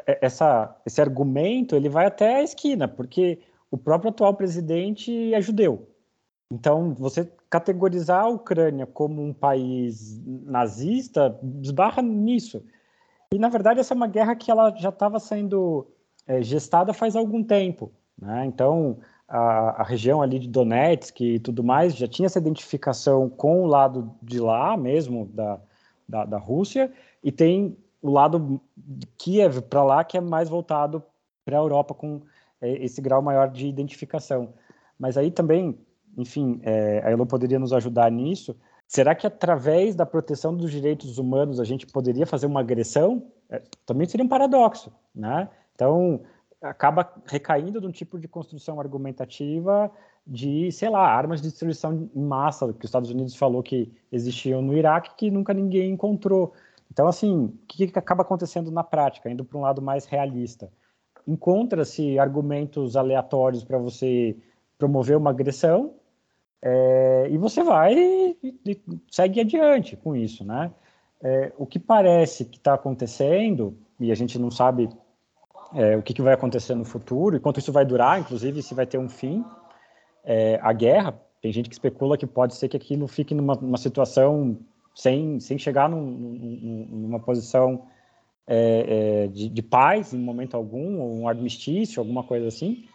é, 0.08 0.20
essa, 0.22 0.76
esse 0.86 1.02
argumento, 1.02 1.76
ele 1.76 1.90
vai 1.90 2.06
até 2.06 2.38
a 2.38 2.44
esquina, 2.44 2.88
porque 2.88 3.40
o 3.70 3.78
próprio 3.78 4.10
atual 4.10 4.34
presidente 4.34 5.34
é 5.34 5.42
judeu. 5.42 5.88
Então, 6.52 6.94
você 6.96 7.32
categorizar 7.50 8.24
a 8.24 8.28
Ucrânia 8.28 8.86
como 8.86 9.24
um 9.24 9.34
país 9.34 10.20
nazista 10.26 11.40
esbarra 11.62 12.02
nisso. 12.02 12.64
E, 13.32 13.38
na 13.38 13.48
verdade, 13.50 13.80
essa 13.80 13.94
é 13.94 13.96
uma 13.96 14.08
guerra 14.08 14.36
que 14.36 14.50
ela 14.50 14.76
já 14.76 14.90
estava 14.90 15.20
sendo 15.20 15.88
é, 16.26 16.42
gestada 16.42 16.94
faz 16.94 17.16
algum 17.16 17.44
tempo. 17.44 17.92
Né? 18.20 18.46
Então, 18.46 18.98
a, 19.28 19.82
a, 19.82 19.84
região 19.84 20.20
ali 20.20 20.40
de 20.40 20.48
Donetsk 20.48 21.22
e 21.22 21.40
tudo 21.40 21.64
mais 21.64 21.96
já 21.96 22.08
tinha 22.08 22.26
essa 22.26 22.40
identificação 22.40 23.30
com 23.30 23.62
o 23.62 23.68
lado 23.68 24.16
de 24.22 24.40
lá 24.40 24.76
mesmo, 24.76 25.28
da, 25.28 25.62
da, 26.08 26.26
da 26.26 26.38
Rússia, 26.40 26.92
e 27.24 27.32
tem 27.32 27.78
o 28.02 28.10
lado 28.10 28.60
de 28.76 29.06
Kiev 29.18 29.62
para 29.62 29.84
lá 29.84 30.04
que 30.04 30.18
é 30.18 30.22
mais 30.22 30.50
voltado 30.50 31.04
para 31.46 31.56
a 31.58 31.62
Europa 31.62 31.94
com 31.94 32.22
é, 32.60 32.84
esse 32.84 33.00
grau 33.00 33.22
maior 33.22 33.48
de 33.48 33.68
identificação. 33.68 34.56
Mas 34.98 35.18
aí 35.18 35.30
também, 35.30 35.78
enfim, 36.18 36.60
é, 36.64 37.04
a 37.06 37.12
Elo 37.12 37.28
poderia 37.28 37.60
nos 37.60 37.74
ajudar 37.74 38.12
nisso. 38.12 38.56
Será 38.90 39.14
que 39.14 39.28
através 39.28 39.96
da 39.96 40.06
proteção 40.06 40.54
dos 40.54 40.72
direitos 40.72 41.20
humanos 41.20 41.60
a 41.60 41.64
gente 41.64 41.86
poderia 41.86 42.26
fazer 42.26 42.48
uma 42.48 42.60
agressão? 42.60 43.32
É, 43.50 43.62
também 43.86 44.08
seria 44.08 44.26
um 44.26 44.28
paradoxo, 44.28 44.92
né? 45.14 45.48
Então, 45.76 46.22
acaba 46.62 47.14
recaindo 47.28 47.80
num 47.80 47.92
tipo 47.92 48.20
de 48.20 48.28
construção 48.28 48.80
argumentativa 48.80 49.92
de, 50.26 50.72
sei 50.72 50.90
lá, 50.90 51.08
armas 51.08 51.40
de 51.40 51.50
destruição 51.50 52.10
em 52.16 52.24
massa 52.26 52.74
que 52.74 52.84
os 52.84 52.90
Estados 52.90 53.12
Unidos 53.12 53.36
falou 53.36 53.62
que 53.62 53.94
existiam 54.12 54.62
no 54.62 54.76
Iraque 54.76 55.16
que 55.16 55.32
nunca 55.32 55.54
ninguém 55.54 55.92
encontrou. 55.92 56.52
Então, 56.92 57.08
assim, 57.08 57.46
o 57.46 57.60
que, 57.68 57.88
que 57.88 58.00
acaba 58.00 58.24
acontecendo 58.24 58.72
na 58.72 58.84
prática, 58.84 59.30
indo 59.30 59.46
para 59.46 59.58
um 59.58 59.62
lado 59.62 59.82
mais 59.82 60.06
realista? 60.06 60.70
encontra-se 61.30 62.18
argumentos 62.18 62.96
aleatórios 62.96 63.64
para 63.64 63.78
você 63.78 64.36
promover 64.78 65.16
uma 65.16 65.30
agressão, 65.30 65.94
é, 66.62 67.28
e 67.30 67.38
você 67.38 67.64
vai 67.64 67.94
e, 67.94 68.38
e, 68.66 68.82
segue 69.10 69.40
adiante 69.40 69.96
com 69.96 70.16
isso, 70.16 70.44
né? 70.44 70.72
É, 71.22 71.52
o 71.58 71.66
que 71.66 71.80
parece 71.80 72.46
que 72.46 72.58
está 72.58 72.74
acontecendo, 72.74 73.78
e 74.00 74.12
a 74.12 74.16
gente 74.16 74.38
não 74.38 74.52
sabe 74.52 74.90
é, 75.74 75.96
o 75.98 76.02
que, 76.02 76.14
que, 76.14 76.22
vai 76.22 76.34
acontecer 76.34 76.76
no 76.76 76.86
futuro, 76.86 77.36
e 77.36 77.40
quanto 77.40 77.60
isso 77.60 77.72
vai 77.72 77.86
durar, 77.86 78.20
inclusive 78.20 78.62
se 78.62 78.74
vai 78.74 78.86
ter 78.86 78.98
um 78.98 79.10
fim, 79.10 79.44
é, 80.24 80.60
a 80.62 80.74
guerra, 80.74 81.20
tem 81.42 81.52
gente 81.52 81.70
que 81.70 81.76
especula 81.76 82.18
que 82.18 82.28
pode 82.28 82.56
ser 82.56 82.68
que 82.68 82.78
aquilo 82.78 83.08
fique 83.08 83.34
numa, 83.34 83.56
numa 83.56 83.78
situação 83.78 84.58
sem, 84.94 85.40
sem 85.40 85.58
chegar 85.58 85.90
num, 85.90 86.02
num, 86.02 86.88
numa 86.92 87.20
posição 87.20 87.86
é, 88.46 89.24
é, 89.24 89.28
de, 89.28 89.48
de, 89.48 89.62
paz 89.62 90.14
em 90.14 90.18
momento 90.18 90.56
algum, 90.56 91.00
ou 91.00 91.20
um 91.20 91.28
armistício, 91.28 92.02
alguma 92.02 92.24
coisa 92.24 92.48
assim. 92.48 92.86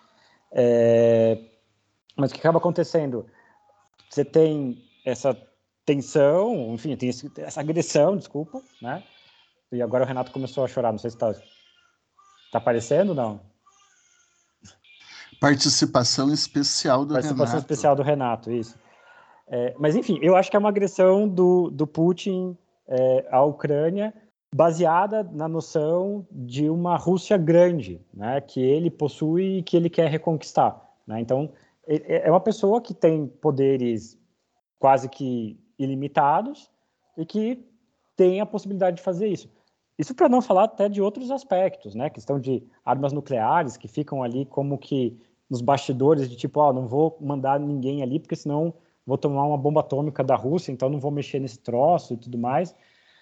Mas 2.17 2.31
o 2.31 2.35
que 2.35 2.41
acaba 2.41 2.59
acontecendo? 2.59 3.27
Você 4.15 4.25
tem 4.25 4.81
essa 5.05 5.37
tensão, 5.85 6.73
enfim, 6.73 6.97
tem 6.97 7.11
essa 7.39 7.61
agressão, 7.61 8.17
desculpa, 8.17 8.63
né? 8.81 9.03
E 9.73 9.83
agora 9.83 10.05
o 10.05 10.07
Renato 10.07 10.31
começou 10.31 10.65
a 10.65 10.69
chorar, 10.69 10.93
não 10.93 11.01
sei 11.01 11.11
se 11.11 11.17
está 11.17 11.33
tá 12.53 12.59
aparecendo 12.59 13.13
não. 13.13 13.41
Participação 15.41 16.33
especial 16.33 17.05
do 17.05 17.15
Participação 17.15 17.47
Renato. 17.47 17.73
especial 17.73 17.97
do 17.97 18.03
Renato, 18.05 18.53
isso. 18.53 18.79
É, 19.49 19.75
mas, 19.81 19.97
enfim, 19.97 20.21
eu 20.23 20.37
acho 20.37 20.49
que 20.49 20.57
é 20.57 20.61
uma 20.61 20.69
agressão 20.69 21.29
do, 21.29 21.69
do 21.71 21.85
Putin 21.85 22.57
é, 22.87 23.27
à 23.33 23.43
Ucrânia 23.43 24.15
baseada 24.55 25.25
na 25.25 25.49
noção 25.49 26.25
de 26.31 26.71
uma 26.71 26.97
Rússia 26.97 27.37
grande, 27.37 28.01
né, 28.15 28.41
que 28.41 28.61
ele 28.61 28.93
possui 28.93 29.59
e 29.59 29.63
que 29.65 29.77
ele 29.77 29.91
quer 29.91 30.09
reconquistar. 30.09 30.81
Né? 31.05 31.21
Então, 31.21 31.51
é 31.87 32.31
uma 32.31 32.41
pessoa 32.41 32.81
que 32.81 32.95
tem 32.95 33.27
poderes 33.27 34.19
quase 34.79 35.09
que 35.09 35.59
ilimitados 35.79 36.71
e 37.17 37.25
que 37.25 37.65
tem 38.17 38.41
a 38.41 38.47
possibilidade 38.47 38.97
de 38.97 39.03
fazer 39.03 39.29
isso. 39.29 39.49
Isso 39.99 40.15
para 40.15 40.29
não 40.29 40.43
falar 40.43 40.65
até 40.65 40.89
de 40.89 41.01
outros 41.01 41.31
aspectos, 41.31 41.95
né? 41.95 42.11
Questão 42.11 42.41
de 42.41 42.67
armas 42.85 43.13
nucleares 43.13 43.77
que 43.77 43.87
ficam 43.87 44.23
ali 44.23 44.45
como 44.45 44.77
que 44.77 45.17
nos 45.49 45.61
bastidores 45.61 46.29
de 46.29 46.37
tipo, 46.37 46.61
oh, 46.61 46.73
não 46.73 46.89
vou 46.89 47.17
mandar 47.21 47.61
ninguém 47.61 48.03
ali 48.03 48.19
porque 48.19 48.35
senão 48.35 48.75
vou 49.07 49.17
tomar 49.17 49.45
uma 49.45 49.59
bomba 49.59 49.81
atômica 49.81 50.25
da 50.25 50.35
Rússia, 50.35 50.73
então 50.73 50.89
não 50.89 50.99
vou 50.99 51.11
mexer 51.11 51.39
nesse 51.39 51.59
troço 51.59 52.15
e 52.15 52.17
tudo 52.17 52.39
mais. 52.39 52.75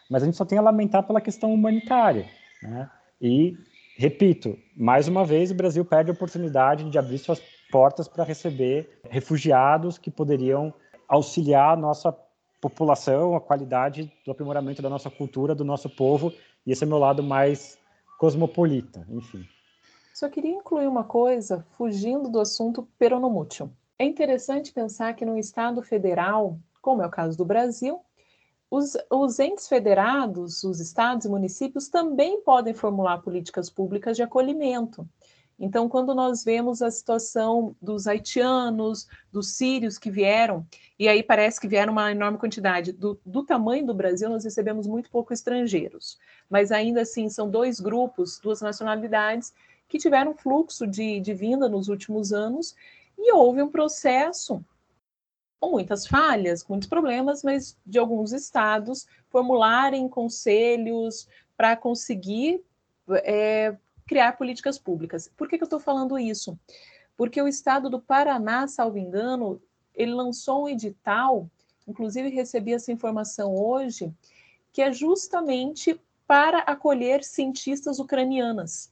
Mas 0.08 0.22
a 0.22 0.26
gente 0.26 0.36
só 0.36 0.44
tem 0.44 0.58
a 0.58 0.62
lamentar 0.62 1.06
pela 1.06 1.20
questão 1.20 1.52
humanitária, 1.52 2.26
né? 2.62 2.90
E 3.20 3.56
repito, 3.96 4.56
mais 4.76 5.08
uma 5.08 5.24
vez 5.24 5.50
o 5.50 5.54
Brasil 5.54 5.84
perde 5.84 6.10
a 6.10 6.14
oportunidade 6.14 6.88
de 6.88 6.98
abrir 6.98 7.18
suas 7.18 7.42
portas 7.72 8.06
para 8.06 8.22
receber 8.22 9.00
refugiados 9.08 9.96
que 9.96 10.10
poderiam 10.10 10.72
auxiliar 11.08 11.72
a 11.72 11.76
nossa 11.76 12.14
população, 12.60 13.34
a 13.34 13.40
qualidade 13.40 14.12
do 14.24 14.30
aprimoramento 14.30 14.82
da 14.82 14.90
nossa 14.90 15.10
cultura, 15.10 15.54
do 15.54 15.64
nosso 15.64 15.88
povo, 15.88 16.32
e 16.66 16.70
esse 16.70 16.84
é 16.84 16.86
meu 16.86 16.98
lado 16.98 17.22
mais 17.22 17.78
cosmopolita, 18.18 19.04
enfim. 19.08 19.44
Só 20.14 20.28
queria 20.28 20.52
incluir 20.54 20.86
uma 20.86 21.02
coisa, 21.02 21.66
fugindo 21.70 22.28
do 22.28 22.38
assunto 22.38 22.86
peronomútil. 22.98 23.72
É 23.98 24.04
interessante 24.04 24.72
pensar 24.72 25.14
que 25.14 25.24
no 25.24 25.38
Estado 25.38 25.82
federal, 25.82 26.58
como 26.80 27.02
é 27.02 27.06
o 27.06 27.10
caso 27.10 27.36
do 27.36 27.44
Brasil, 27.44 28.00
os, 28.70 28.96
os, 29.10 29.38
entes 29.38 29.68
federados, 29.68 30.62
os 30.62 30.80
estados 30.80 31.26
e 31.26 31.28
municípios 31.28 31.88
também 31.88 32.40
podem 32.42 32.72
formular 32.72 33.18
políticas 33.18 33.68
públicas 33.68 34.16
de 34.16 34.22
acolhimento. 34.22 35.06
Então, 35.59 35.88
quando 35.88 36.14
nós 36.14 36.44
vemos 36.44 36.82
a 36.82 36.90
situação 36.90 37.76
dos 37.80 38.07
haitianos, 38.07 39.07
dos 39.30 39.55
sírios 39.55 39.98
que 39.98 40.11
vieram, 40.11 40.66
e 40.98 41.09
aí 41.09 41.22
parece 41.22 41.61
que 41.61 41.68
vieram 41.68 41.92
uma 41.92 42.11
enorme 42.11 42.38
quantidade, 42.38 42.92
do, 42.92 43.18
do 43.24 43.44
tamanho 43.44 43.86
do 43.86 43.94
Brasil, 43.94 44.28
nós 44.28 44.44
recebemos 44.44 44.86
muito 44.86 45.11
pouco 45.11 45.32
estrangeiros, 45.32 46.18
mas 46.50 46.72
ainda 46.72 47.03
assim 47.03 47.28
são 47.28 47.48
dois 47.50 47.80
grupos, 47.80 48.40
duas 48.40 48.61
nacionalidades, 48.61 49.53
que 49.88 49.98
tiveram 49.98 50.34
fluxo 50.34 50.86
de, 50.86 51.20
de 51.20 51.34
vinda 51.34 51.68
nos 51.68 51.88
últimos 51.88 52.32
anos, 52.32 52.74
e 53.18 53.32
houve 53.32 53.62
um 53.62 53.70
processo 53.70 54.64
com 55.61 55.70
muitas 55.70 56.09
falhas, 56.09 56.66
muitos 56.66 56.88
problemas, 56.88 57.44
mas 57.44 57.78
de 57.86 57.98
alguns 57.98 58.32
estados 58.32 59.07
formularem 59.30 60.09
conselhos 60.09 61.28
para 61.57 61.76
conseguir 61.76 62.64
é, 63.22 63.76
criar 64.12 64.36
políticas 64.36 64.78
públicas. 64.78 65.26
Por 65.34 65.48
que, 65.48 65.56
que 65.56 65.64
eu 65.64 65.66
estou 65.66 65.80
falando 65.80 66.18
isso? 66.18 66.58
Porque 67.16 67.40
o 67.40 67.48
estado 67.48 67.88
do 67.88 67.98
Paraná, 67.98 68.68
salvo 68.68 68.98
engano, 68.98 69.58
ele 69.94 70.12
lançou 70.12 70.64
um 70.64 70.68
edital, 70.68 71.48
inclusive 71.88 72.28
recebi 72.28 72.74
essa 72.74 72.92
informação 72.92 73.56
hoje, 73.56 74.12
que 74.70 74.82
é 74.82 74.92
justamente 74.92 75.98
para 76.26 76.58
acolher 76.58 77.24
cientistas 77.24 77.98
ucranianas. 77.98 78.91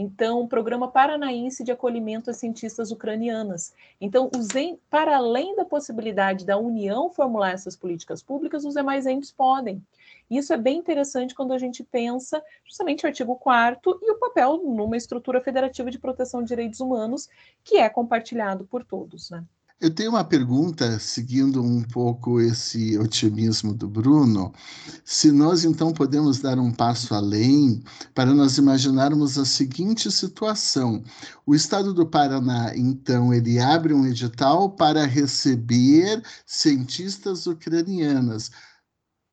Então, 0.00 0.42
o 0.42 0.46
Programa 0.46 0.86
Paranaense 0.86 1.64
de 1.64 1.72
Acolhimento 1.72 2.30
a 2.30 2.32
Cientistas 2.32 2.92
Ucranianas. 2.92 3.74
Então, 4.00 4.30
os 4.32 4.46
para 4.88 5.16
além 5.16 5.56
da 5.56 5.64
possibilidade 5.64 6.46
da 6.46 6.56
União 6.56 7.10
formular 7.10 7.50
essas 7.50 7.74
políticas 7.74 8.22
públicas, 8.22 8.64
os 8.64 8.74
demais 8.74 9.06
entes 9.06 9.32
podem. 9.32 9.84
Isso 10.30 10.52
é 10.52 10.56
bem 10.56 10.78
interessante 10.78 11.34
quando 11.34 11.52
a 11.52 11.58
gente 11.58 11.82
pensa 11.82 12.40
justamente 12.64 13.04
o 13.04 13.08
artigo 13.08 13.34
4 13.34 13.98
e 14.00 14.12
o 14.12 14.18
papel 14.20 14.58
numa 14.58 14.96
estrutura 14.96 15.40
federativa 15.40 15.90
de 15.90 15.98
proteção 15.98 16.42
de 16.42 16.48
direitos 16.48 16.78
humanos, 16.78 17.28
que 17.64 17.78
é 17.78 17.88
compartilhado 17.90 18.64
por 18.66 18.84
todos. 18.84 19.30
Né? 19.30 19.44
Eu 19.80 19.90
tenho 19.94 20.10
uma 20.10 20.24
pergunta, 20.24 20.98
seguindo 20.98 21.62
um 21.62 21.84
pouco 21.84 22.40
esse 22.40 22.98
otimismo 22.98 23.72
do 23.72 23.86
Bruno, 23.86 24.52
se 25.04 25.30
nós 25.30 25.64
então 25.64 25.92
podemos 25.92 26.40
dar 26.40 26.58
um 26.58 26.72
passo 26.72 27.14
além 27.14 27.80
para 28.12 28.34
nós 28.34 28.58
imaginarmos 28.58 29.38
a 29.38 29.44
seguinte 29.44 30.10
situação. 30.10 31.04
O 31.46 31.54
estado 31.54 31.94
do 31.94 32.04
Paraná, 32.04 32.72
então, 32.74 33.32
ele 33.32 33.60
abre 33.60 33.94
um 33.94 34.04
edital 34.04 34.68
para 34.70 35.06
receber 35.06 36.24
cientistas 36.44 37.46
ucranianas 37.46 38.50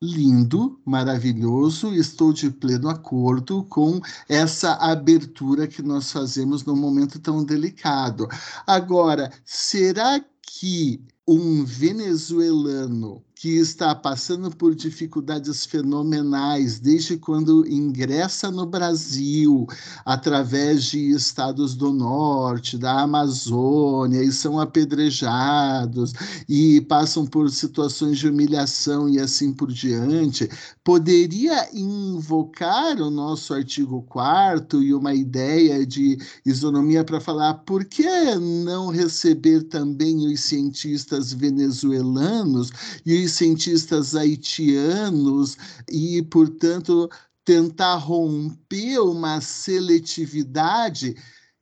lindo, 0.02 0.80
maravilhoso, 0.86 1.94
estou 1.94 2.32
de 2.32 2.52
pleno 2.52 2.90
acordo 2.90 3.64
com 3.64 4.00
essa 4.30 4.74
abertura 4.74 5.68
que 5.68 5.82
nós 5.82 6.12
fazemos 6.12 6.64
num 6.66 6.76
momento 6.76 7.18
tão 7.20 7.44
delicado. 7.44 8.28
Agora, 8.68 9.32
será 9.44 10.20
que 10.48 11.02
um 11.28 11.66
venezuelano 11.66 13.25
que 13.36 13.58
está 13.58 13.94
passando 13.94 14.50
por 14.50 14.74
dificuldades 14.74 15.66
fenomenais 15.66 16.80
desde 16.80 17.18
quando 17.18 17.68
ingressa 17.68 18.50
no 18.50 18.66
Brasil, 18.66 19.68
através 20.06 20.86
de 20.86 21.12
estados 21.12 21.76
do 21.76 21.92
norte, 21.92 22.78
da 22.78 23.02
Amazônia, 23.02 24.24
e 24.24 24.32
são 24.32 24.58
apedrejados 24.58 26.14
e 26.48 26.80
passam 26.82 27.26
por 27.26 27.50
situações 27.52 28.20
de 28.20 28.30
humilhação 28.30 29.10
e 29.10 29.20
assim 29.20 29.52
por 29.52 29.72
diante, 29.72 30.50
poderia 30.82 31.68
invocar 31.74 33.02
o 33.02 33.10
nosso 33.10 33.54
artigo 33.54 34.02
4 34.04 34.82
e 34.82 34.94
uma 34.94 35.14
ideia 35.14 35.86
de 35.86 36.18
isonomia 36.46 37.04
para 37.04 37.20
falar 37.20 37.56
por 37.66 37.84
que 37.84 38.36
não 38.36 38.90
receber 38.90 39.64
também 39.64 40.26
os 40.26 40.40
cientistas 40.40 41.34
venezuelanos 41.34 42.72
e 43.06 43.25
cientistas 43.30 44.16
haitianos 44.16 45.58
e, 45.90 46.22
portanto, 46.24 47.10
tentar 47.44 47.96
romper 47.96 49.00
uma 49.00 49.40
seletividade 49.40 51.16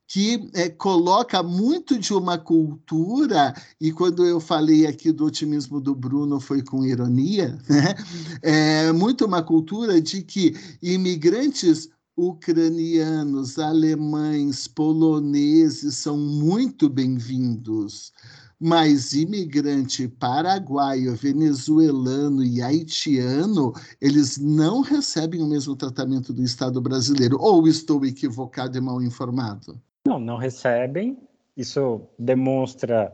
que 0.07 0.47
é, 0.53 0.69
coloca 0.69 1.41
muito 1.41 1.97
de 1.97 2.13
uma 2.13 2.37
cultura, 2.37 3.51
e 3.81 3.91
quando 3.91 4.23
eu 4.23 4.39
falei 4.39 4.85
aqui 4.85 5.11
do 5.11 5.25
otimismo 5.25 5.81
do 5.81 5.95
Bruno 5.95 6.39
foi 6.39 6.61
com 6.61 6.85
ironia, 6.85 7.57
né? 7.67 7.95
é 8.43 8.91
muito 8.91 9.25
uma 9.25 9.41
cultura 9.41 9.99
de 9.99 10.21
que 10.21 10.55
imigrantes 10.83 11.89
ucranianos, 12.15 13.57
alemães, 13.57 14.67
poloneses 14.67 15.95
são 15.95 16.15
muito 16.15 16.87
bem-vindos 16.87 18.13
mas 18.59 19.13
imigrante 19.13 20.07
paraguaio, 20.07 21.15
venezuelano 21.15 22.43
e 22.43 22.61
haitiano, 22.61 23.73
eles 24.01 24.37
não 24.37 24.81
recebem 24.81 25.41
o 25.41 25.47
mesmo 25.47 25.75
tratamento 25.75 26.33
do 26.33 26.43
Estado 26.43 26.81
brasileiro. 26.81 27.37
Ou 27.39 27.67
estou 27.67 28.05
equivocado 28.05 28.77
e 28.77 28.81
mal 28.81 29.01
informado? 29.01 29.79
Não, 30.07 30.19
não 30.19 30.37
recebem. 30.37 31.17
Isso 31.55 32.01
demonstra 32.17 33.13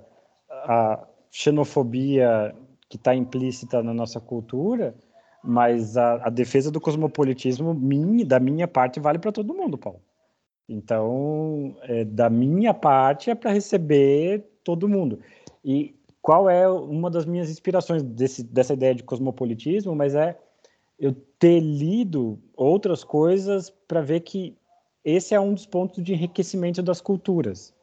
a 0.49 1.05
xenofobia 1.31 2.55
que 2.89 2.97
está 2.97 3.13
implícita 3.15 3.83
na 3.83 3.93
nossa 3.93 4.19
cultura, 4.19 4.95
mas 5.43 5.95
a, 5.95 6.27
a 6.27 6.29
defesa 6.29 6.71
do 6.71 6.81
cosmopolitismo 6.81 7.75
da 8.25 8.39
minha 8.39 8.67
parte 8.67 8.99
vale 8.99 9.19
para 9.19 9.31
todo 9.31 9.53
mundo, 9.53 9.77
Paulo. 9.77 10.01
Então, 10.67 11.75
é, 11.83 12.03
da 12.03 12.29
minha 12.29 12.73
parte, 12.73 13.29
é 13.29 13.35
para 13.35 13.51
receber 13.51 14.45
todo 14.69 14.87
mundo. 14.87 15.19
E 15.65 15.95
qual 16.21 16.47
é 16.47 16.69
uma 16.69 17.09
das 17.09 17.25
minhas 17.25 17.49
inspirações 17.49 18.03
desse, 18.03 18.43
dessa 18.43 18.73
ideia 18.73 18.93
de 18.93 19.03
cosmopolitismo? 19.03 19.95
Mas 19.95 20.13
é 20.13 20.37
eu 20.99 21.15
ter 21.39 21.59
lido 21.59 22.37
outras 22.55 23.03
coisas 23.03 23.71
para 23.87 24.01
ver 24.01 24.19
que 24.19 24.55
esse 25.03 25.33
é 25.33 25.39
um 25.39 25.55
dos 25.55 25.65
pontos 25.65 26.03
de 26.03 26.13
enriquecimento 26.13 26.83
das 26.83 27.01
culturas. 27.01 27.73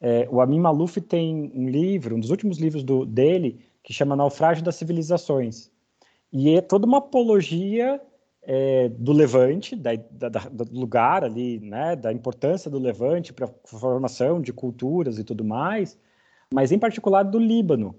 É, 0.00 0.28
o 0.30 0.40
Amin 0.42 0.60
Maluf 0.60 1.00
tem 1.00 1.50
um 1.54 1.66
livro, 1.66 2.16
um 2.16 2.20
dos 2.20 2.30
últimos 2.30 2.58
livros 2.58 2.84
do, 2.84 3.06
dele, 3.06 3.64
que 3.82 3.92
chama 3.92 4.14
Naufrágio 4.14 4.62
das 4.62 4.76
Civilizações. 4.76 5.70
E 6.30 6.54
é 6.54 6.60
toda 6.60 6.86
uma 6.86 6.98
apologia 6.98 7.98
é, 8.42 8.88
do 8.88 9.12
Levante, 9.12 9.76
da, 9.76 9.90
da, 10.10 10.28
da, 10.28 10.40
do 10.40 10.78
lugar 10.78 11.24
ali, 11.24 11.60
né, 11.60 11.94
da 11.94 12.12
importância 12.12 12.70
do 12.70 12.78
Levante 12.78 13.32
para 13.32 13.46
a 13.46 13.52
formação 13.64 14.40
de 14.40 14.52
culturas 14.52 15.18
e 15.18 15.24
tudo 15.24 15.44
mais, 15.44 15.98
mas 16.52 16.72
em 16.72 16.78
particular 16.78 17.22
do 17.22 17.38
Líbano, 17.38 17.94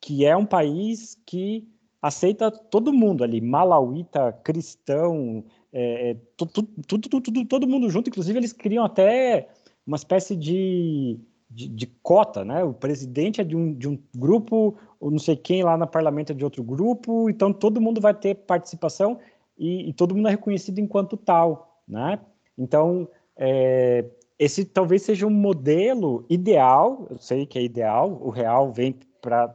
que 0.00 0.24
é 0.24 0.36
um 0.36 0.44
país 0.46 1.16
que 1.24 1.66
aceita 2.02 2.50
todo 2.50 2.92
mundo 2.92 3.24
ali, 3.24 3.40
malauíta, 3.40 4.32
cristão, 4.44 5.44
é, 5.72 6.16
tudo, 6.36 6.62
tudo, 6.86 7.20
tudo, 7.20 7.44
todo 7.44 7.68
mundo 7.68 7.88
junto, 7.88 8.10
inclusive 8.10 8.38
eles 8.38 8.52
criam 8.52 8.84
até 8.84 9.48
uma 9.86 9.96
espécie 9.96 10.36
de 10.36 11.18
de, 11.48 11.68
de, 11.68 11.86
cota, 12.02 12.44
né? 12.44 12.64
O 12.64 12.74
presidente 12.74 13.40
é 13.40 13.44
de 13.44 13.56
um, 13.56 13.72
de 13.72 13.88
um 13.88 13.98
grupo, 14.14 14.76
ou 14.98 15.10
não 15.10 15.18
sei 15.18 15.36
quem 15.36 15.62
lá 15.62 15.76
no 15.76 15.86
parlamento 15.86 16.32
é 16.32 16.34
de 16.34 16.44
outro 16.44 16.62
grupo, 16.62 17.30
então 17.30 17.52
todo 17.52 17.80
mundo 17.80 18.00
vai 18.00 18.12
ter 18.12 18.34
participação 18.34 19.18
e, 19.58 19.88
e 19.88 19.92
todo 19.92 20.14
mundo 20.14 20.28
é 20.28 20.32
reconhecido 20.32 20.78
enquanto 20.78 21.16
tal, 21.16 21.80
né? 21.86 22.20
Então, 22.56 23.08
é, 23.36 24.04
esse 24.38 24.64
talvez 24.64 25.02
seja 25.02 25.26
um 25.26 25.30
modelo 25.30 26.24
ideal, 26.28 27.06
eu 27.10 27.18
sei 27.18 27.46
que 27.46 27.58
é 27.58 27.62
ideal, 27.62 28.18
o 28.22 28.30
real 28.30 28.72
vem 28.72 28.94
para 29.20 29.54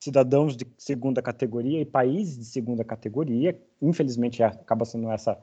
cidadãos 0.00 0.56
de 0.56 0.66
segunda 0.78 1.22
categoria 1.22 1.80
e 1.80 1.84
países 1.84 2.38
de 2.38 2.44
segunda 2.44 2.84
categoria, 2.84 3.58
infelizmente 3.80 4.42
acaba 4.42 4.84
sendo 4.84 5.10
essa 5.10 5.38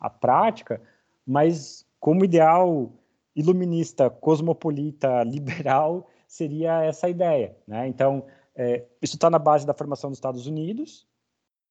a 0.00 0.08
prática, 0.08 0.80
mas 1.26 1.84
como 1.98 2.24
ideal 2.24 2.92
iluminista, 3.34 4.08
cosmopolita, 4.08 5.22
liberal, 5.24 6.08
seria 6.26 6.82
essa 6.82 7.08
ideia. 7.08 7.56
Né? 7.66 7.88
Então, 7.88 8.24
é, 8.54 8.84
isso 9.00 9.14
está 9.14 9.30
na 9.30 9.38
base 9.38 9.66
da 9.66 9.74
formação 9.74 10.10
dos 10.10 10.18
Estados 10.18 10.46
Unidos, 10.46 11.06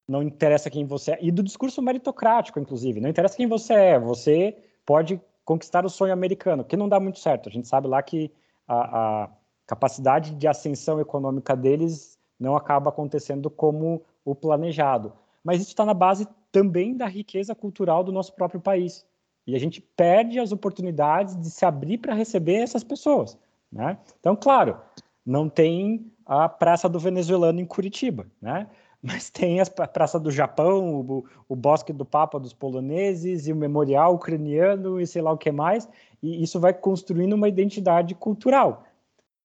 não 0.07 0.23
interessa 0.23 0.69
quem 0.69 0.85
você 0.85 1.11
é, 1.11 1.19
e 1.21 1.31
do 1.31 1.43
discurso 1.43 1.81
meritocrático, 1.81 2.59
inclusive, 2.59 3.01
não 3.01 3.09
interessa 3.09 3.35
quem 3.35 3.47
você 3.47 3.73
é, 3.73 3.99
você 3.99 4.57
pode 4.85 5.19
conquistar 5.43 5.85
o 5.85 5.89
sonho 5.89 6.13
americano, 6.13 6.63
que 6.63 6.77
não 6.77 6.87
dá 6.87 6.99
muito 6.99 7.19
certo. 7.19 7.49
A 7.49 7.51
gente 7.51 7.67
sabe 7.67 7.87
lá 7.87 8.01
que 8.01 8.31
a, 8.67 9.23
a 9.23 9.29
capacidade 9.65 10.33
de 10.35 10.47
ascensão 10.47 10.99
econômica 10.99 11.55
deles 11.55 12.17
não 12.39 12.55
acaba 12.55 12.89
acontecendo 12.89 13.49
como 13.49 14.01
o 14.23 14.33
planejado. 14.33 15.13
Mas 15.43 15.61
isso 15.61 15.69
está 15.69 15.85
na 15.85 15.93
base 15.93 16.27
também 16.51 16.95
da 16.95 17.07
riqueza 17.07 17.53
cultural 17.53 18.03
do 18.03 18.11
nosso 18.11 18.33
próprio 18.33 18.61
país. 18.61 19.05
E 19.45 19.55
a 19.55 19.59
gente 19.59 19.79
perde 19.79 20.39
as 20.39 20.51
oportunidades 20.51 21.39
de 21.39 21.49
se 21.49 21.65
abrir 21.65 21.97
para 21.97 22.13
receber 22.13 22.55
essas 22.55 22.83
pessoas. 22.83 23.37
Né? 23.71 23.97
Então, 24.19 24.35
claro, 24.35 24.77
não 25.25 25.49
tem 25.49 26.11
a 26.25 26.49
Praça 26.49 26.89
do 26.89 26.99
Venezuelano 26.99 27.59
em 27.59 27.65
Curitiba, 27.65 28.27
né? 28.41 28.67
Mas 29.01 29.29
tem 29.29 29.59
a 29.59 29.65
Praça 29.65 30.19
do 30.19 30.31
Japão, 30.31 31.01
o, 31.01 31.25
o 31.47 31.55
Bosque 31.55 31.93
do 31.93 32.05
Papa 32.05 32.39
dos 32.39 32.53
Poloneses 32.53 33.47
e 33.47 33.53
o 33.53 33.55
Memorial 33.55 34.15
Ucraniano 34.15 34.99
e 34.99 35.07
sei 35.07 35.21
lá 35.21 35.31
o 35.31 35.37
que 35.37 35.51
mais, 35.51 35.87
e 36.21 36.43
isso 36.43 36.59
vai 36.59 36.73
construindo 36.73 37.33
uma 37.33 37.47
identidade 37.47 38.15
cultural 38.15 38.83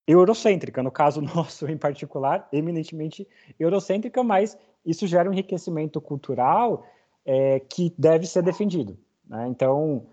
eurocêntrica, 0.07 0.83
no 0.83 0.91
caso 0.91 1.21
nosso 1.23 1.69
em 1.69 1.77
particular, 1.77 2.49
eminentemente 2.53 3.27
eurocêntrica, 3.59 4.23
mas 4.23 4.59
isso 4.85 5.07
gera 5.07 5.29
um 5.29 5.33
enriquecimento 5.33 6.01
cultural 6.01 6.85
é, 7.25 7.61
que 7.61 7.95
deve 7.97 8.27
ser 8.27 8.43
defendido. 8.43 8.99
Né? 9.29 9.47
Então, 9.49 10.07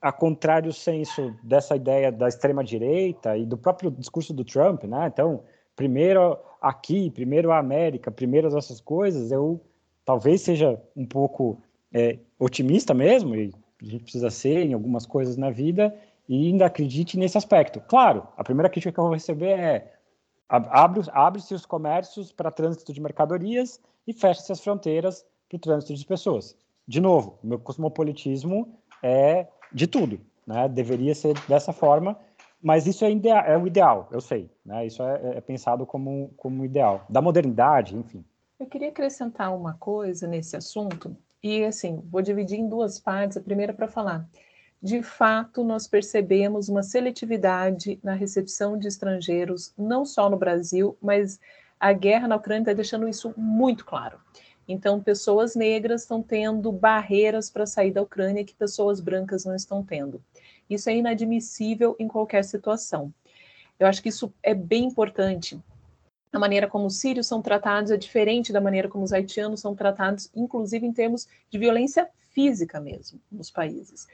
a 0.00 0.10
contrário 0.10 0.72
senso 0.72 1.34
dessa 1.42 1.76
ideia 1.76 2.10
da 2.10 2.26
extrema 2.26 2.64
direita 2.64 3.36
e 3.36 3.44
do 3.44 3.56
próprio 3.56 3.90
discurso 3.90 4.32
do 4.32 4.44
Trump, 4.44 4.84
né? 4.84 5.06
Então, 5.06 5.42
primeiro 5.80 6.36
aqui, 6.60 7.10
primeiro 7.10 7.50
a 7.50 7.58
América, 7.58 8.10
primeiro 8.10 8.54
essas 8.54 8.82
coisas, 8.82 9.32
eu 9.32 9.58
talvez 10.04 10.42
seja 10.42 10.78
um 10.94 11.06
pouco 11.06 11.58
é, 11.90 12.18
otimista 12.38 12.92
mesmo, 12.92 13.34
e 13.34 13.50
a 13.80 13.84
gente 13.86 14.02
precisa 14.02 14.28
ser 14.28 14.66
em 14.66 14.74
algumas 14.74 15.06
coisas 15.06 15.38
na 15.38 15.50
vida, 15.50 15.96
e 16.28 16.48
ainda 16.48 16.66
acredite 16.66 17.18
nesse 17.18 17.38
aspecto. 17.38 17.80
Claro, 17.80 18.28
a 18.36 18.44
primeira 18.44 18.68
crítica 18.68 18.92
que 18.92 19.00
eu 19.00 19.04
vou 19.04 19.14
receber 19.14 19.58
é 19.58 19.94
abre-se 20.48 21.10
abre 21.14 21.40
os 21.40 21.64
comércios 21.64 22.30
para 22.30 22.50
trânsito 22.50 22.92
de 22.92 23.00
mercadorias 23.00 23.80
e 24.06 24.12
fecha-se 24.12 24.52
as 24.52 24.60
fronteiras 24.60 25.24
para 25.48 25.56
o 25.56 25.60
trânsito 25.60 25.94
de 25.94 26.04
pessoas 26.04 26.56
de 26.90 27.00
novo, 27.00 27.38
meu 27.40 27.56
cosmopolitismo 27.56 28.76
é 29.00 29.46
de 29.72 29.86
tudo, 29.86 30.20
né? 30.44 30.68
Deveria 30.68 31.14
ser 31.14 31.34
dessa 31.46 31.72
forma, 31.72 32.18
mas 32.62 32.86
isso 32.86 33.04
é, 33.04 33.12
é 33.46 33.56
o 33.56 33.66
ideal, 33.66 34.08
eu 34.12 34.20
sei, 34.20 34.50
né? 34.64 34.86
Isso 34.86 35.02
é, 35.02 35.36
é 35.36 35.40
pensado 35.40 35.86
como 35.86 36.30
como 36.36 36.64
ideal 36.64 37.04
da 37.08 37.22
modernidade, 37.22 37.96
enfim. 37.96 38.24
Eu 38.58 38.66
queria 38.66 38.88
acrescentar 38.88 39.54
uma 39.56 39.74
coisa 39.74 40.26
nesse 40.26 40.56
assunto 40.56 41.16
e 41.42 41.64
assim 41.64 42.02
vou 42.10 42.20
dividir 42.22 42.58
em 42.58 42.68
duas 42.68 43.00
partes. 43.00 43.36
A 43.36 43.40
primeira 43.40 43.72
para 43.72 43.88
falar 43.88 44.28
de 44.82 45.02
fato, 45.02 45.62
nós 45.62 45.86
percebemos 45.86 46.70
uma 46.70 46.82
seletividade 46.82 48.00
na 48.02 48.14
recepção 48.14 48.78
de 48.78 48.88
estrangeiros, 48.88 49.74
não 49.76 50.06
só 50.06 50.30
no 50.30 50.38
Brasil, 50.38 50.96
mas 51.02 51.38
a 51.78 51.92
guerra 51.92 52.26
na 52.26 52.36
Ucrânia 52.36 52.62
está 52.62 52.72
deixando 52.72 53.06
isso 53.06 53.34
muito 53.36 53.84
claro. 53.84 54.18
Então, 54.66 55.02
pessoas 55.02 55.54
negras 55.54 56.02
estão 56.02 56.22
tendo 56.22 56.72
barreiras 56.72 57.50
para 57.50 57.66
sair 57.66 57.90
da 57.90 58.00
Ucrânia 58.00 58.44
que 58.44 58.54
pessoas 58.54 59.00
brancas 59.00 59.44
não 59.44 59.54
estão 59.54 59.84
tendo. 59.84 60.22
Isso 60.70 60.88
é 60.88 60.96
inadmissível 60.96 61.96
em 61.98 62.06
qualquer 62.06 62.44
situação. 62.44 63.12
Eu 63.78 63.86
acho 63.86 64.00
que 64.00 64.08
isso 64.08 64.32
é 64.42 64.54
bem 64.54 64.84
importante. 64.84 65.60
A 66.32 66.38
maneira 66.38 66.68
como 66.68 66.86
os 66.86 67.00
sírios 67.00 67.26
são 67.26 67.42
tratados 67.42 67.90
é 67.90 67.96
diferente 67.96 68.52
da 68.52 68.60
maneira 68.60 68.88
como 68.88 69.02
os 69.02 69.12
haitianos 69.12 69.60
são 69.60 69.74
tratados, 69.74 70.30
inclusive 70.34 70.86
em 70.86 70.92
termos 70.92 71.26
de 71.50 71.58
violência 71.58 72.08
física 72.30 72.80
mesmo, 72.80 73.20
nos 73.30 73.50
países. 73.50 74.06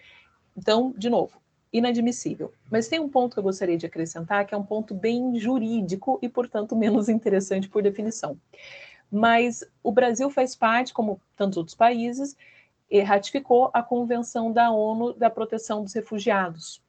Então, 0.56 0.94
de 0.96 1.10
novo, 1.10 1.38
inadmissível. 1.70 2.52
Mas 2.70 2.88
tem 2.88 2.98
um 2.98 3.08
ponto 3.08 3.34
que 3.34 3.38
eu 3.38 3.42
gostaria 3.42 3.76
de 3.76 3.84
acrescentar, 3.84 4.46
que 4.46 4.54
é 4.54 4.56
um 4.56 4.64
ponto 4.64 4.94
bem 4.94 5.38
jurídico 5.38 6.18
e, 6.22 6.28
portanto, 6.28 6.74
menos 6.78 7.10
interessante 7.10 7.68
por 7.68 7.82
definição 7.82 8.38
mas 9.10 9.64
o 9.82 9.92
Brasil 9.92 10.30
faz 10.30 10.54
parte, 10.54 10.92
como 10.92 11.20
tantos 11.36 11.56
outros 11.56 11.76
países, 11.76 12.36
ratificou 13.04 13.70
a 13.72 13.82
Convenção 13.82 14.52
da 14.52 14.70
ONU 14.70 15.12
da 15.12 15.28
Proteção 15.28 15.82
dos 15.82 15.92
Refugiados. 15.92 16.82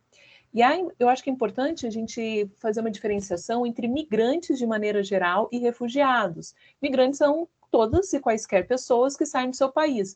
E 0.54 0.64
aí, 0.64 0.88
eu 0.98 1.10
acho 1.10 1.24
que 1.24 1.30
é 1.30 1.34
importante 1.34 1.86
a 1.86 1.90
gente 1.90 2.50
fazer 2.58 2.80
uma 2.80 2.90
diferenciação 2.90 3.66
entre 3.66 3.88
migrantes 3.88 4.58
de 4.58 4.66
maneira 4.66 5.04
geral 5.04 5.50
e 5.52 5.60
refugiados. 5.60 6.56
Migrantes 6.82 7.18
são 7.18 7.48
todas 7.70 8.12
e 8.14 8.20
quaisquer 8.20 8.66
pessoas 8.66 9.16
que 9.16 9.26
saem 9.26 9.50
do 9.50 9.56
seu 9.56 9.72
país. 9.72 10.16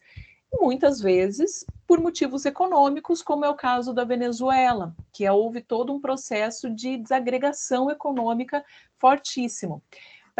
muitas 0.59 0.99
vezes 0.99 1.65
por 1.87 2.01
motivos 2.01 2.45
econômicos, 2.45 3.21
como 3.21 3.45
é 3.45 3.49
o 3.49 3.55
caso 3.55 3.93
da 3.93 4.03
Venezuela, 4.03 4.93
que 5.13 5.29
houve 5.29 5.61
todo 5.61 5.93
um 5.93 5.99
processo 5.99 6.69
de 6.69 6.97
desagregação 6.97 7.89
econômica 7.89 8.63
fortíssimo. 8.97 9.81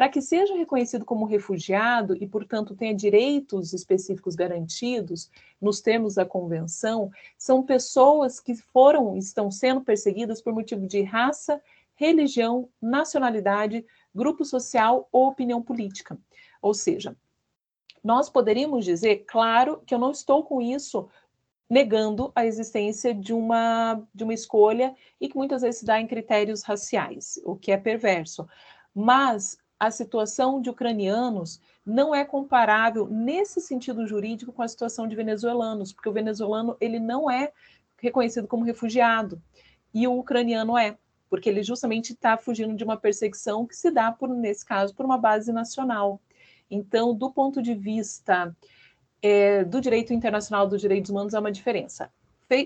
Para 0.01 0.09
que 0.09 0.19
seja 0.19 0.57
reconhecido 0.57 1.05
como 1.05 1.27
refugiado 1.27 2.17
e, 2.19 2.25
portanto, 2.25 2.75
tenha 2.75 2.91
direitos 2.91 3.71
específicos 3.71 4.33
garantidos 4.33 5.29
nos 5.61 5.79
termos 5.79 6.15
da 6.15 6.25
convenção, 6.25 7.11
são 7.37 7.61
pessoas 7.61 8.39
que 8.39 8.55
foram, 8.55 9.15
estão 9.15 9.51
sendo 9.51 9.81
perseguidas 9.81 10.41
por 10.41 10.53
motivo 10.53 10.87
de 10.87 11.03
raça, 11.03 11.61
religião, 11.93 12.67
nacionalidade, 12.81 13.85
grupo 14.11 14.43
social 14.43 15.07
ou 15.11 15.27
opinião 15.27 15.61
política. 15.61 16.17
Ou 16.63 16.73
seja, 16.73 17.15
nós 18.03 18.27
poderíamos 18.27 18.83
dizer, 18.83 19.25
claro, 19.27 19.83
que 19.85 19.93
eu 19.93 19.99
não 19.99 20.09
estou 20.09 20.43
com 20.43 20.59
isso 20.59 21.07
negando 21.69 22.31
a 22.33 22.43
existência 22.43 23.13
de 23.13 23.33
uma, 23.33 24.01
de 24.11 24.23
uma 24.23 24.33
escolha 24.33 24.95
e 25.19 25.29
que 25.29 25.37
muitas 25.37 25.61
vezes 25.61 25.81
se 25.81 25.85
dá 25.85 26.01
em 26.01 26.07
critérios 26.07 26.63
raciais, 26.63 27.39
o 27.45 27.55
que 27.55 27.71
é 27.71 27.77
perverso. 27.77 28.49
Mas 28.95 29.60
a 29.81 29.89
situação 29.89 30.61
de 30.61 30.69
ucranianos 30.69 31.59
não 31.83 32.13
é 32.13 32.23
comparável 32.23 33.07
nesse 33.07 33.59
sentido 33.59 34.05
jurídico 34.05 34.53
com 34.53 34.61
a 34.61 34.67
situação 34.67 35.07
de 35.07 35.15
venezuelanos, 35.15 35.91
porque 35.91 36.07
o 36.07 36.13
venezuelano 36.13 36.77
ele 36.79 36.99
não 36.99 37.31
é 37.31 37.51
reconhecido 37.97 38.47
como 38.47 38.63
refugiado 38.63 39.41
e 39.91 40.07
o 40.07 40.19
ucraniano 40.19 40.77
é, 40.77 40.95
porque 41.27 41.49
ele 41.49 41.63
justamente 41.63 42.13
está 42.13 42.37
fugindo 42.37 42.75
de 42.75 42.83
uma 42.83 42.95
perseguição 42.95 43.65
que 43.65 43.75
se 43.75 43.89
dá 43.89 44.11
por 44.11 44.29
nesse 44.29 44.63
caso 44.63 44.93
por 44.93 45.03
uma 45.03 45.17
base 45.17 45.51
nacional. 45.51 46.21
Então, 46.69 47.11
do 47.15 47.31
ponto 47.31 47.59
de 47.59 47.73
vista 47.73 48.55
é, 49.19 49.63
do 49.63 49.81
direito 49.81 50.13
internacional 50.13 50.67
dos 50.67 50.79
direitos 50.79 51.09
humanos, 51.09 51.33
há 51.33 51.39
uma 51.39 51.51
diferença. 51.51 52.13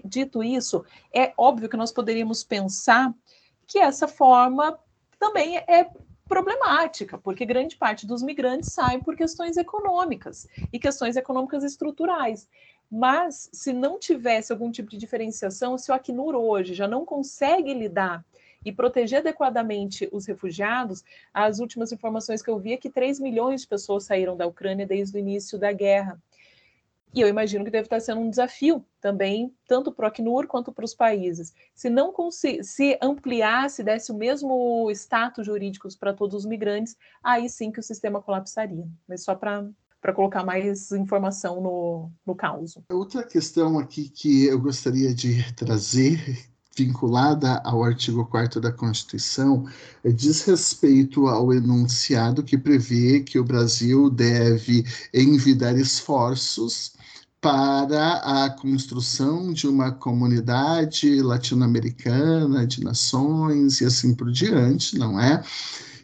dito 0.04 0.44
isso, 0.44 0.84
é 1.14 1.34
óbvio 1.38 1.70
que 1.70 1.78
nós 1.78 1.94
poderíamos 1.94 2.44
pensar 2.44 3.16
que 3.66 3.80
essa 3.80 4.06
forma 4.06 4.78
também 5.18 5.56
é 5.60 5.90
problemática, 6.28 7.18
porque 7.18 7.46
grande 7.46 7.76
parte 7.76 8.06
dos 8.06 8.22
migrantes 8.22 8.72
saem 8.72 9.00
por 9.00 9.16
questões 9.16 9.58
econômicas 9.58 10.48
e 10.72 10.80
questões 10.80 11.16
econômicas 11.16 11.64
estruturais. 11.64 12.48
Mas 12.92 13.50
se 13.52 13.74
não 13.74 14.00
tivesse 14.00 14.52
algum 14.52 14.72
tipo 14.72 14.90
de 14.90 14.98
diferenciação, 14.98 15.78
se 15.78 15.92
o 15.92 15.94
Acnur 15.94 16.36
hoje 16.36 16.74
já 16.74 16.88
não 16.88 17.06
consegue 17.06 17.74
lidar 17.74 18.24
e 18.64 18.72
proteger 18.72 19.20
adequadamente 19.20 20.10
os 20.12 20.26
refugiados, 20.26 21.04
as 21.34 21.60
últimas 21.60 21.92
informações 21.92 22.42
que 22.42 22.50
eu 22.50 22.58
vi 22.58 22.74
é 22.74 22.78
que 22.78 22.90
3 22.90 23.20
milhões 23.20 23.62
de 23.62 23.68
pessoas 23.68 24.06
saíram 24.06 24.36
da 24.36 24.48
Ucrânia 24.48 24.88
desde 24.88 25.16
o 25.16 25.20
início 25.20 25.60
da 25.60 25.72
guerra. 25.72 26.20
E 27.16 27.22
eu 27.22 27.30
imagino 27.30 27.64
que 27.64 27.72
deve 27.72 27.86
estar 27.86 28.02
sendo 28.02 28.20
um 28.20 28.30
desafio 28.30 28.86
também, 29.00 29.56
tanto 29.66 29.90
para 29.90 30.04
o 30.04 30.08
Acnur 30.10 30.48
quanto 30.48 30.70
para 30.74 30.84
os 30.84 30.94
países. 30.94 31.54
Se 31.74 31.90
não 31.90 32.14
se 32.30 33.00
ampliasse, 33.02 33.82
desse 33.84 34.12
o 34.12 34.16
mesmo 34.16 34.92
status 34.92 35.46
jurídico 35.46 35.88
para 35.98 36.14
todos 36.14 36.36
os 36.36 36.46
migrantes, 36.46 36.98
aí 37.24 37.50
sim 37.50 37.72
que 37.72 37.80
o 37.80 37.84
sistema 37.84 38.22
colapsaria. 38.22 38.86
Mas 39.08 39.24
só 39.24 39.34
para 39.34 39.66
para 40.02 40.14
colocar 40.14 40.44
mais 40.44 40.92
informação 40.92 41.60
no, 41.60 42.12
no 42.24 42.36
caos. 42.36 42.78
Outra 42.92 43.24
questão 43.24 43.80
aqui 43.80 44.08
que 44.08 44.46
eu 44.46 44.60
gostaria 44.60 45.12
de 45.16 45.52
trazer, 45.54 46.48
vinculada 46.78 47.60
ao 47.66 47.84
artigo 47.84 48.24
4 48.24 48.62
da 48.62 48.72
Constituição, 48.72 49.66
diz 50.04 50.44
respeito 50.44 51.28
ao 51.28 51.52
enunciado 51.52 52.44
que 52.44 52.56
prevê 52.56 53.22
que 53.22 53.40
o 53.40 53.44
Brasil 53.44 54.08
deve 54.12 54.86
envidar 55.12 55.76
esforços 55.76 56.95
para 57.46 58.16
a 58.44 58.50
construção 58.50 59.54
de 59.54 59.68
uma 59.68 59.92
comunidade 59.92 61.22
latino-americana 61.22 62.66
de 62.66 62.84
nações 62.84 63.82
e 63.82 63.86
assim 63.86 64.16
por 64.16 64.32
diante, 64.32 64.98
não 64.98 65.20
é? 65.20 65.44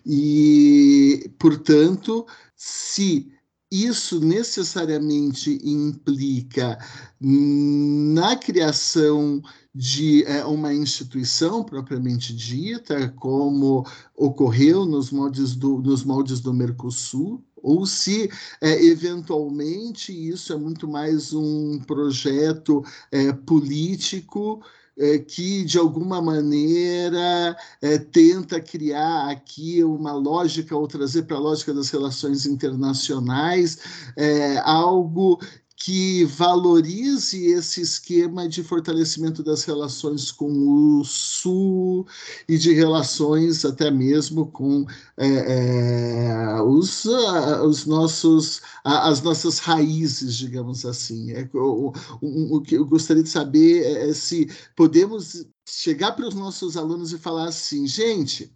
E, 0.05 1.31
portanto, 1.39 2.27
se 2.55 3.27
isso 3.71 4.19
necessariamente 4.19 5.57
implica 5.63 6.77
na 7.19 8.35
criação 8.35 9.41
de 9.73 10.23
é, 10.25 10.45
uma 10.45 10.71
instituição 10.71 11.63
propriamente 11.63 12.35
dita, 12.35 13.09
como 13.17 13.83
ocorreu 14.15 14.85
nos 14.85 15.09
moldes 15.09 15.55
do, 15.55 15.79
nos 15.79 16.03
moldes 16.03 16.39
do 16.39 16.53
Mercosul, 16.53 17.43
ou 17.62 17.86
se 17.86 18.30
é, 18.59 18.84
eventualmente 18.86 20.12
isso 20.12 20.53
é 20.53 20.55
muito 20.55 20.88
mais 20.88 21.34
um 21.34 21.80
projeto 21.80 22.84
é, 23.12 23.32
político 23.32 24.62
é, 24.97 25.18
que 25.18 25.64
de 25.64 25.78
alguma 25.78 26.22
maneira 26.22 27.55
é, 27.82 27.97
tenta 27.97 28.59
criar 28.59 29.30
aqui 29.30 29.84
uma 29.84 30.14
lógica 30.14 30.76
ou 30.76 30.88
trazer 30.88 31.24
para 31.24 31.38
a 31.38 31.39
lógica 31.39 31.74
das 31.74 31.89
relações 31.89 32.45
internacionais 32.45 33.80
é, 34.16 34.57
algo 34.59 35.39
que 35.84 36.25
valorize 36.25 37.43
esse 37.47 37.82
esquema 37.82 38.47
de 38.47 38.63
fortalecimento 38.63 39.41
das 39.41 39.63
relações 39.63 40.32
com 40.32 40.99
o 40.99 41.03
Sul 41.03 42.05
e 42.47 42.55
de 42.55 42.71
relações 42.71 43.65
até 43.65 43.89
mesmo 43.89 44.45
com 44.45 44.86
é, 45.17 45.27
é, 45.27 46.61
os, 46.61 47.05
os 47.05 47.88
nossos, 47.88 48.61
as 48.84 49.23
nossas 49.23 49.57
raízes, 49.57 50.36
digamos 50.36 50.86
assim. 50.86 51.32
É, 51.32 51.49
o, 51.51 51.91
o, 52.21 52.57
o, 52.57 52.61
que 52.61 52.75
eu 52.75 52.86
gostaria 52.86 53.23
de 53.23 53.29
saber 53.29 53.82
é, 53.82 54.09
é 54.09 54.13
se 54.13 54.51
podemos 54.75 55.47
chegar 55.67 56.11
para 56.11 56.27
os 56.27 56.36
nossos 56.36 56.77
alunos 56.77 57.11
e 57.11 57.17
falar 57.17 57.47
assim, 57.47 57.88
gente, 57.88 58.55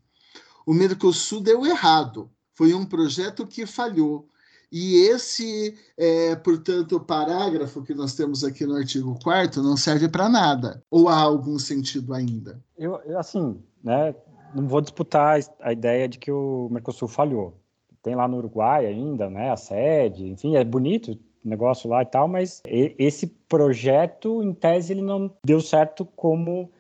o 0.64 0.76
Mercosul 0.76 1.42
deu 1.42 1.66
errado, 1.66 2.30
foi 2.54 2.72
um 2.76 2.86
projeto 2.86 3.48
que 3.48 3.66
falhou 3.66 4.30
e 4.72 5.08
esse, 5.08 5.76
é, 5.98 6.36
portanto, 6.36 7.00
parágrafo 7.00 7.84
que 7.84 7.94
nós 7.94 8.16
temos 8.16 8.44
aqui 8.44 8.66
no 8.66 8.76
artigo 8.76 9.18
4 9.24 9.62
não 9.62 9.78
serve 9.78 10.08
para 10.08 10.30
nada. 10.30 10.84
Ou 10.90 11.08
há 11.08 11.20
algum 11.20 11.58
sentido 11.60 12.14
ainda? 12.14 12.60
Eu, 12.78 13.00
assim, 13.18 13.58
né, 13.84 14.14
não 14.54 14.68
vou 14.68 14.82
disputar 14.82 15.40
a 15.62 15.72
ideia 15.72 16.08
de 16.08 16.18
que 16.18 16.32
o 16.32 16.70
Mercosul 16.72 17.08
falhou. 17.08 17.60
Tem 18.02 18.16
lá 18.16 18.28
no 18.28 18.38
Uruguai 18.38 18.86
ainda, 18.86 19.30
né, 19.30 19.52
a 19.52 19.58
sede, 19.58 20.28
enfim, 20.28 20.56
é 20.56 20.64
bonito 20.64 21.12
o 21.12 21.50
negócio 21.50 21.90
lá 21.90 22.02
e 22.02 22.06
tal, 22.06 22.28
mas 22.28 22.62
esse 22.66 23.28
projeto, 23.48 24.42
em 24.42 24.54
tese, 24.54 24.94
ele 24.94 25.02
não 25.02 25.32
deu 25.46 25.62
certo 25.62 26.04
como 26.16 26.72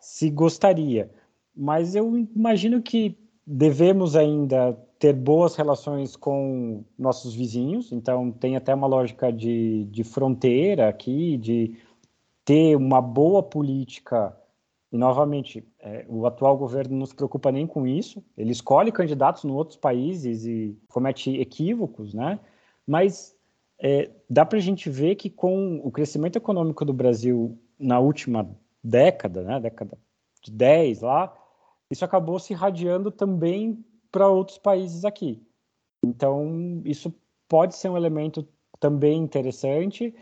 se 0.00 0.30
gostaria. 0.30 1.10
Mas 1.54 1.94
eu 1.94 2.16
imagino 2.34 2.80
que 2.80 3.18
devemos 3.46 4.16
ainda 4.16 4.78
ter 5.02 5.12
boas 5.12 5.56
relações 5.56 6.14
com 6.14 6.84
nossos 6.96 7.34
vizinhos, 7.34 7.90
então 7.90 8.30
tem 8.30 8.54
até 8.54 8.72
uma 8.72 8.86
lógica 8.86 9.32
de, 9.32 9.84
de 9.86 10.04
fronteira 10.04 10.88
aqui, 10.88 11.36
de 11.38 11.76
ter 12.44 12.76
uma 12.76 13.02
boa 13.02 13.42
política. 13.42 14.32
E, 14.92 14.96
novamente, 14.96 15.66
é, 15.80 16.06
o 16.08 16.24
atual 16.24 16.56
governo 16.56 16.96
não 16.96 17.04
se 17.04 17.16
preocupa 17.16 17.50
nem 17.50 17.66
com 17.66 17.84
isso, 17.84 18.24
ele 18.38 18.52
escolhe 18.52 18.92
candidatos 18.92 19.44
em 19.44 19.50
outros 19.50 19.76
países 19.76 20.46
e 20.46 20.78
comete 20.86 21.36
equívocos, 21.36 22.14
né? 22.14 22.38
Mas 22.86 23.34
é, 23.80 24.08
dá 24.30 24.46
para 24.46 24.58
a 24.58 24.62
gente 24.62 24.88
ver 24.88 25.16
que 25.16 25.28
com 25.28 25.80
o 25.82 25.90
crescimento 25.90 26.36
econômico 26.36 26.84
do 26.84 26.92
Brasil 26.92 27.58
na 27.76 27.98
última 27.98 28.48
década, 28.84 29.42
né, 29.42 29.58
década 29.58 29.98
de 30.40 30.52
10 30.52 31.00
lá, 31.00 31.36
isso 31.90 32.04
acabou 32.04 32.38
se 32.38 32.52
irradiando 32.52 33.10
também 33.10 33.84
para 34.12 34.28
outros 34.28 34.58
países 34.58 35.04
aqui. 35.04 35.42
Então, 36.04 36.82
isso 36.84 37.12
pode 37.48 37.74
ser 37.74 37.88
um 37.88 37.96
elemento 37.96 38.46
também 38.78 39.18
interessante, 39.18 40.14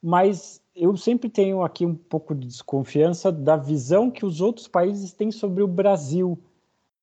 mas 0.00 0.62
eu 0.74 0.96
sempre 0.96 1.28
tenho 1.28 1.62
aqui 1.62 1.84
um 1.84 1.94
pouco 1.94 2.34
de 2.34 2.46
desconfiança 2.46 3.32
da 3.32 3.56
visão 3.56 4.10
que 4.10 4.24
os 4.24 4.40
outros 4.40 4.68
países 4.68 5.12
têm 5.12 5.30
sobre 5.30 5.62
o 5.62 5.68
Brasil 5.68 6.38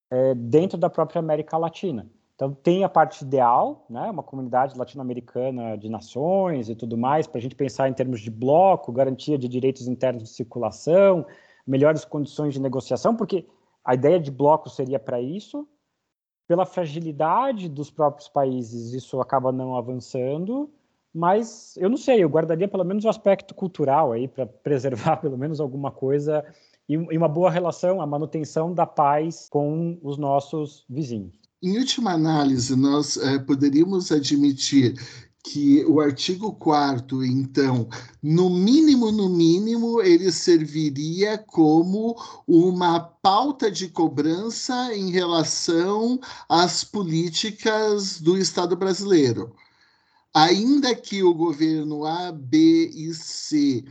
é, 0.09 0.33
dentro 0.33 0.77
da 0.77 0.89
própria 0.89 1.19
América 1.19 1.57
Latina. 1.57 2.09
Então, 2.35 2.53
tem 2.53 2.85
a 2.85 2.89
parte 2.89 3.21
ideal, 3.21 3.85
né, 3.89 4.09
uma 4.09 4.23
comunidade 4.23 4.77
latino-americana 4.77 5.77
de 5.77 5.89
nações 5.89 6.69
e 6.69 6.75
tudo 6.75 6.97
mais, 6.97 7.27
para 7.27 7.37
a 7.37 7.41
gente 7.41 7.55
pensar 7.55 7.89
em 7.89 7.93
termos 7.93 8.21
de 8.21 8.31
bloco, 8.31 8.93
garantia 8.93 9.37
de 9.37 9.47
direitos 9.47 9.89
internos 9.89 10.23
de 10.23 10.29
circulação, 10.29 11.25
melhores 11.67 12.05
condições 12.05 12.53
de 12.53 12.61
negociação, 12.61 13.13
porque 13.13 13.45
a 13.83 13.93
ideia 13.93 14.19
de 14.19 14.31
bloco 14.31 14.69
seria 14.69 14.97
para 14.97 15.19
isso, 15.19 15.67
pela 16.49 16.65
fragilidade 16.65 17.69
dos 17.69 17.91
próprios 17.91 18.27
países, 18.27 18.91
isso 18.91 19.21
acaba 19.21 19.51
não 19.51 19.77
avançando, 19.77 20.67
mas 21.13 21.77
eu 21.77 21.87
não 21.87 21.95
sei, 21.95 22.23
eu 22.23 22.27
guardaria 22.27 22.67
pelo 22.67 22.83
menos 22.83 23.05
o 23.05 23.09
aspecto 23.09 23.53
cultural 23.53 24.11
aí 24.11 24.27
para 24.27 24.47
preservar 24.65 25.17
pelo 25.17 25.37
menos 25.37 25.59
alguma 25.59 25.91
coisa 25.91 26.43
e, 26.89 26.97
uma 26.97 27.27
boa 27.27 27.51
relação, 27.51 28.01
a 28.01 28.07
manutenção 28.07 28.73
da 28.73 28.87
paz 28.87 29.47
com 29.47 29.99
os 30.01 30.17
nossos 30.17 30.83
vizinhos. 30.89 31.31
Em 31.61 31.77
última 31.77 32.13
análise, 32.13 32.75
nós 32.75 33.15
é, 33.17 33.37
poderíamos 33.37 34.11
admitir 34.11 34.95
que 35.43 35.85
o 35.85 35.99
artigo 35.99 36.53
4 36.53 37.23
então, 37.23 37.87
no 38.21 38.49
mínimo, 38.49 39.11
no 39.11 39.29
mínimo, 39.29 40.01
ele 40.01 40.31
serviria 40.31 41.37
como 41.37 42.15
uma 42.47 42.99
pauta 42.99 43.71
de 43.71 43.87
cobrança 43.87 44.93
em 44.93 45.09
relação 45.11 46.19
às 46.47 46.83
políticas 46.83 48.19
do 48.19 48.37
Estado 48.37 48.75
brasileiro. 48.75 49.55
Ainda 50.33 50.93
que 50.93 51.23
o 51.23 51.33
governo 51.33 52.05
A, 52.05 52.31
B 52.31 52.89
e 52.93 53.13
C 53.13 53.85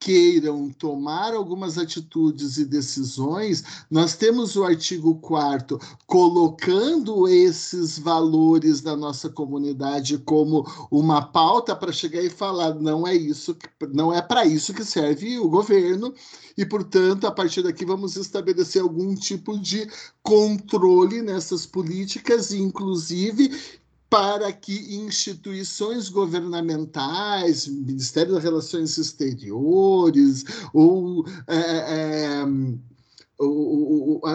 queiram 0.00 0.70
tomar 0.70 1.34
algumas 1.34 1.76
atitudes 1.76 2.56
e 2.56 2.64
decisões, 2.64 3.64
nós 3.90 4.14
temos 4.14 4.54
o 4.56 4.64
artigo 4.64 5.16
4 5.16 5.78
colocando 6.06 7.26
esses 7.26 7.98
valores 7.98 8.80
da 8.80 8.96
nossa 8.96 9.28
comunidade 9.28 10.18
como 10.18 10.64
uma 10.90 11.22
pauta 11.22 11.74
para 11.74 11.92
chegar 11.92 12.22
e 12.22 12.30
falar 12.30 12.74
não 12.74 13.06
é 13.06 13.14
isso, 13.14 13.56
não 13.92 14.12
é 14.12 14.22
para 14.22 14.44
isso 14.44 14.72
que 14.72 14.84
serve 14.84 15.38
o 15.38 15.48
governo 15.48 16.14
e 16.56 16.64
portanto, 16.64 17.26
a 17.26 17.30
partir 17.30 17.62
daqui 17.62 17.84
vamos 17.84 18.16
estabelecer 18.16 18.82
algum 18.82 19.14
tipo 19.14 19.58
de 19.58 19.88
controle 20.22 21.22
nessas 21.22 21.64
políticas, 21.64 22.52
inclusive 22.52 23.77
para 24.10 24.52
que 24.52 24.96
instituições 24.96 26.08
governamentais, 26.08 27.66
Ministério 27.66 28.34
das 28.34 28.42
Relações 28.42 28.96
Exteriores, 28.96 30.44
ou, 30.72 31.26
é, 31.46 31.56
é, 31.56 32.44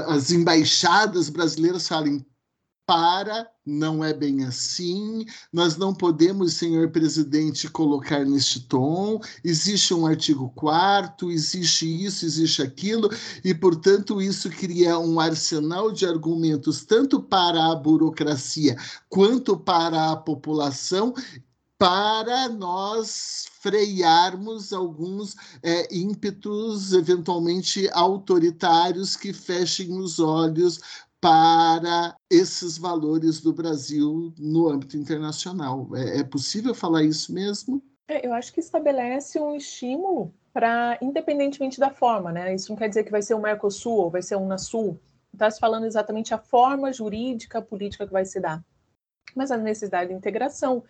as 0.08 0.32
embaixadas 0.32 1.30
brasileiras 1.30 1.88
falem 1.88 2.26
para, 2.86 3.50
não 3.66 4.04
é 4.04 4.14
bem 4.14 4.44
assim, 4.44 5.26
nós 5.52 5.78
não 5.78 5.94
podemos, 5.94 6.54
senhor 6.54 6.90
presidente, 6.90 7.70
colocar 7.70 8.26
neste 8.26 8.60
tom, 8.60 9.22
existe 9.44 9.94
um 9.94 10.06
artigo 10.06 10.52
4 10.56 11.32
existe 11.32 11.86
isso, 12.06 12.26
existe 12.26 12.62
aquilo, 12.62 13.10
e, 13.44 13.54
portanto, 13.54 14.22
isso 14.22 14.50
cria 14.50 15.00
um 15.00 15.20
arsenal 15.20 15.92
de 15.92 16.06
argumentos, 16.06 16.84
tanto 16.84 17.22
para 17.22 17.72
a 17.72 17.76
burocracia 17.76 18.76
quanto 19.08 19.56
para 19.56 20.12
a 20.12 20.16
população, 20.18 21.14
para 21.84 22.48
nós 22.48 23.46
frearmos 23.60 24.72
alguns 24.72 25.36
é, 25.62 25.94
ímpetos 25.94 26.94
eventualmente 26.94 27.90
autoritários 27.92 29.18
que 29.18 29.34
fechem 29.34 29.98
os 29.98 30.18
olhos 30.20 30.80
para 31.24 32.18
esses 32.30 32.78
valores 32.78 33.40
do 33.40 33.54
Brasil 33.54 34.34
no 34.38 34.68
âmbito 34.68 34.98
internacional. 34.98 35.88
É, 35.96 36.20
é 36.20 36.24
possível 36.26 36.76
falar 36.76 37.02
isso 37.04 37.34
mesmo? 37.34 37.82
É, 38.10 38.28
eu 38.28 38.34
acho 38.34 38.52
que 38.52 38.60
estabelece 38.60 39.40
um 39.40 39.56
estímulo 39.56 40.34
para, 40.52 40.98
independentemente 41.02 41.80
da 41.80 41.90
forma, 41.90 42.30
né? 42.34 42.54
Isso 42.54 42.70
não 42.70 42.78
quer 42.78 42.90
dizer 42.90 43.06
que 43.06 43.12
vai 43.12 43.22
ser 43.22 43.36
um 43.36 43.42
Mercosul 43.42 44.00
ou 44.00 44.10
vai 44.10 44.22
ser 44.22 44.36
um 44.36 44.44
Unasul. 44.44 45.00
Está 45.32 45.50
se 45.50 45.62
falando 45.62 45.86
exatamente 45.86 46.34
a 46.34 46.38
forma 46.38 46.92
jurídica, 46.92 47.62
política 47.62 48.06
que 48.06 48.12
vai 48.12 48.26
se 48.26 48.42
dar. 48.42 48.62
Mas 49.34 49.50
a 49.50 49.56
necessidade 49.56 50.10
de 50.10 50.18
integração. 50.18 50.84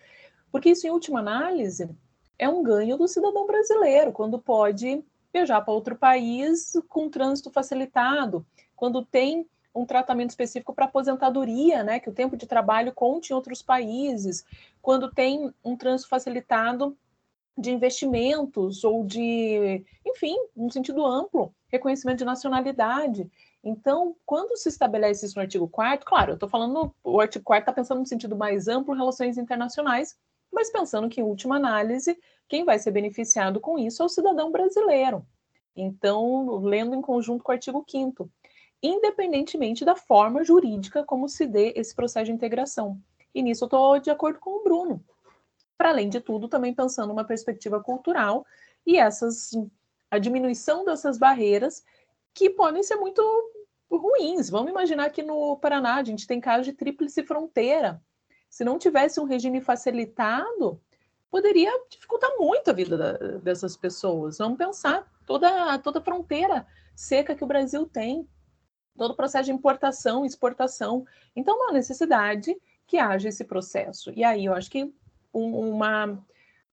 Porque 0.50 0.70
isso, 0.70 0.84
em 0.84 0.90
última 0.90 1.20
análise, 1.20 1.88
é 2.36 2.48
um 2.48 2.60
ganho 2.60 2.98
do 2.98 3.06
cidadão 3.06 3.46
brasileiro, 3.46 4.10
quando 4.10 4.36
pode 4.36 5.00
viajar 5.32 5.60
para 5.60 5.72
outro 5.72 5.94
país 5.94 6.72
com 6.88 7.08
trânsito 7.08 7.52
facilitado, 7.52 8.44
quando 8.74 9.04
tem 9.04 9.48
um 9.74 9.84
tratamento 9.84 10.30
específico 10.30 10.72
para 10.72 10.84
aposentadoria, 10.84 11.82
né, 11.82 11.98
que 11.98 12.08
o 12.08 12.14
tempo 12.14 12.36
de 12.36 12.46
trabalho 12.46 12.92
conte 12.92 13.30
em 13.30 13.34
outros 13.34 13.60
países, 13.60 14.44
quando 14.80 15.10
tem 15.10 15.52
um 15.64 15.76
trânsito 15.76 16.08
facilitado 16.08 16.96
de 17.56 17.70
investimentos 17.70 18.84
ou 18.84 19.04
de, 19.04 19.84
enfim, 20.04 20.36
no 20.56 20.70
sentido 20.70 21.04
amplo, 21.04 21.54
reconhecimento 21.68 22.18
de 22.18 22.24
nacionalidade. 22.24 23.30
Então, 23.62 24.14
quando 24.26 24.56
se 24.56 24.68
estabelece 24.68 25.24
isso 25.24 25.36
no 25.36 25.42
artigo 25.42 25.68
4 25.68 26.04
claro, 26.04 26.32
eu 26.32 26.34
estou 26.34 26.48
falando, 26.48 26.94
o 27.02 27.20
artigo 27.20 27.44
4 27.44 27.62
está 27.62 27.72
pensando 27.72 28.00
no 28.00 28.06
sentido 28.06 28.36
mais 28.36 28.68
amplo, 28.68 28.94
relações 28.94 29.38
internacionais, 29.38 30.16
mas 30.52 30.70
pensando 30.70 31.08
que, 31.08 31.20
em 31.20 31.24
última 31.24 31.56
análise, 31.56 32.18
quem 32.48 32.64
vai 32.64 32.78
ser 32.78 32.90
beneficiado 32.90 33.60
com 33.60 33.78
isso 33.78 34.02
é 34.02 34.06
o 34.06 34.08
cidadão 34.08 34.50
brasileiro. 34.50 35.26
Então, 35.76 36.58
lendo 36.58 36.94
em 36.94 37.00
conjunto 37.00 37.42
com 37.42 37.50
o 37.50 37.54
artigo 37.54 37.84
5 37.88 38.30
independentemente 38.86 39.84
da 39.84 39.96
forma 39.96 40.44
jurídica 40.44 41.02
como 41.02 41.28
se 41.28 41.46
dê 41.46 41.72
esse 41.74 41.94
processo 41.94 42.26
de 42.26 42.32
integração. 42.32 43.00
E 43.34 43.42
nisso 43.42 43.64
eu 43.64 43.66
estou 43.66 43.98
de 43.98 44.10
acordo 44.10 44.38
com 44.38 44.60
o 44.60 44.62
Bruno. 44.62 45.02
Para 45.76 45.88
além 45.88 46.08
de 46.08 46.20
tudo, 46.20 46.48
também 46.48 46.74
pensando 46.74 47.08
numa 47.08 47.24
perspectiva 47.24 47.82
cultural 47.82 48.46
e 48.86 48.98
essas 48.98 49.52
a 50.10 50.18
diminuição 50.18 50.84
dessas 50.84 51.18
barreiras 51.18 51.82
que 52.32 52.50
podem 52.50 52.82
ser 52.82 52.96
muito 52.96 53.22
ruins. 53.90 54.50
Vamos 54.50 54.70
imaginar 54.70 55.10
que 55.10 55.22
no 55.22 55.56
Paraná 55.56 55.96
a 55.96 56.04
gente 56.04 56.26
tem 56.26 56.40
casos 56.40 56.66
de 56.66 56.72
tríplice 56.72 57.22
fronteira. 57.24 58.00
Se 58.48 58.64
não 58.64 58.78
tivesse 58.78 59.18
um 59.18 59.24
regime 59.24 59.60
facilitado, 59.60 60.80
poderia 61.30 61.72
dificultar 61.88 62.30
muito 62.38 62.70
a 62.70 62.72
vida 62.72 62.96
da, 62.96 63.12
dessas 63.38 63.76
pessoas. 63.76 64.38
Vamos 64.38 64.58
pensar 64.58 65.10
toda 65.26 65.78
toda 65.78 66.00
fronteira 66.00 66.66
seca 66.94 67.34
que 67.34 67.42
o 67.42 67.46
Brasil 67.48 67.86
tem 67.86 68.28
todo 68.96 69.12
o 69.12 69.16
processo 69.16 69.46
de 69.46 69.52
importação 69.52 70.24
exportação. 70.24 71.06
Então, 71.34 71.56
uma 71.56 71.72
necessidade 71.72 72.56
que 72.86 72.98
haja 72.98 73.28
esse 73.28 73.44
processo. 73.44 74.12
E 74.14 74.22
aí 74.22 74.44
eu 74.44 74.54
acho 74.54 74.70
que 74.70 74.92
uma 75.32 76.18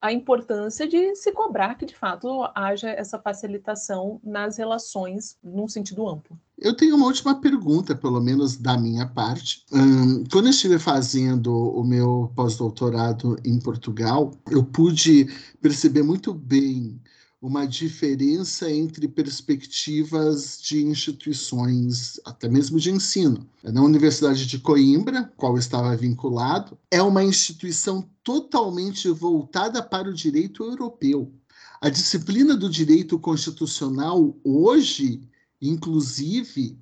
a 0.01 0.11
importância 0.11 0.87
de 0.87 1.15
se 1.15 1.31
cobrar 1.31 1.75
que 1.75 1.85
de 1.85 1.95
fato 1.95 2.27
haja 2.55 2.89
essa 2.89 3.19
facilitação 3.19 4.19
nas 4.23 4.57
relações 4.57 5.37
num 5.43 5.67
sentido 5.67 6.09
amplo. 6.09 6.37
Eu 6.57 6.75
tenho 6.75 6.95
uma 6.95 7.05
última 7.05 7.39
pergunta, 7.39 7.95
pelo 7.95 8.19
menos 8.19 8.57
da 8.57 8.77
minha 8.77 9.05
parte. 9.05 9.63
Um, 9.71 10.23
quando 10.31 10.45
eu 10.45 10.51
estive 10.51 10.79
fazendo 10.79 11.53
o 11.53 11.83
meu 11.83 12.31
pós-doutorado 12.35 13.37
em 13.45 13.59
Portugal, 13.59 14.31
eu 14.49 14.63
pude 14.63 15.27
perceber 15.61 16.01
muito 16.01 16.33
bem 16.33 16.99
uma 17.41 17.65
diferença 17.65 18.69
entre 18.69 19.07
perspectivas 19.07 20.59
de 20.61 20.85
instituições, 20.85 22.19
até 22.23 22.47
mesmo 22.47 22.79
de 22.79 22.91
ensino. 22.91 23.49
Na 23.63 23.81
Universidade 23.81 24.45
de 24.45 24.59
Coimbra, 24.59 25.33
qual 25.35 25.57
estava 25.57 25.97
vinculado, 25.97 26.77
é 26.91 27.01
uma 27.01 27.23
instituição 27.23 28.07
totalmente 28.23 29.09
voltada 29.09 29.81
para 29.81 30.07
o 30.07 30.13
direito 30.13 30.63
europeu. 30.63 31.33
A 31.81 31.89
disciplina 31.89 32.55
do 32.55 32.69
direito 32.69 33.17
constitucional 33.17 34.37
hoje, 34.43 35.27
inclusive, 35.59 36.77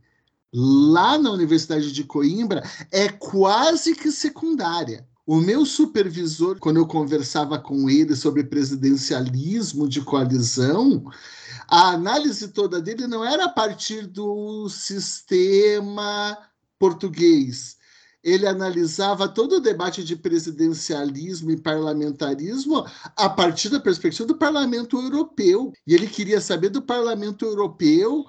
lá 0.54 1.18
na 1.18 1.32
Universidade 1.32 1.94
de 1.94 2.04
Coimbra, 2.04 2.62
é 2.92 3.08
quase 3.08 3.96
que 3.96 4.12
secundária. 4.12 5.08
O 5.32 5.40
meu 5.40 5.64
supervisor, 5.64 6.58
quando 6.58 6.78
eu 6.78 6.88
conversava 6.88 7.60
com 7.60 7.88
ele 7.88 8.16
sobre 8.16 8.44
presidencialismo 8.44 9.88
de 9.88 10.02
coalizão, 10.02 11.08
a 11.68 11.90
análise 11.90 12.48
toda 12.48 12.82
dele 12.82 13.06
não 13.06 13.24
era 13.24 13.46
a 13.46 13.50
partir 13.50 14.08
do 14.08 14.68
sistema 14.70 16.36
português. 16.80 17.78
Ele 18.24 18.48
analisava 18.48 19.30
todo 19.30 19.58
o 19.58 19.60
debate 19.60 20.04
de 20.04 20.16
presidencialismo 20.16 21.52
e 21.52 21.62
parlamentarismo 21.62 22.84
a 23.16 23.30
partir 23.30 23.70
da 23.70 23.80
perspectiva 23.80 24.28
do 24.28 24.36
parlamento 24.36 25.00
europeu. 25.00 25.72
E 25.86 25.94
ele 25.94 26.08
queria 26.08 26.42
saber 26.42 26.70
do 26.70 26.82
parlamento 26.82 27.46
europeu 27.46 28.26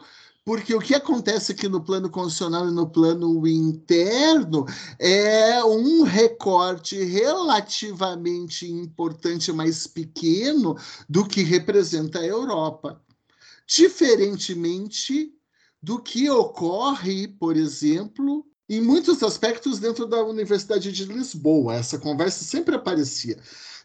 porque 0.51 0.75
o 0.75 0.81
que 0.81 0.97
acontece 0.97 1.53
aqui 1.53 1.69
no 1.69 1.81
plano 1.81 2.11
constitucional 2.11 2.69
e 2.69 2.73
no 2.73 2.91
plano 2.91 3.47
interno 3.47 4.67
é 4.99 5.63
um 5.63 6.03
recorte 6.03 7.01
relativamente 7.05 8.69
importante, 8.69 9.53
mais 9.53 9.87
pequeno, 9.87 10.77
do 11.09 11.25
que 11.25 11.45
representa 11.45 12.19
a 12.19 12.27
Europa. 12.27 13.01
Diferentemente 13.65 15.33
do 15.81 16.03
que 16.03 16.29
ocorre, 16.29 17.29
por 17.29 17.57
exemplo, 17.57 18.45
em 18.69 18.81
muitos 18.81 19.23
aspectos 19.23 19.79
dentro 19.79 20.05
da 20.05 20.25
Universidade 20.25 20.91
de 20.91 21.05
Lisboa. 21.05 21.77
Essa 21.77 21.97
conversa 21.97 22.43
sempre 22.43 22.75
aparecia. 22.75 23.39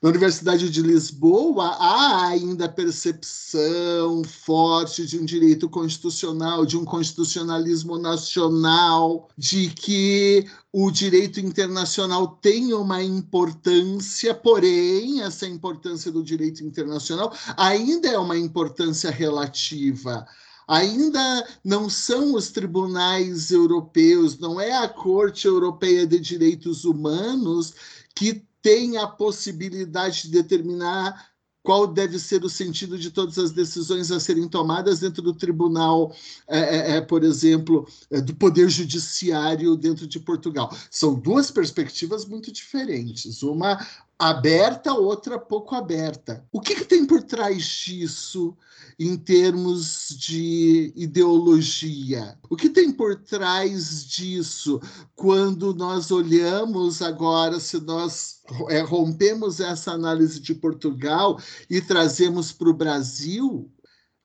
Na 0.06 0.12
Universidade 0.12 0.70
de 0.70 0.84
Lisboa, 0.84 1.66
há 1.80 2.28
ainda 2.28 2.70
percepção 2.70 4.24
forte 4.24 5.04
de 5.04 5.18
um 5.18 5.26
direito 5.26 5.68
constitucional, 5.68 6.64
de 6.64 6.78
um 6.78 6.86
constitucionalismo 6.86 7.98
nacional, 7.98 9.28
de 9.36 9.68
que 9.72 10.46
o 10.72 10.92
direito 10.92 11.40
internacional 11.40 12.28
tem 12.40 12.72
uma 12.72 13.02
importância, 13.02 14.36
porém, 14.36 15.24
essa 15.24 15.48
importância 15.48 16.12
do 16.12 16.24
direito 16.24 16.64
internacional 16.64 17.34
ainda 17.58 18.08
é 18.08 18.20
uma 18.20 18.38
importância 18.38 19.10
relativa. 19.10 20.24
Ainda 20.68 21.48
não 21.64 21.90
são 21.90 22.36
os 22.36 22.50
tribunais 22.50 23.50
europeus, 23.50 24.38
não 24.38 24.62
é 24.62 24.78
a 24.78 24.88
Corte 24.88 25.48
Europeia 25.48 26.06
de 26.06 26.20
Direitos 26.20 26.86
Humanos 26.86 27.74
que 28.14 28.46
tem 28.66 28.98
a 28.98 29.06
possibilidade 29.06 30.24
de 30.24 30.30
determinar 30.30 31.30
qual 31.62 31.86
deve 31.86 32.18
ser 32.18 32.44
o 32.44 32.50
sentido 32.50 32.98
de 32.98 33.12
todas 33.12 33.38
as 33.38 33.52
decisões 33.52 34.12
a 34.12 34.20
serem 34.20 34.48
tomadas 34.48 35.02
dentro 35.02 35.22
do 35.22 35.36
tribunal, 35.36 36.16
é, 36.48 36.60
é, 36.60 36.98
é 36.98 37.02
por 37.02 37.24
exemplo, 37.24 37.88
é, 38.10 38.20
do 38.20 38.36
Poder 38.36 38.68
Judiciário 38.68 39.76
dentro 39.76 40.08
de 40.08 40.20
Portugal. 40.20 40.76
São 40.90 41.14
duas 41.14 41.52
perspectivas 41.52 42.26
muito 42.26 42.52
diferentes. 42.52 43.44
Uma 43.44 43.78
aberta, 44.18 44.94
outra 44.94 45.38
pouco 45.38 45.76
aberta. 45.76 46.46
O 46.52 46.62
que, 46.62 46.76
que, 46.76 46.86
tem 46.86 47.06
por 47.06 47.22
trás 47.22 47.64
disso 47.64 48.56
em 48.98 49.18
termos 49.18 50.08
de 50.18 50.94
ideologia? 50.96 52.38
O 52.50 52.56
que 52.56 52.70
tem 52.70 52.92
por 52.92 53.16
trás 53.16 54.06
disso 54.06 54.80
quando 55.16 55.74
nós 55.74 56.12
olhamos 56.12 57.02
agora, 57.02 57.60
se 57.60 57.80
nós 57.82 58.42
é, 58.70 58.80
rompemos 58.82 59.60
essa 59.60 59.92
análise 59.92 60.40
de 60.40 60.56
Portugal 60.56 61.40
e 61.70 61.82
trazemos 61.82 62.52
para 62.52 62.70
o 62.70 62.74
Brasil? 62.74 63.70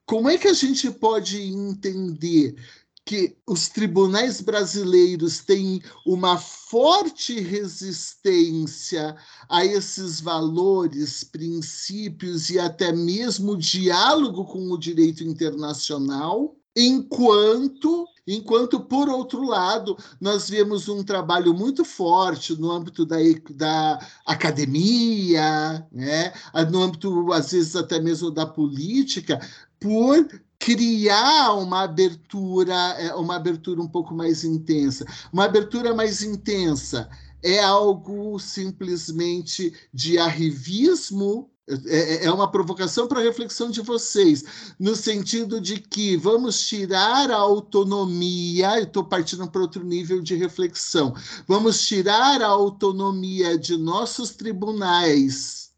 Como 0.06 0.28
é 0.28 0.38
que 0.38 0.48
a 0.48 0.54
gente 0.54 0.90
pode 0.90 1.40
entender 1.40 2.56
que 3.04 3.36
os 3.46 3.68
tribunais 3.68 4.40
brasileiros 4.40 5.40
têm 5.40 5.82
uma 6.06 6.38
forte 6.38 7.40
resistência 7.40 9.16
a 9.48 9.64
esses 9.64 10.20
valores, 10.20 11.24
princípios 11.24 12.50
e 12.50 12.58
até 12.58 12.92
mesmo 12.92 13.56
diálogo 13.56 14.44
com 14.44 14.70
o 14.70 14.78
direito 14.78 15.24
internacional, 15.24 16.56
enquanto 16.76 18.06
Enquanto, 18.32 18.78
por 18.78 19.08
outro 19.08 19.42
lado, 19.42 19.96
nós 20.20 20.48
vemos 20.48 20.88
um 20.88 21.02
trabalho 21.02 21.52
muito 21.52 21.84
forte 21.84 22.54
no 22.54 22.70
âmbito 22.70 23.04
da, 23.04 23.16
da 23.50 23.98
academia, 24.24 25.84
né? 25.90 26.32
no 26.70 26.80
âmbito, 26.80 27.32
às 27.32 27.50
vezes, 27.50 27.74
até 27.74 27.98
mesmo 27.98 28.30
da 28.30 28.46
política, 28.46 29.40
por 29.80 30.28
criar 30.60 31.54
uma 31.54 31.82
abertura, 31.84 32.74
é, 32.98 33.14
uma 33.14 33.34
abertura 33.34 33.80
um 33.80 33.88
pouco 33.88 34.14
mais 34.14 34.44
intensa. 34.44 35.06
Uma 35.32 35.46
abertura 35.46 35.94
mais 35.94 36.22
intensa 36.22 37.08
é 37.42 37.58
algo 37.58 38.38
simplesmente 38.38 39.72
de 39.92 40.18
arrivismo 40.18 41.50
é, 41.86 42.24
é, 42.24 42.24
é 42.24 42.32
uma 42.32 42.50
provocação 42.50 43.06
para 43.06 43.20
a 43.20 43.22
reflexão 43.22 43.70
de 43.70 43.80
vocês, 43.80 44.44
no 44.78 44.96
sentido 44.96 45.60
de 45.60 45.78
que 45.78 46.16
vamos 46.16 46.66
tirar 46.66 47.30
a 47.30 47.36
autonomia, 47.36 48.80
estou 48.80 49.04
partindo 49.04 49.48
para 49.48 49.60
outro 49.60 49.84
nível 49.84 50.20
de 50.20 50.34
reflexão, 50.34 51.14
vamos 51.46 51.86
tirar 51.86 52.42
a 52.42 52.48
autonomia 52.48 53.56
de 53.56 53.76
nossos 53.76 54.30
tribunais, 54.30 55.69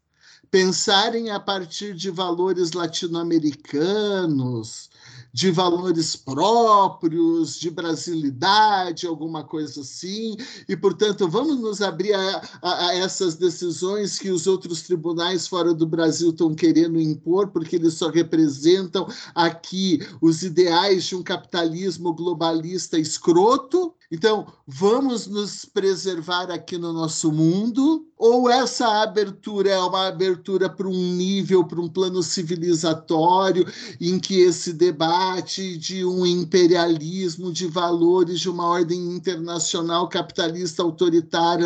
pensarem 0.53 1.31
a 1.31 1.39
partir 1.39 1.95
de 1.95 2.11
valores 2.11 2.73
latino-americanos, 2.73 4.91
de 5.33 5.49
valores 5.49 6.15
próprios, 6.15 7.59
de 7.59 7.71
brasilidade, 7.71 9.07
alguma 9.07 9.43
coisa 9.43 9.81
assim, 9.81 10.37
e, 10.69 10.77
portanto, 10.77 11.27
vamos 11.27 11.59
nos 11.59 11.81
abrir 11.81 12.13
a, 12.13 12.41
a, 12.61 12.89
a, 12.89 12.95
essas 12.97 13.33
decisões 13.33 14.19
que 14.19 14.29
os 14.29 14.45
outros 14.45 14.83
tribunais 14.83 15.47
fora 15.47 15.73
do 15.73 15.87
Brasil 15.87 16.29
estão 16.29 16.53
querendo 16.53 17.01
impor, 17.01 17.47
porque 17.47 17.77
eles 17.77 17.95
só 17.95 18.11
representam 18.11 19.07
aqui 19.33 20.07
os 20.21 20.43
ideais 20.43 21.05
de 21.05 21.15
um 21.15 21.23
capitalismo 21.23 22.13
globalista 22.13 22.99
escroto. 22.99 23.91
Então, 24.13 24.45
vamos 24.67 25.25
nos 25.25 25.65
preservar 25.65 26.51
aqui 26.51 26.77
no 26.77 26.93
nosso 26.93 27.31
mundo, 27.31 28.05
ou 28.15 28.47
essa 28.47 29.01
abertura 29.01 29.71
é 29.71 29.79
uma 29.79 30.05
abertura 30.05 30.69
para 30.69 30.87
um 30.87 31.15
nível, 31.15 31.65
para 31.65 31.81
um 31.81 31.89
plano 31.89 32.21
civilizatório, 32.21 33.65
em 33.99 34.19
que 34.19 34.39
esse 34.39 34.71
debate 34.71 35.79
de 35.79 36.05
um 36.05 36.27
imperialismo 36.27 37.51
de 37.51 37.65
valores, 37.65 38.39
de 38.39 38.51
uma 38.51 38.67
ordem 38.67 38.99
internacional 39.15 40.07
capitalista 40.07 40.83
autoritária, 40.83 41.65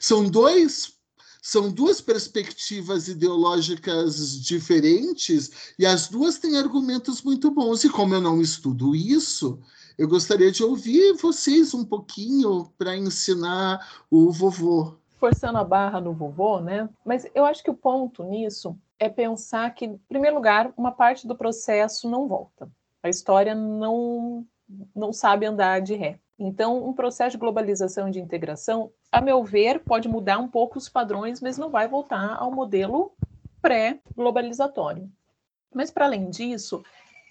são 0.00 0.24
dois 0.24 0.96
são 1.42 1.70
duas 1.70 1.98
perspectivas 1.98 3.08
ideológicas 3.08 4.38
diferentes 4.38 5.50
e 5.78 5.86
as 5.86 6.08
duas 6.08 6.36
têm 6.36 6.58
argumentos 6.58 7.22
muito 7.22 7.50
bons. 7.50 7.84
E 7.84 7.88
como 7.88 8.14
eu 8.14 8.20
não 8.20 8.42
estudo 8.42 8.94
isso, 8.94 9.58
eu 9.98 10.06
gostaria 10.06 10.52
de 10.52 10.62
ouvir 10.62 11.14
vocês 11.14 11.74
um 11.74 11.84
pouquinho 11.84 12.72
para 12.78 12.96
ensinar 12.96 14.04
o 14.08 14.30
vovô. 14.30 14.94
Forçando 15.18 15.58
a 15.58 15.64
barra 15.64 16.00
no 16.00 16.12
vovô, 16.12 16.60
né? 16.60 16.88
Mas 17.04 17.26
eu 17.34 17.44
acho 17.44 17.64
que 17.64 17.70
o 17.70 17.74
ponto 17.74 18.22
nisso 18.22 18.78
é 18.96 19.08
pensar 19.08 19.74
que, 19.74 19.86
em 19.86 19.98
primeiro 20.08 20.36
lugar, 20.36 20.72
uma 20.76 20.92
parte 20.92 21.26
do 21.26 21.36
processo 21.36 22.08
não 22.08 22.28
volta. 22.28 22.70
A 23.02 23.08
história 23.08 23.56
não, 23.56 24.46
não 24.94 25.12
sabe 25.12 25.44
andar 25.44 25.80
de 25.80 25.96
ré. 25.96 26.20
Então, 26.38 26.88
um 26.88 26.92
processo 26.92 27.32
de 27.32 27.40
globalização 27.40 28.08
e 28.08 28.12
de 28.12 28.20
integração, 28.20 28.92
a 29.10 29.20
meu 29.20 29.42
ver, 29.42 29.80
pode 29.80 30.08
mudar 30.08 30.38
um 30.38 30.46
pouco 30.46 30.78
os 30.78 30.88
padrões, 30.88 31.40
mas 31.40 31.58
não 31.58 31.70
vai 31.70 31.88
voltar 31.88 32.36
ao 32.36 32.52
modelo 32.52 33.12
pré-globalizatório. 33.60 35.10
Mas, 35.74 35.90
para 35.90 36.04
além 36.04 36.30
disso, 36.30 36.84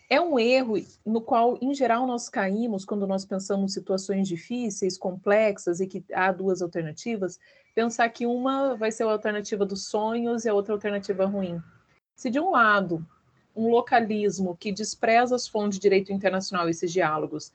é 0.09 0.21
um 0.21 0.39
erro 0.39 0.75
no 1.05 1.21
qual, 1.21 1.57
em 1.61 1.73
geral, 1.73 2.07
nós 2.07 2.29
caímos 2.29 2.85
quando 2.85 3.05
nós 3.05 3.25
pensamos 3.25 3.73
situações 3.73 4.27
difíceis, 4.27 4.97
complexas 4.97 5.79
e 5.79 5.87
que 5.87 6.03
há 6.13 6.31
duas 6.31 6.61
alternativas, 6.61 7.37
pensar 7.75 8.07
que 8.09 8.25
uma 8.25 8.75
vai 8.75 8.91
ser 8.91 9.03
a 9.03 9.11
alternativa 9.11 9.65
dos 9.65 9.87
sonhos 9.87 10.45
e 10.45 10.49
a 10.49 10.53
outra 10.53 10.73
alternativa 10.73 11.25
ruim. 11.25 11.61
Se, 12.15 12.29
de 12.29 12.39
um 12.39 12.51
lado, 12.51 13.05
um 13.55 13.69
localismo 13.69 14.55
que 14.55 14.71
despreza 14.71 15.35
as 15.35 15.47
fontes 15.47 15.77
de 15.77 15.81
direito 15.81 16.13
internacional, 16.13 16.69
esses 16.69 16.91
diálogos, 16.91 17.51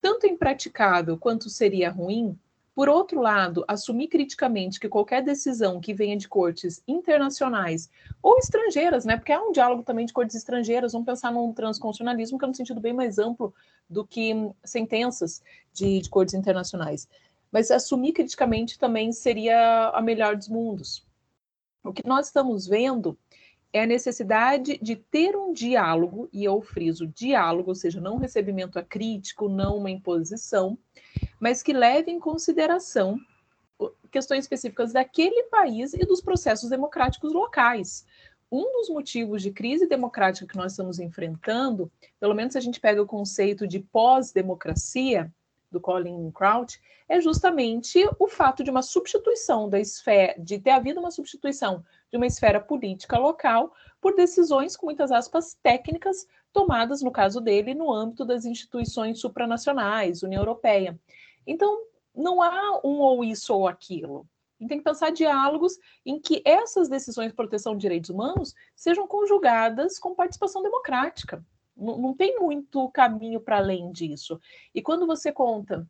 tanto 0.00 0.26
impraticável 0.26 1.18
quanto 1.18 1.50
seria 1.50 1.90
ruim, 1.90 2.38
por 2.78 2.88
outro 2.88 3.20
lado, 3.20 3.64
assumir 3.66 4.06
criticamente 4.06 4.78
que 4.78 4.88
qualquer 4.88 5.20
decisão 5.20 5.80
que 5.80 5.92
venha 5.92 6.16
de 6.16 6.28
cortes 6.28 6.80
internacionais 6.86 7.90
ou 8.22 8.38
estrangeiras, 8.38 9.04
né, 9.04 9.16
porque 9.16 9.32
há 9.32 9.42
um 9.42 9.50
diálogo 9.50 9.82
também 9.82 10.06
de 10.06 10.12
cortes 10.12 10.36
estrangeiras, 10.36 10.92
vamos 10.92 11.04
pensar 11.04 11.32
num 11.32 11.52
transconstitucionalismo 11.52 12.38
que 12.38 12.44
é 12.44 12.48
um 12.48 12.54
sentido 12.54 12.80
bem 12.80 12.92
mais 12.92 13.18
amplo 13.18 13.52
do 13.90 14.06
que 14.06 14.32
sentenças 14.62 15.42
de, 15.72 16.02
de 16.02 16.08
cortes 16.08 16.34
internacionais. 16.34 17.08
Mas 17.50 17.72
assumir 17.72 18.12
criticamente 18.12 18.78
também 18.78 19.10
seria 19.10 19.88
a 19.88 20.00
melhor 20.00 20.36
dos 20.36 20.48
mundos. 20.48 21.04
O 21.82 21.92
que 21.92 22.06
nós 22.06 22.26
estamos 22.26 22.68
vendo 22.68 23.18
é 23.72 23.82
a 23.82 23.86
necessidade 23.86 24.78
de 24.78 24.96
ter 24.96 25.36
um 25.36 25.52
diálogo, 25.52 26.28
e 26.32 26.44
eu 26.44 26.60
friso 26.60 27.06
diálogo, 27.06 27.70
ou 27.70 27.74
seja, 27.74 28.00
não 28.00 28.16
recebimento 28.16 28.78
acrítico, 28.78 29.48
não 29.48 29.76
uma 29.76 29.90
imposição, 29.90 30.78
mas 31.38 31.62
que 31.62 31.72
leve 31.72 32.10
em 32.10 32.18
consideração 32.18 33.18
questões 34.10 34.44
específicas 34.44 34.92
daquele 34.92 35.44
país 35.44 35.92
e 35.92 35.98
dos 35.98 36.20
processos 36.20 36.70
democráticos 36.70 37.32
locais. 37.32 38.06
Um 38.50 38.72
dos 38.78 38.88
motivos 38.88 39.42
de 39.42 39.50
crise 39.50 39.86
democrática 39.86 40.46
que 40.46 40.56
nós 40.56 40.72
estamos 40.72 40.98
enfrentando, 40.98 41.92
pelo 42.18 42.34
menos 42.34 42.54
se 42.54 42.58
a 42.58 42.62
gente 42.62 42.80
pega 42.80 43.02
o 43.02 43.06
conceito 43.06 43.66
de 43.66 43.80
pós-democracia, 43.80 45.30
do 45.70 45.80
Colin 45.80 46.30
Crouch, 46.30 46.80
é 47.08 47.20
justamente 47.20 48.08
o 48.18 48.26
fato 48.26 48.64
de 48.64 48.70
uma 48.70 48.82
substituição 48.82 49.68
da 49.68 49.78
esfera, 49.78 50.34
de 50.38 50.58
ter 50.58 50.70
havido 50.70 51.00
uma 51.00 51.10
substituição 51.10 51.84
de 52.10 52.16
uma 52.16 52.26
esfera 52.26 52.60
política 52.60 53.18
local 53.18 53.72
por 54.00 54.14
decisões, 54.14 54.76
com 54.76 54.86
muitas 54.86 55.10
aspas, 55.10 55.58
técnicas 55.62 56.26
tomadas, 56.52 57.02
no 57.02 57.10
caso 57.10 57.40
dele, 57.40 57.74
no 57.74 57.92
âmbito 57.92 58.24
das 58.24 58.44
instituições 58.44 59.20
supranacionais, 59.20 60.22
União 60.22 60.40
Europeia. 60.40 60.98
Então, 61.46 61.84
não 62.14 62.42
há 62.42 62.80
um 62.84 63.00
ou 63.00 63.22
isso 63.22 63.54
ou 63.54 63.68
aquilo. 63.68 64.26
A 64.58 64.62
gente 64.62 64.70
tem 64.70 64.78
que 64.78 64.84
pensar 64.84 65.10
diálogos 65.10 65.78
em 66.04 66.20
que 66.20 66.42
essas 66.44 66.88
decisões 66.88 67.28
de 67.28 67.36
proteção 67.36 67.74
de 67.74 67.80
direitos 67.80 68.10
humanos 68.10 68.54
sejam 68.74 69.06
conjugadas 69.06 69.98
com 69.98 70.14
participação 70.14 70.62
democrática. 70.62 71.44
Não, 71.76 71.96
não 71.96 72.14
tem 72.14 72.38
muito 72.40 72.88
caminho 72.90 73.40
para 73.40 73.58
além 73.58 73.92
disso. 73.92 74.40
E 74.74 74.82
quando 74.82 75.06
você 75.06 75.30
conta 75.30 75.86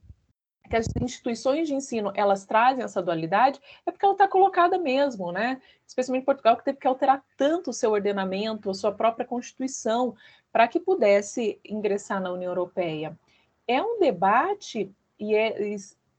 que 0.68 0.76
as 0.76 0.86
instituições 1.00 1.66
de 1.66 1.74
ensino 1.74 2.12
elas 2.14 2.44
trazem 2.44 2.84
essa 2.84 3.02
dualidade, 3.02 3.60
é 3.86 3.90
porque 3.90 4.04
ela 4.04 4.14
está 4.14 4.28
colocada 4.28 4.78
mesmo, 4.78 5.32
né? 5.32 5.60
Especialmente 5.86 6.24
Portugal, 6.24 6.56
que 6.56 6.64
teve 6.64 6.78
que 6.78 6.86
alterar 6.86 7.24
tanto 7.36 7.70
o 7.70 7.72
seu 7.72 7.90
ordenamento, 7.90 8.70
a 8.70 8.74
sua 8.74 8.92
própria 8.92 9.26
constituição, 9.26 10.14
para 10.52 10.68
que 10.68 10.78
pudesse 10.78 11.58
ingressar 11.64 12.20
na 12.20 12.32
União 12.32 12.50
Europeia. 12.50 13.18
É 13.66 13.82
um 13.82 13.98
debate 13.98 14.94
e 15.18 15.34
é, 15.34 15.76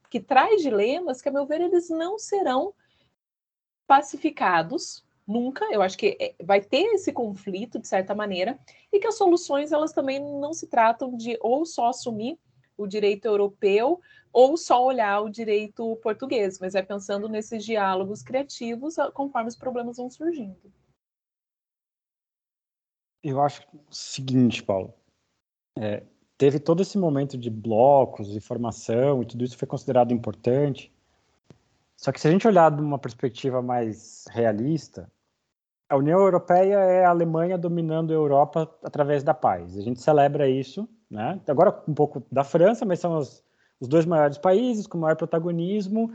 que 0.10 0.20
traz 0.20 0.62
dilemas 0.62 1.22
que, 1.22 1.30
a 1.30 1.32
meu 1.32 1.45
ver, 1.45 1.62
eles 1.62 1.89
não 1.89 2.18
serão 2.18 2.74
pacificados 3.88 5.04
nunca. 5.26 5.66
Eu 5.72 5.82
acho 5.82 5.97
que 5.97 6.18
é, 6.20 6.36
vai 6.43 6.60
ter 6.60 6.86
esse 6.93 7.14
conflito 7.14 7.80
de 7.80 7.88
certa 7.88 8.16
maneira 8.16 8.60
e 8.91 9.00
que 9.00 9.08
as 9.08 9.18
soluções 9.18 9.72
elas 9.72 9.93
também 9.93 10.20
não 10.20 10.54
se 10.54 10.68
tratam 10.68 11.16
de 11.16 11.38
ou 11.39 11.66
só 11.66 11.88
assumir 11.88 12.38
o 12.80 12.88
direito 12.88 13.26
europeu 13.26 14.00
ou 14.32 14.56
só 14.56 14.84
olhar 14.84 15.22
o 15.22 15.30
direito 15.30 15.96
português, 15.98 16.60
mas 16.60 16.76
é 16.76 16.82
pensando 16.82 17.28
nesses 17.28 17.66
diálogos 17.66 18.22
criativos 18.22 18.98
ah, 18.98 19.12
conforme 19.12 19.50
os 19.50 19.56
problemas 19.56 19.98
vão 19.98 20.10
surgindo. 20.10 20.56
Eu 23.24 23.42
acho 23.42 23.62
o 23.74 23.94
seguinte, 23.94 24.64
Paulo. 24.64 24.94
É, 25.78 26.04
teve 26.38 26.60
todo 26.60 26.82
esse 26.82 26.98
momento 26.98 27.38
de 27.38 27.50
blocos, 27.50 28.32
de 28.32 28.40
formação, 28.40 29.22
e 29.22 29.26
tudo 29.26 29.44
isso 29.44 29.58
foi 29.58 29.68
considerado 29.68 30.14
importante. 30.14 30.94
Só 31.98 32.14
que 32.14 32.22
se 32.22 32.28
a 32.28 32.32
gente 32.32 32.48
olhar 32.48 32.72
de 32.72 32.82
uma 32.82 32.98
perspectiva 32.98 33.62
mais 33.62 34.26
realista, 34.30 35.12
a 35.90 35.98
União 35.98 36.20
Europeia 36.20 36.76
é 36.76 37.04
a 37.04 37.10
Alemanha 37.10 37.58
dominando 37.58 38.12
a 38.12 38.16
Europa 38.16 38.70
através 38.84 39.24
da 39.24 39.34
paz. 39.34 39.76
A 39.76 39.82
gente 39.82 40.00
celebra 40.00 40.48
isso, 40.48 40.88
né? 41.10 41.42
Agora 41.48 41.84
um 41.88 41.94
pouco 41.94 42.24
da 42.32 42.44
França, 42.44 42.86
mas 42.86 43.00
são 43.00 43.18
os, 43.18 43.44
os 43.80 43.88
dois 43.88 44.06
maiores 44.06 44.38
países 44.38 44.86
com 44.86 45.00
maior 45.00 45.16
protagonismo. 45.16 46.12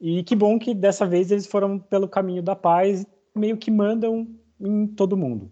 E 0.00 0.22
que 0.22 0.34
bom 0.34 0.58
que 0.58 0.74
dessa 0.74 1.04
vez 1.04 1.30
eles 1.30 1.46
foram 1.46 1.78
pelo 1.78 2.08
caminho 2.08 2.42
da 2.42 2.56
paz, 2.56 3.06
meio 3.34 3.58
que 3.58 3.70
mandam 3.70 4.26
em 4.58 4.86
todo 4.86 5.18
mundo. 5.18 5.50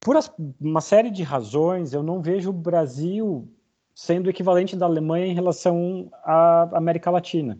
Por 0.00 0.16
as, 0.16 0.32
uma 0.60 0.80
série 0.80 1.10
de 1.10 1.22
razões, 1.22 1.92
eu 1.92 2.02
não 2.02 2.20
vejo 2.20 2.50
o 2.50 2.52
Brasil 2.52 3.48
sendo 3.94 4.28
equivalente 4.28 4.74
da 4.74 4.86
Alemanha 4.86 5.26
em 5.26 5.34
relação 5.34 6.08
à 6.24 6.68
América 6.76 7.10
Latina. 7.10 7.58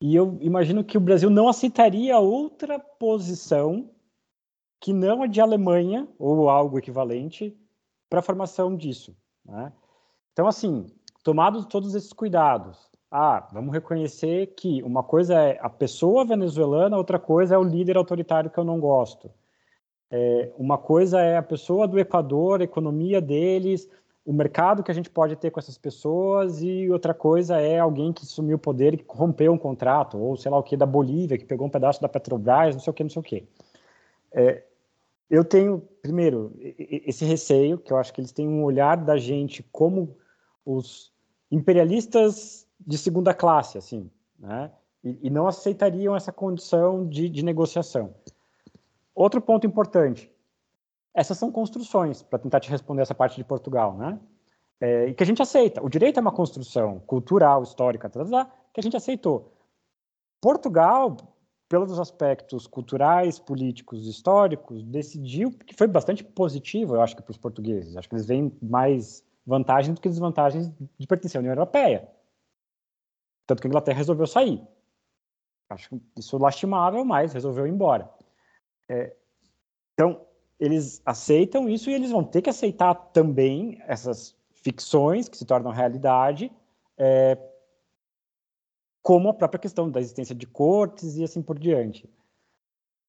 E 0.00 0.14
eu 0.14 0.38
imagino 0.40 0.82
que 0.82 0.96
o 0.96 1.00
Brasil 1.00 1.28
não 1.28 1.48
aceitaria 1.48 2.18
outra 2.18 2.78
posição 2.78 3.90
que 4.80 4.94
não 4.94 5.22
a 5.22 5.26
de 5.26 5.40
Alemanha, 5.40 6.08
ou 6.18 6.48
algo 6.48 6.78
equivalente, 6.78 7.54
para 8.08 8.20
a 8.20 8.22
formação 8.22 8.74
disso. 8.74 9.14
Né? 9.44 9.70
Então, 10.32 10.46
assim, 10.46 10.86
tomados 11.22 11.66
todos 11.66 11.94
esses 11.94 12.14
cuidados, 12.14 12.90
ah, 13.10 13.46
vamos 13.52 13.74
reconhecer 13.74 14.54
que 14.54 14.82
uma 14.82 15.02
coisa 15.02 15.34
é 15.34 15.58
a 15.60 15.68
pessoa 15.68 16.24
venezuelana, 16.24 16.96
outra 16.96 17.18
coisa 17.18 17.54
é 17.54 17.58
o 17.58 17.62
líder 17.62 17.98
autoritário 17.98 18.50
que 18.50 18.58
eu 18.58 18.64
não 18.64 18.80
gosto. 18.80 19.30
É, 20.10 20.52
uma 20.56 20.78
coisa 20.78 21.20
é 21.20 21.36
a 21.36 21.42
pessoa 21.42 21.86
do 21.86 21.98
Equador, 21.98 22.60
a 22.60 22.64
economia 22.64 23.20
deles, 23.20 23.88
o 24.24 24.32
mercado 24.32 24.82
que 24.82 24.90
a 24.90 24.94
gente 24.94 25.10
pode 25.10 25.34
ter 25.36 25.50
com 25.50 25.58
essas 25.58 25.78
pessoas, 25.78 26.62
e 26.62 26.90
outra 26.90 27.14
coisa 27.14 27.60
é 27.60 27.78
alguém 27.78 28.12
que 28.12 28.26
sumiu 28.26 28.56
o 28.56 28.60
poder 28.60 28.94
e 28.94 28.98
que 28.98 29.04
rompeu 29.08 29.52
um 29.52 29.58
contrato, 29.58 30.18
ou 30.18 30.36
sei 30.36 30.50
lá 30.50 30.58
o 30.58 30.62
que, 30.62 30.76
da 30.76 30.86
Bolívia, 30.86 31.38
que 31.38 31.44
pegou 31.44 31.66
um 31.66 31.70
pedaço 31.70 32.00
da 32.00 32.08
Petrobras, 32.08 32.74
não 32.74 32.82
sei 32.82 32.90
o 32.90 32.94
que, 32.94 33.02
não 33.02 33.10
sei 33.10 33.20
o 33.20 33.24
que. 33.24 33.48
É, 34.32 34.62
eu 35.28 35.44
tenho, 35.44 35.80
primeiro, 36.02 36.52
esse 36.60 37.24
receio, 37.24 37.78
que 37.78 37.92
eu 37.92 37.96
acho 37.96 38.12
que 38.12 38.20
eles 38.20 38.32
têm 38.32 38.48
um 38.48 38.64
olhar 38.64 38.96
da 38.96 39.16
gente 39.16 39.62
como 39.72 40.16
os 40.66 41.12
imperialistas 41.50 42.66
de 42.78 42.98
segunda 42.98 43.32
classe, 43.32 43.78
assim, 43.78 44.10
né? 44.38 44.70
E, 45.02 45.18
e 45.22 45.30
não 45.30 45.46
aceitariam 45.46 46.14
essa 46.14 46.32
condição 46.32 47.06
de, 47.08 47.28
de 47.28 47.44
negociação. 47.44 48.14
Outro 49.14 49.40
ponto 49.40 49.66
importante: 49.66 50.30
essas 51.14 51.36
são 51.38 51.50
construções, 51.50 52.22
para 52.22 52.38
tentar 52.38 52.60
te 52.60 52.70
responder 52.70 53.02
essa 53.02 53.14
parte 53.14 53.36
de 53.36 53.44
Portugal, 53.44 53.96
né? 53.96 54.18
É, 54.80 55.08
e 55.08 55.14
que 55.14 55.22
a 55.22 55.26
gente 55.26 55.42
aceita. 55.42 55.82
O 55.84 55.88
direito 55.88 56.18
é 56.18 56.20
uma 56.20 56.32
construção 56.32 57.00
cultural, 57.00 57.62
histórica, 57.62 58.10
que 58.10 58.80
a 58.80 58.82
gente 58.82 58.96
aceitou. 58.96 59.52
Portugal, 60.40 61.16
pelos 61.68 61.98
aspectos 61.98 62.66
culturais, 62.66 63.38
políticos, 63.38 64.06
históricos, 64.06 64.82
decidiu 64.82 65.50
que 65.52 65.74
foi 65.74 65.86
bastante 65.86 66.24
positivo, 66.24 66.94
eu 66.94 67.02
acho 67.02 67.14
que 67.14 67.22
para 67.22 67.30
os 67.30 67.36
portugueses. 67.36 67.96
Acho 67.96 68.08
que 68.08 68.14
eles 68.14 68.26
veem 68.26 68.56
mais 68.62 69.24
vantagens 69.44 69.94
do 69.94 70.00
que 70.00 70.08
desvantagens 70.08 70.70
de 70.98 71.06
pertencer 71.06 71.38
à 71.38 71.40
União 71.40 71.52
Europeia. 71.52 72.08
Tanto 73.46 73.60
que 73.60 73.66
a 73.66 73.70
Inglaterra 73.70 73.98
resolveu 73.98 74.26
sair. 74.26 74.62
Acho 75.68 76.00
isso 76.16 76.38
lastimável, 76.38 77.04
mas 77.04 77.32
resolveu 77.32 77.66
ir 77.66 77.70
embora. 77.70 78.10
É, 78.88 79.14
então, 79.92 80.26
eles 80.60 81.00
aceitam 81.06 81.68
isso 81.68 81.90
e 81.90 81.94
eles 81.94 82.10
vão 82.10 82.22
ter 82.22 82.42
que 82.42 82.50
aceitar 82.50 82.94
também 82.94 83.80
essas 83.86 84.36
ficções 84.52 85.26
que 85.26 85.38
se 85.38 85.46
tornam 85.46 85.72
realidade, 85.72 86.52
é, 86.98 87.38
como 89.02 89.30
a 89.30 89.34
própria 89.34 89.58
questão 89.58 89.90
da 89.90 89.98
existência 89.98 90.34
de 90.34 90.46
cortes 90.46 91.16
e 91.16 91.24
assim 91.24 91.40
por 91.40 91.58
diante. 91.58 92.08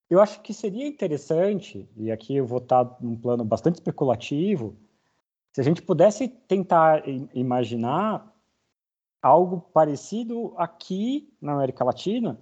Eu 0.09 0.21
acho 0.21 0.41
que 0.41 0.53
seria 0.53 0.87
interessante, 0.87 1.89
e 1.97 2.09
aqui 2.09 2.35
eu 2.35 2.45
vou 2.45 2.59
estar 2.59 2.97
num 3.01 3.17
plano 3.17 3.43
bastante 3.43 3.75
especulativo, 3.75 4.77
se 5.53 5.59
a 5.59 5.63
gente 5.63 5.81
pudesse 5.81 6.29
tentar 6.29 7.03
imaginar 7.33 8.33
algo 9.21 9.59
parecido 9.73 10.53
aqui 10.57 11.33
na 11.41 11.53
América 11.53 11.83
Latina, 11.83 12.39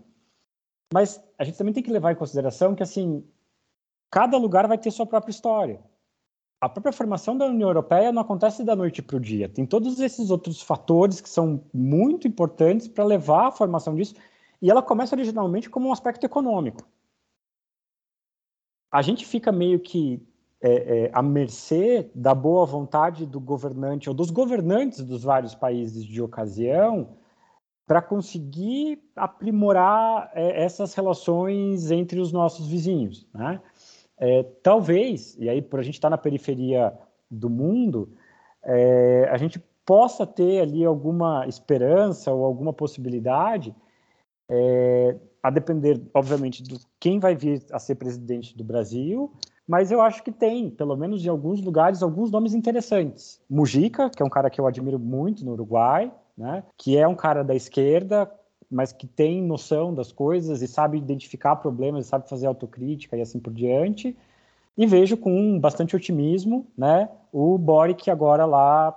mas 0.93 1.21
a 1.37 1.43
gente 1.43 1.57
também 1.57 1.73
tem 1.73 1.83
que 1.83 1.91
levar 1.91 2.11
em 2.11 2.15
consideração 2.15 2.75
que 2.75 2.83
assim 2.83 3.23
cada 4.09 4.37
lugar 4.37 4.67
vai 4.67 4.77
ter 4.77 4.91
sua 4.91 5.05
própria 5.05 5.31
história. 5.31 5.81
A 6.61 6.67
própria 6.67 6.91
formação 6.91 7.37
da 7.37 7.45
União 7.45 7.69
Europeia 7.69 8.11
não 8.11 8.21
acontece 8.21 8.63
da 8.63 8.75
noite 8.75 9.01
para 9.01 9.15
o 9.15 9.19
dia. 9.19 9.47
Tem 9.47 9.65
todos 9.65 9.99
esses 9.99 10.29
outros 10.29 10.61
fatores 10.61 11.21
que 11.21 11.29
são 11.29 11.63
muito 11.73 12.27
importantes 12.27 12.87
para 12.87 13.05
levar 13.05 13.47
a 13.47 13.51
formação 13.51 13.95
disso. 13.95 14.15
E 14.61 14.69
ela 14.69 14.81
começa 14.81 15.15
originalmente 15.15 15.69
como 15.69 15.87
um 15.87 15.93
aspecto 15.93 16.25
econômico. 16.25 16.85
A 18.91 19.01
gente 19.01 19.25
fica 19.25 19.51
meio 19.51 19.79
que 19.79 20.21
é, 20.61 21.05
é, 21.05 21.11
à 21.13 21.21
mercê 21.21 22.11
da 22.13 22.35
boa 22.35 22.65
vontade 22.65 23.25
do 23.25 23.39
governante 23.39 24.09
ou 24.09 24.15
dos 24.15 24.29
governantes 24.29 25.01
dos 25.01 25.23
vários 25.23 25.55
países 25.55 26.03
de 26.03 26.21
ocasião 26.21 27.15
para 27.87 28.01
conseguir 28.01 29.01
aprimorar 29.15 30.29
é, 30.33 30.63
essas 30.63 30.93
relações 30.93 31.89
entre 31.89 32.19
os 32.19 32.33
nossos 32.33 32.67
vizinhos. 32.67 33.25
Né? 33.33 33.61
É, 34.19 34.43
talvez, 34.61 35.37
e 35.39 35.49
aí 35.49 35.61
por 35.61 35.79
a 35.79 35.83
gente 35.83 35.95
estar 35.95 36.09
tá 36.09 36.11
na 36.11 36.17
periferia 36.17 36.93
do 37.31 37.49
mundo, 37.49 38.09
é, 38.63 39.27
a 39.31 39.37
gente 39.37 39.63
possa 39.85 40.25
ter 40.27 40.61
ali 40.61 40.85
alguma 40.85 41.47
esperança 41.47 42.31
ou 42.31 42.43
alguma 42.43 42.73
possibilidade, 42.73 43.73
é, 44.49 45.15
a 45.41 45.49
depender, 45.49 46.01
obviamente, 46.13 46.61
de 46.61 46.79
quem 46.99 47.19
vai 47.19 47.35
vir 47.35 47.63
a 47.71 47.79
ser 47.79 47.95
presidente 47.95 48.57
do 48.57 48.63
Brasil, 48.63 49.31
mas 49.67 49.91
eu 49.91 50.01
acho 50.01 50.23
que 50.23 50.31
tem, 50.31 50.69
pelo 50.69 50.97
menos 50.97 51.23
em 51.23 51.29
alguns 51.29 51.61
lugares, 51.61 52.01
alguns 52.01 52.31
nomes 52.31 52.53
interessantes. 52.53 53.39
Mujica, 53.49 54.09
que 54.09 54.21
é 54.21 54.25
um 54.25 54.29
cara 54.29 54.49
que 54.49 54.59
eu 54.59 54.67
admiro 54.67 54.99
muito 54.99 55.45
no 55.45 55.51
Uruguai, 55.51 56.11
né? 56.37 56.63
que 56.77 56.97
é 56.97 57.07
um 57.07 57.15
cara 57.15 57.43
da 57.43 57.53
esquerda, 57.53 58.29
mas 58.69 58.91
que 58.91 59.07
tem 59.07 59.41
noção 59.41 59.93
das 59.93 60.11
coisas 60.11 60.61
e 60.61 60.67
sabe 60.67 60.97
identificar 60.97 61.55
problemas, 61.55 62.05
sabe 62.05 62.29
fazer 62.29 62.47
autocrítica 62.47 63.17
e 63.17 63.21
assim 63.21 63.39
por 63.39 63.51
diante. 63.51 64.15
E 64.77 64.85
vejo 64.85 65.17
com 65.17 65.59
bastante 65.59 65.95
otimismo 65.95 66.67
né, 66.77 67.09
o 67.31 67.57
Boric 67.57 68.09
agora 68.09 68.45
lá 68.45 68.95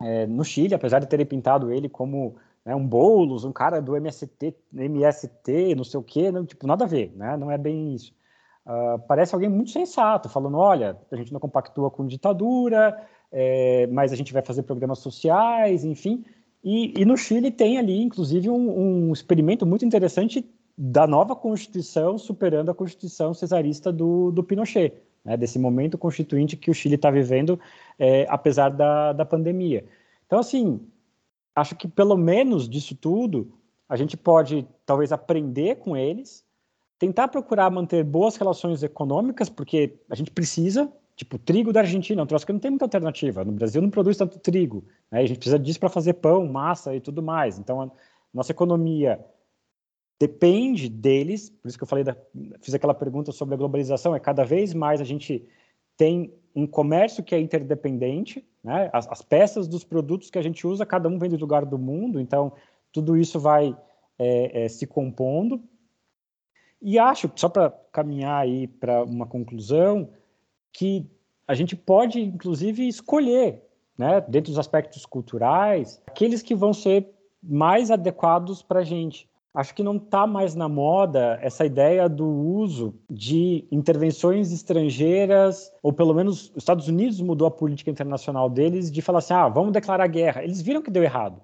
é, 0.00 0.26
no 0.26 0.44
Chile, 0.44 0.74
apesar 0.74 0.98
de 0.98 1.06
terem 1.06 1.26
pintado 1.26 1.72
ele 1.72 1.88
como 1.88 2.36
né, 2.64 2.74
um 2.74 2.86
Boulos, 2.86 3.44
um 3.44 3.52
cara 3.52 3.80
do 3.80 3.96
MST, 3.96 4.54
MST, 4.72 5.74
não 5.74 5.84
sei 5.84 5.98
o 5.98 6.02
quê, 6.02 6.30
não, 6.30 6.44
tipo, 6.44 6.66
nada 6.66 6.84
a 6.84 6.88
ver, 6.88 7.12
né, 7.16 7.36
não 7.36 7.50
é 7.50 7.58
bem 7.58 7.94
isso. 7.94 8.12
Uh, 8.64 8.98
parece 9.08 9.34
alguém 9.34 9.48
muito 9.48 9.72
sensato, 9.72 10.28
falando: 10.28 10.56
olha, 10.56 10.96
a 11.10 11.16
gente 11.16 11.32
não 11.32 11.40
compactua 11.40 11.90
com 11.90 12.06
ditadura, 12.06 12.96
é, 13.32 13.88
mas 13.88 14.12
a 14.12 14.16
gente 14.16 14.32
vai 14.32 14.42
fazer 14.42 14.62
programas 14.62 15.00
sociais, 15.00 15.84
enfim. 15.84 16.24
E, 16.62 16.94
e 17.00 17.04
no 17.04 17.16
Chile 17.16 17.50
tem 17.50 17.78
ali, 17.78 18.00
inclusive, 18.00 18.48
um, 18.48 19.08
um, 19.08 19.12
experimento 19.12 19.66
muito 19.66 19.84
interessante 19.84 20.48
da 20.78 21.06
nova 21.06 21.34
Constituição 21.34 22.16
superando 22.16 22.70
a 22.70 22.74
Constituição 22.74 23.34
cesarista 23.34 23.92
do, 23.92 24.30
do 24.30 24.44
Pinochet, 24.44 24.94
né, 25.24 25.36
desse 25.36 25.58
momento 25.58 25.98
constituinte 25.98 26.56
que 26.56 26.70
o 26.70 26.74
Chile 26.74 26.94
está 26.94 27.10
vivendo, 27.10 27.58
é, 27.98 28.26
apesar 28.28 28.68
da, 28.70 29.12
da 29.12 29.24
pandemia. 29.24 29.84
Então, 30.26 30.38
assim, 30.38 30.80
acho 31.54 31.74
que 31.74 31.88
pelo 31.88 32.16
menos 32.16 32.68
disso 32.68 32.94
tudo, 32.94 33.52
a 33.88 33.96
gente 33.96 34.16
pode 34.16 34.66
talvez 34.86 35.12
aprender 35.12 35.76
com 35.76 35.96
eles, 35.96 36.44
tentar 36.98 37.28
procurar 37.28 37.70
manter 37.70 38.04
boas 38.04 38.36
relações 38.36 38.82
econômicas, 38.82 39.48
porque 39.48 39.96
a 40.08 40.14
gente 40.14 40.30
precisa, 40.30 40.90
tipo, 41.22 41.38
trigo 41.38 41.72
da 41.72 41.80
Argentina, 41.80 42.20
é 42.20 42.24
um 42.24 42.26
troço 42.26 42.44
que 42.44 42.52
não 42.52 42.60
tem 42.60 42.70
muita 42.70 42.84
alternativa. 42.84 43.44
No 43.44 43.52
Brasil 43.52 43.80
não 43.80 43.90
produz 43.90 44.16
tanto 44.16 44.38
trigo, 44.38 44.84
né? 45.10 45.20
a 45.20 45.26
gente 45.26 45.38
precisa 45.38 45.58
disso 45.58 45.78
para 45.78 45.88
fazer 45.88 46.14
pão, 46.14 46.46
massa 46.46 46.94
e 46.94 47.00
tudo 47.00 47.22
mais. 47.22 47.58
Então, 47.58 47.80
a 47.80 47.90
nossa 48.34 48.52
economia 48.52 49.24
depende 50.18 50.88
deles, 50.88 51.50
por 51.50 51.68
isso 51.68 51.76
que 51.76 51.84
eu 51.84 51.88
falei 51.88 52.04
da, 52.04 52.16
fiz 52.60 52.74
aquela 52.74 52.94
pergunta 52.94 53.32
sobre 53.32 53.54
a 53.54 53.58
globalização, 53.58 54.14
é 54.14 54.20
cada 54.20 54.44
vez 54.44 54.72
mais 54.72 55.00
a 55.00 55.04
gente 55.04 55.44
tem 55.96 56.32
um 56.54 56.66
comércio 56.66 57.24
que 57.24 57.34
é 57.34 57.40
interdependente, 57.40 58.44
né? 58.62 58.90
as, 58.92 59.08
as 59.08 59.22
peças 59.22 59.66
dos 59.66 59.82
produtos 59.82 60.30
que 60.30 60.38
a 60.38 60.42
gente 60.42 60.66
usa, 60.66 60.86
cada 60.86 61.08
um 61.08 61.18
vem 61.18 61.30
do 61.30 61.36
lugar 61.36 61.64
do 61.64 61.78
mundo, 61.78 62.20
então 62.20 62.52
tudo 62.92 63.16
isso 63.16 63.40
vai 63.40 63.76
é, 64.18 64.64
é, 64.64 64.68
se 64.68 64.86
compondo 64.86 65.62
e 66.82 66.98
acho, 66.98 67.30
só 67.36 67.48
para 67.48 67.70
caminhar 67.92 68.42
aí 68.42 68.66
para 68.66 69.04
uma 69.04 69.24
conclusão, 69.24 70.10
que 70.72 71.06
a 71.46 71.54
gente 71.54 71.76
pode, 71.76 72.20
inclusive, 72.20 72.86
escolher, 72.86 73.62
né, 73.96 74.20
dentro 74.22 74.50
dos 74.50 74.58
aspectos 74.58 75.04
culturais, 75.04 76.00
aqueles 76.06 76.42
que 76.42 76.54
vão 76.54 76.72
ser 76.72 77.08
mais 77.42 77.90
adequados 77.90 78.62
para 78.62 78.80
a 78.80 78.84
gente. 78.84 79.28
Acho 79.54 79.74
que 79.74 79.82
não 79.82 79.96
está 79.96 80.26
mais 80.26 80.54
na 80.54 80.66
moda 80.66 81.38
essa 81.42 81.66
ideia 81.66 82.08
do 82.08 82.26
uso 82.26 82.94
de 83.10 83.66
intervenções 83.70 84.50
estrangeiras, 84.50 85.70
ou 85.82 85.92
pelo 85.92 86.14
menos 86.14 86.50
os 86.50 86.56
Estados 86.56 86.88
Unidos 86.88 87.20
mudou 87.20 87.46
a 87.46 87.50
política 87.50 87.90
internacional 87.90 88.48
deles 88.48 88.90
de 88.90 89.02
falar 89.02 89.18
assim: 89.18 89.34
ah, 89.34 89.48
vamos 89.48 89.72
declarar 89.72 90.06
guerra. 90.06 90.42
Eles 90.42 90.62
viram 90.62 90.80
que 90.80 90.90
deu 90.90 91.02
errado. 91.02 91.38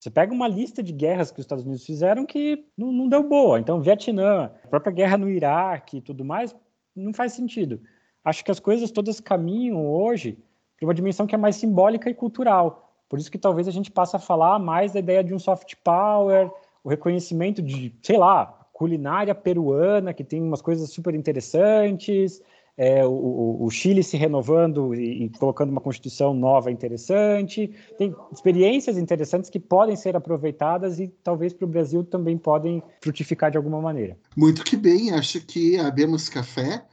Você 0.00 0.10
pega 0.10 0.34
uma 0.34 0.48
lista 0.48 0.82
de 0.82 0.92
guerras 0.92 1.30
que 1.30 1.38
os 1.38 1.44
Estados 1.44 1.64
Unidos 1.64 1.86
fizeram 1.86 2.26
que 2.26 2.66
não, 2.76 2.92
não 2.92 3.08
deu 3.08 3.22
boa. 3.26 3.60
Então, 3.60 3.80
Vietnã, 3.80 4.50
a 4.64 4.68
própria 4.68 4.92
guerra 4.92 5.16
no 5.16 5.30
Iraque 5.30 5.98
e 5.98 6.02
tudo 6.02 6.24
mais, 6.24 6.54
não 6.94 7.14
faz 7.14 7.32
sentido. 7.34 7.80
Acho 8.24 8.44
que 8.44 8.50
as 8.50 8.58
coisas 8.58 8.90
todas 8.90 9.20
caminham 9.20 9.86
hoje 9.86 10.38
para 10.76 10.86
uma 10.86 10.94
dimensão 10.94 11.26
que 11.26 11.34
é 11.34 11.38
mais 11.38 11.56
simbólica 11.56 12.08
e 12.08 12.14
cultural. 12.14 12.90
Por 13.08 13.18
isso 13.18 13.30
que 13.30 13.38
talvez 13.38 13.68
a 13.68 13.70
gente 13.70 13.90
passe 13.90 14.16
a 14.16 14.18
falar 14.18 14.58
mais 14.58 14.92
da 14.92 14.98
ideia 14.98 15.22
de 15.22 15.34
um 15.34 15.38
soft 15.38 15.74
power, 15.84 16.50
o 16.82 16.88
reconhecimento 16.88 17.62
de, 17.62 17.94
sei 18.02 18.18
lá, 18.18 18.46
culinária 18.72 19.34
peruana, 19.34 20.12
que 20.12 20.24
tem 20.24 20.42
umas 20.42 20.60
coisas 20.60 20.90
super 20.90 21.14
interessantes, 21.14 22.42
é, 22.76 23.06
o, 23.06 23.58
o, 23.60 23.70
Chile 23.70 24.02
se 24.02 24.16
renovando 24.16 24.94
e, 24.94 25.24
e, 25.24 25.28
colocando 25.30 25.70
uma 25.70 25.80
constituição 25.80 26.34
nova 26.34 26.72
interessante. 26.72 27.70
Tem 27.96 28.12
experiências 28.32 28.98
interessantes 28.98 29.48
que 29.48 29.60
podem 29.60 29.94
ser 29.94 30.16
aproveitadas 30.16 30.98
e 30.98 31.06
talvez 31.22 31.52
para 31.52 31.64
o 31.66 31.68
Brasil 31.68 32.02
também 32.02 32.36
podem 32.36 32.82
frutificar 33.00 33.50
de 33.50 33.56
alguma 33.56 33.80
maneira. 33.80 34.16
Muito 34.36 34.64
que 34.64 34.76
bem, 34.76 35.12
acho 35.12 35.40
que 35.46 35.78
abemos 35.78 36.28
café, 36.28 36.84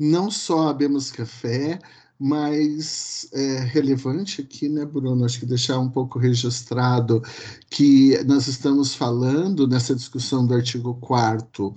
não 0.00 0.30
só 0.30 0.68
abemos 0.68 1.12
café, 1.12 1.78
mais 2.18 3.26
é, 3.32 3.60
relevante 3.60 4.42
aqui, 4.42 4.68
né, 4.68 4.84
Bruno? 4.84 5.24
Acho 5.24 5.40
que 5.40 5.46
deixar 5.46 5.78
um 5.78 5.88
pouco 5.88 6.18
registrado 6.18 7.22
que 7.70 8.22
nós 8.24 8.46
estamos 8.46 8.94
falando 8.94 9.66
nessa 9.66 9.94
discussão 9.94 10.46
do 10.46 10.54
artigo 10.54 10.94
4 11.00 11.74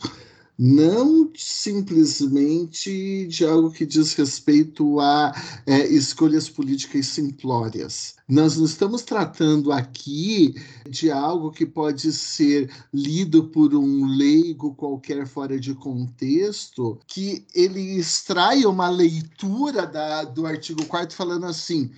não 0.58 1.32
simplesmente 1.36 3.26
de 3.28 3.46
algo 3.46 3.72
que 3.72 3.86
diz 3.86 4.14
respeito 4.14 5.00
a 5.00 5.34
é, 5.66 5.88
escolhas 5.88 6.48
políticas 6.48 7.08
simplórias. 7.08 8.16
Nós 8.28 8.58
não 8.58 8.66
estamos 8.66 9.02
tratando 9.02 9.72
aqui 9.72 10.56
de 10.90 11.12
algo 11.12 11.52
que 11.52 11.66
pode 11.66 12.12
ser 12.14 12.72
lido 12.94 13.46
por 13.46 13.76
um 13.76 14.06
leigo 14.06 14.76
qualquer 14.76 15.26
fora 15.28 15.60
de 15.60 15.74
contexto, 15.74 17.00
que 17.08 17.46
ele 17.54 17.98
extrai 17.98 18.66
uma 18.66 18.90
leitura 18.90 19.86
da, 19.86 20.24
do 20.24 20.46
artigo 20.46 20.86
4 20.86 21.16
falando 21.16 21.46
assim 21.46 21.92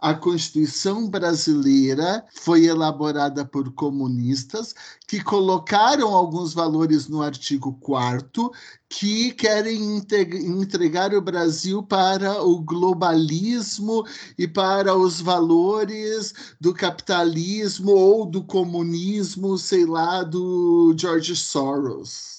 a 0.00 0.14
Constituição 0.14 1.08
brasileira 1.08 2.24
foi 2.32 2.66
elaborada 2.66 3.44
por 3.44 3.72
comunistas 3.72 4.74
que 5.06 5.22
colocaram 5.22 6.14
alguns 6.14 6.54
valores 6.54 7.08
no 7.08 7.20
artigo 7.20 7.72
4 7.80 8.50
que 8.88 9.32
querem 9.32 9.96
entregar 9.96 11.12
o 11.12 11.20
Brasil 11.20 11.82
para 11.82 12.42
o 12.42 12.60
globalismo 12.60 14.06
e 14.38 14.46
para 14.46 14.96
os 14.96 15.20
valores 15.20 16.32
do 16.60 16.72
capitalismo 16.72 17.90
ou 17.90 18.24
do 18.24 18.42
comunismo, 18.42 19.58
sei 19.58 19.84
lá, 19.84 20.22
do 20.22 20.94
George 20.96 21.34
Soros 21.34 22.37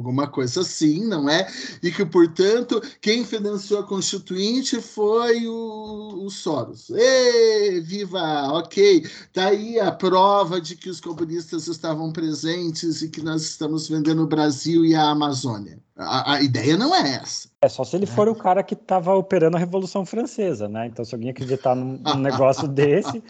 alguma 0.00 0.26
coisa 0.26 0.62
assim, 0.62 1.04
não 1.04 1.28
é? 1.28 1.46
E 1.82 1.90
que, 1.92 2.04
portanto, 2.04 2.80
quem 3.00 3.24
financiou 3.24 3.80
a 3.80 3.86
Constituinte 3.86 4.80
foi 4.80 5.46
o, 5.46 6.24
o 6.24 6.30
Soros. 6.30 6.90
Ê, 6.90 7.80
viva! 7.80 8.52
Ok, 8.52 9.06
tá 9.32 9.48
aí 9.48 9.78
a 9.78 9.92
prova 9.92 10.60
de 10.60 10.74
que 10.74 10.88
os 10.88 11.00
comunistas 11.00 11.68
estavam 11.68 12.12
presentes 12.12 13.02
e 13.02 13.08
que 13.08 13.22
nós 13.22 13.42
estamos 13.42 13.88
vendendo 13.88 14.22
o 14.22 14.26
Brasil 14.26 14.84
e 14.84 14.94
a 14.94 15.10
Amazônia. 15.10 15.78
A, 16.02 16.34
a, 16.34 16.42
ideia 16.42 16.78
não 16.78 16.94
é 16.94 17.16
essa. 17.16 17.50
É 17.60 17.68
só 17.68 17.84
se 17.84 17.94
ele 17.94 18.06
for 18.06 18.26
o 18.26 18.34
cara 18.34 18.62
que 18.62 18.72
estava 18.72 19.14
operando 19.14 19.56
a 19.56 19.60
Revolução 19.60 20.06
Francesa, 20.06 20.66
né? 20.66 20.86
Então, 20.86 21.04
se 21.04 21.14
alguém 21.14 21.28
acreditar 21.30 21.74
num, 21.74 21.98
num 21.98 22.16
negócio 22.16 22.66
desse, 22.68 23.22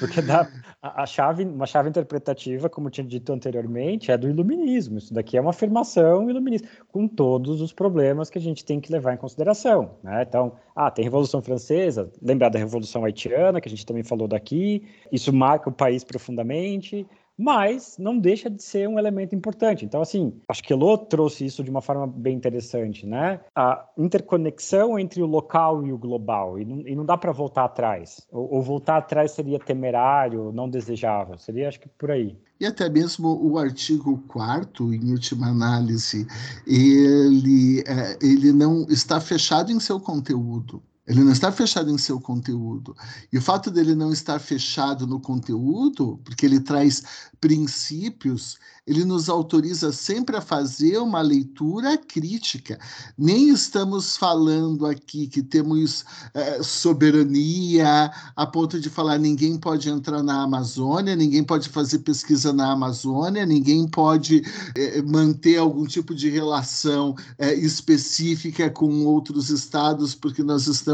porque 0.00 0.20
dá 0.20 0.48
a, 0.82 1.02
a, 1.02 1.06
chave, 1.06 1.44
uma 1.44 1.66
chave 1.66 1.88
interpretativa, 1.88 2.68
como 2.68 2.90
tinha 2.90 3.06
dito 3.06 3.32
anteriormente, 3.32 4.10
é 4.10 4.18
do 4.18 4.28
iluminismo. 4.28 4.98
Isso 4.98 5.14
daqui 5.14 5.36
é 5.36 5.40
uma 5.40 5.50
afirmação 5.50 6.28
iluminista, 6.28 6.66
com 6.88 7.06
todos 7.06 7.60
os 7.60 7.72
problemas 7.72 8.28
que 8.28 8.38
a 8.38 8.42
gente 8.42 8.64
tem 8.64 8.80
que 8.80 8.90
levar 8.90 9.14
em 9.14 9.18
consideração, 9.18 9.92
né? 10.02 10.24
Então, 10.28 10.52
ah, 10.74 10.90
tem 10.90 11.04
Revolução 11.04 11.40
Francesa, 11.40 12.10
lembrar 12.20 12.48
da 12.48 12.58
Revolução 12.58 13.04
Haitiana, 13.04 13.60
que 13.60 13.68
a 13.68 13.70
gente 13.70 13.86
também 13.86 14.02
falou 14.02 14.26
daqui, 14.26 14.84
isso 15.12 15.32
marca 15.32 15.68
o 15.68 15.72
país 15.72 16.02
profundamente 16.02 17.06
mas 17.38 17.96
não 17.98 18.18
deixa 18.18 18.48
de 18.48 18.62
ser 18.62 18.88
um 18.88 18.98
elemento 18.98 19.34
importante. 19.34 19.84
Então, 19.84 20.00
assim, 20.00 20.32
acho 20.48 20.62
que 20.62 20.72
Elô 20.72 20.96
trouxe 20.96 21.44
isso 21.44 21.62
de 21.64 21.70
uma 21.70 21.80
forma 21.80 22.06
bem 22.06 22.36
interessante, 22.36 23.06
né? 23.06 23.40
A 23.54 23.86
interconexão 23.98 24.98
entre 24.98 25.22
o 25.22 25.26
local 25.26 25.84
e 25.86 25.92
o 25.92 25.98
global, 25.98 26.58
e 26.58 26.64
não, 26.64 26.80
e 26.86 26.94
não 26.94 27.04
dá 27.04 27.16
para 27.16 27.32
voltar 27.32 27.64
atrás. 27.64 28.26
Ou, 28.30 28.54
ou, 28.54 28.62
voltar 28.62 28.98
atrás 28.98 29.32
seria 29.32 29.58
temerário, 29.58 30.52
não 30.52 30.68
desejável, 30.68 31.38
seria, 31.38 31.68
acho 31.68 31.80
que, 31.80 31.88
por 31.88 32.10
aí. 32.10 32.38
E 32.60 32.66
até 32.66 32.88
mesmo 32.88 33.28
o 33.44 33.58
artigo 33.58 34.22
4 34.28 34.94
em 34.94 35.10
última 35.10 35.48
análise, 35.48 36.26
ele, 36.66 37.82
é, 37.86 38.16
ele 38.22 38.52
não 38.52 38.86
está 38.88 39.20
fechado 39.20 39.72
em 39.72 39.80
seu 39.80 39.98
conteúdo. 39.98 40.82
Ele 41.06 41.22
não 41.22 41.32
está 41.32 41.52
fechado 41.52 41.90
em 41.90 41.98
seu 41.98 42.18
conteúdo. 42.18 42.96
E 43.30 43.36
o 43.36 43.42
fato 43.42 43.70
dele 43.70 43.94
não 43.94 44.10
estar 44.10 44.38
fechado 44.38 45.06
no 45.06 45.20
conteúdo, 45.20 46.18
porque 46.24 46.46
ele 46.46 46.60
traz 46.60 47.02
princípios, 47.38 48.56
ele 48.86 49.04
nos 49.04 49.28
autoriza 49.28 49.92
sempre 49.92 50.34
a 50.34 50.40
fazer 50.40 50.96
uma 50.96 51.20
leitura 51.20 51.98
crítica. 51.98 52.78
Nem 53.18 53.50
estamos 53.50 54.16
falando 54.16 54.86
aqui 54.86 55.26
que 55.26 55.42
temos 55.42 56.06
é, 56.32 56.62
soberania 56.62 58.10
a 58.34 58.46
ponto 58.46 58.80
de 58.80 58.88
falar 58.88 59.18
ninguém 59.18 59.58
pode 59.58 59.90
entrar 59.90 60.22
na 60.22 60.42
Amazônia, 60.42 61.14
ninguém 61.14 61.44
pode 61.44 61.68
fazer 61.68 61.98
pesquisa 61.98 62.50
na 62.50 62.72
Amazônia, 62.72 63.44
ninguém 63.44 63.86
pode 63.86 64.42
é, 64.74 65.02
manter 65.02 65.58
algum 65.58 65.84
tipo 65.84 66.14
de 66.14 66.30
relação 66.30 67.14
é, 67.38 67.52
específica 67.54 68.70
com 68.70 69.04
outros 69.04 69.50
estados, 69.50 70.14
porque 70.14 70.42
nós 70.42 70.66
estamos 70.66 70.93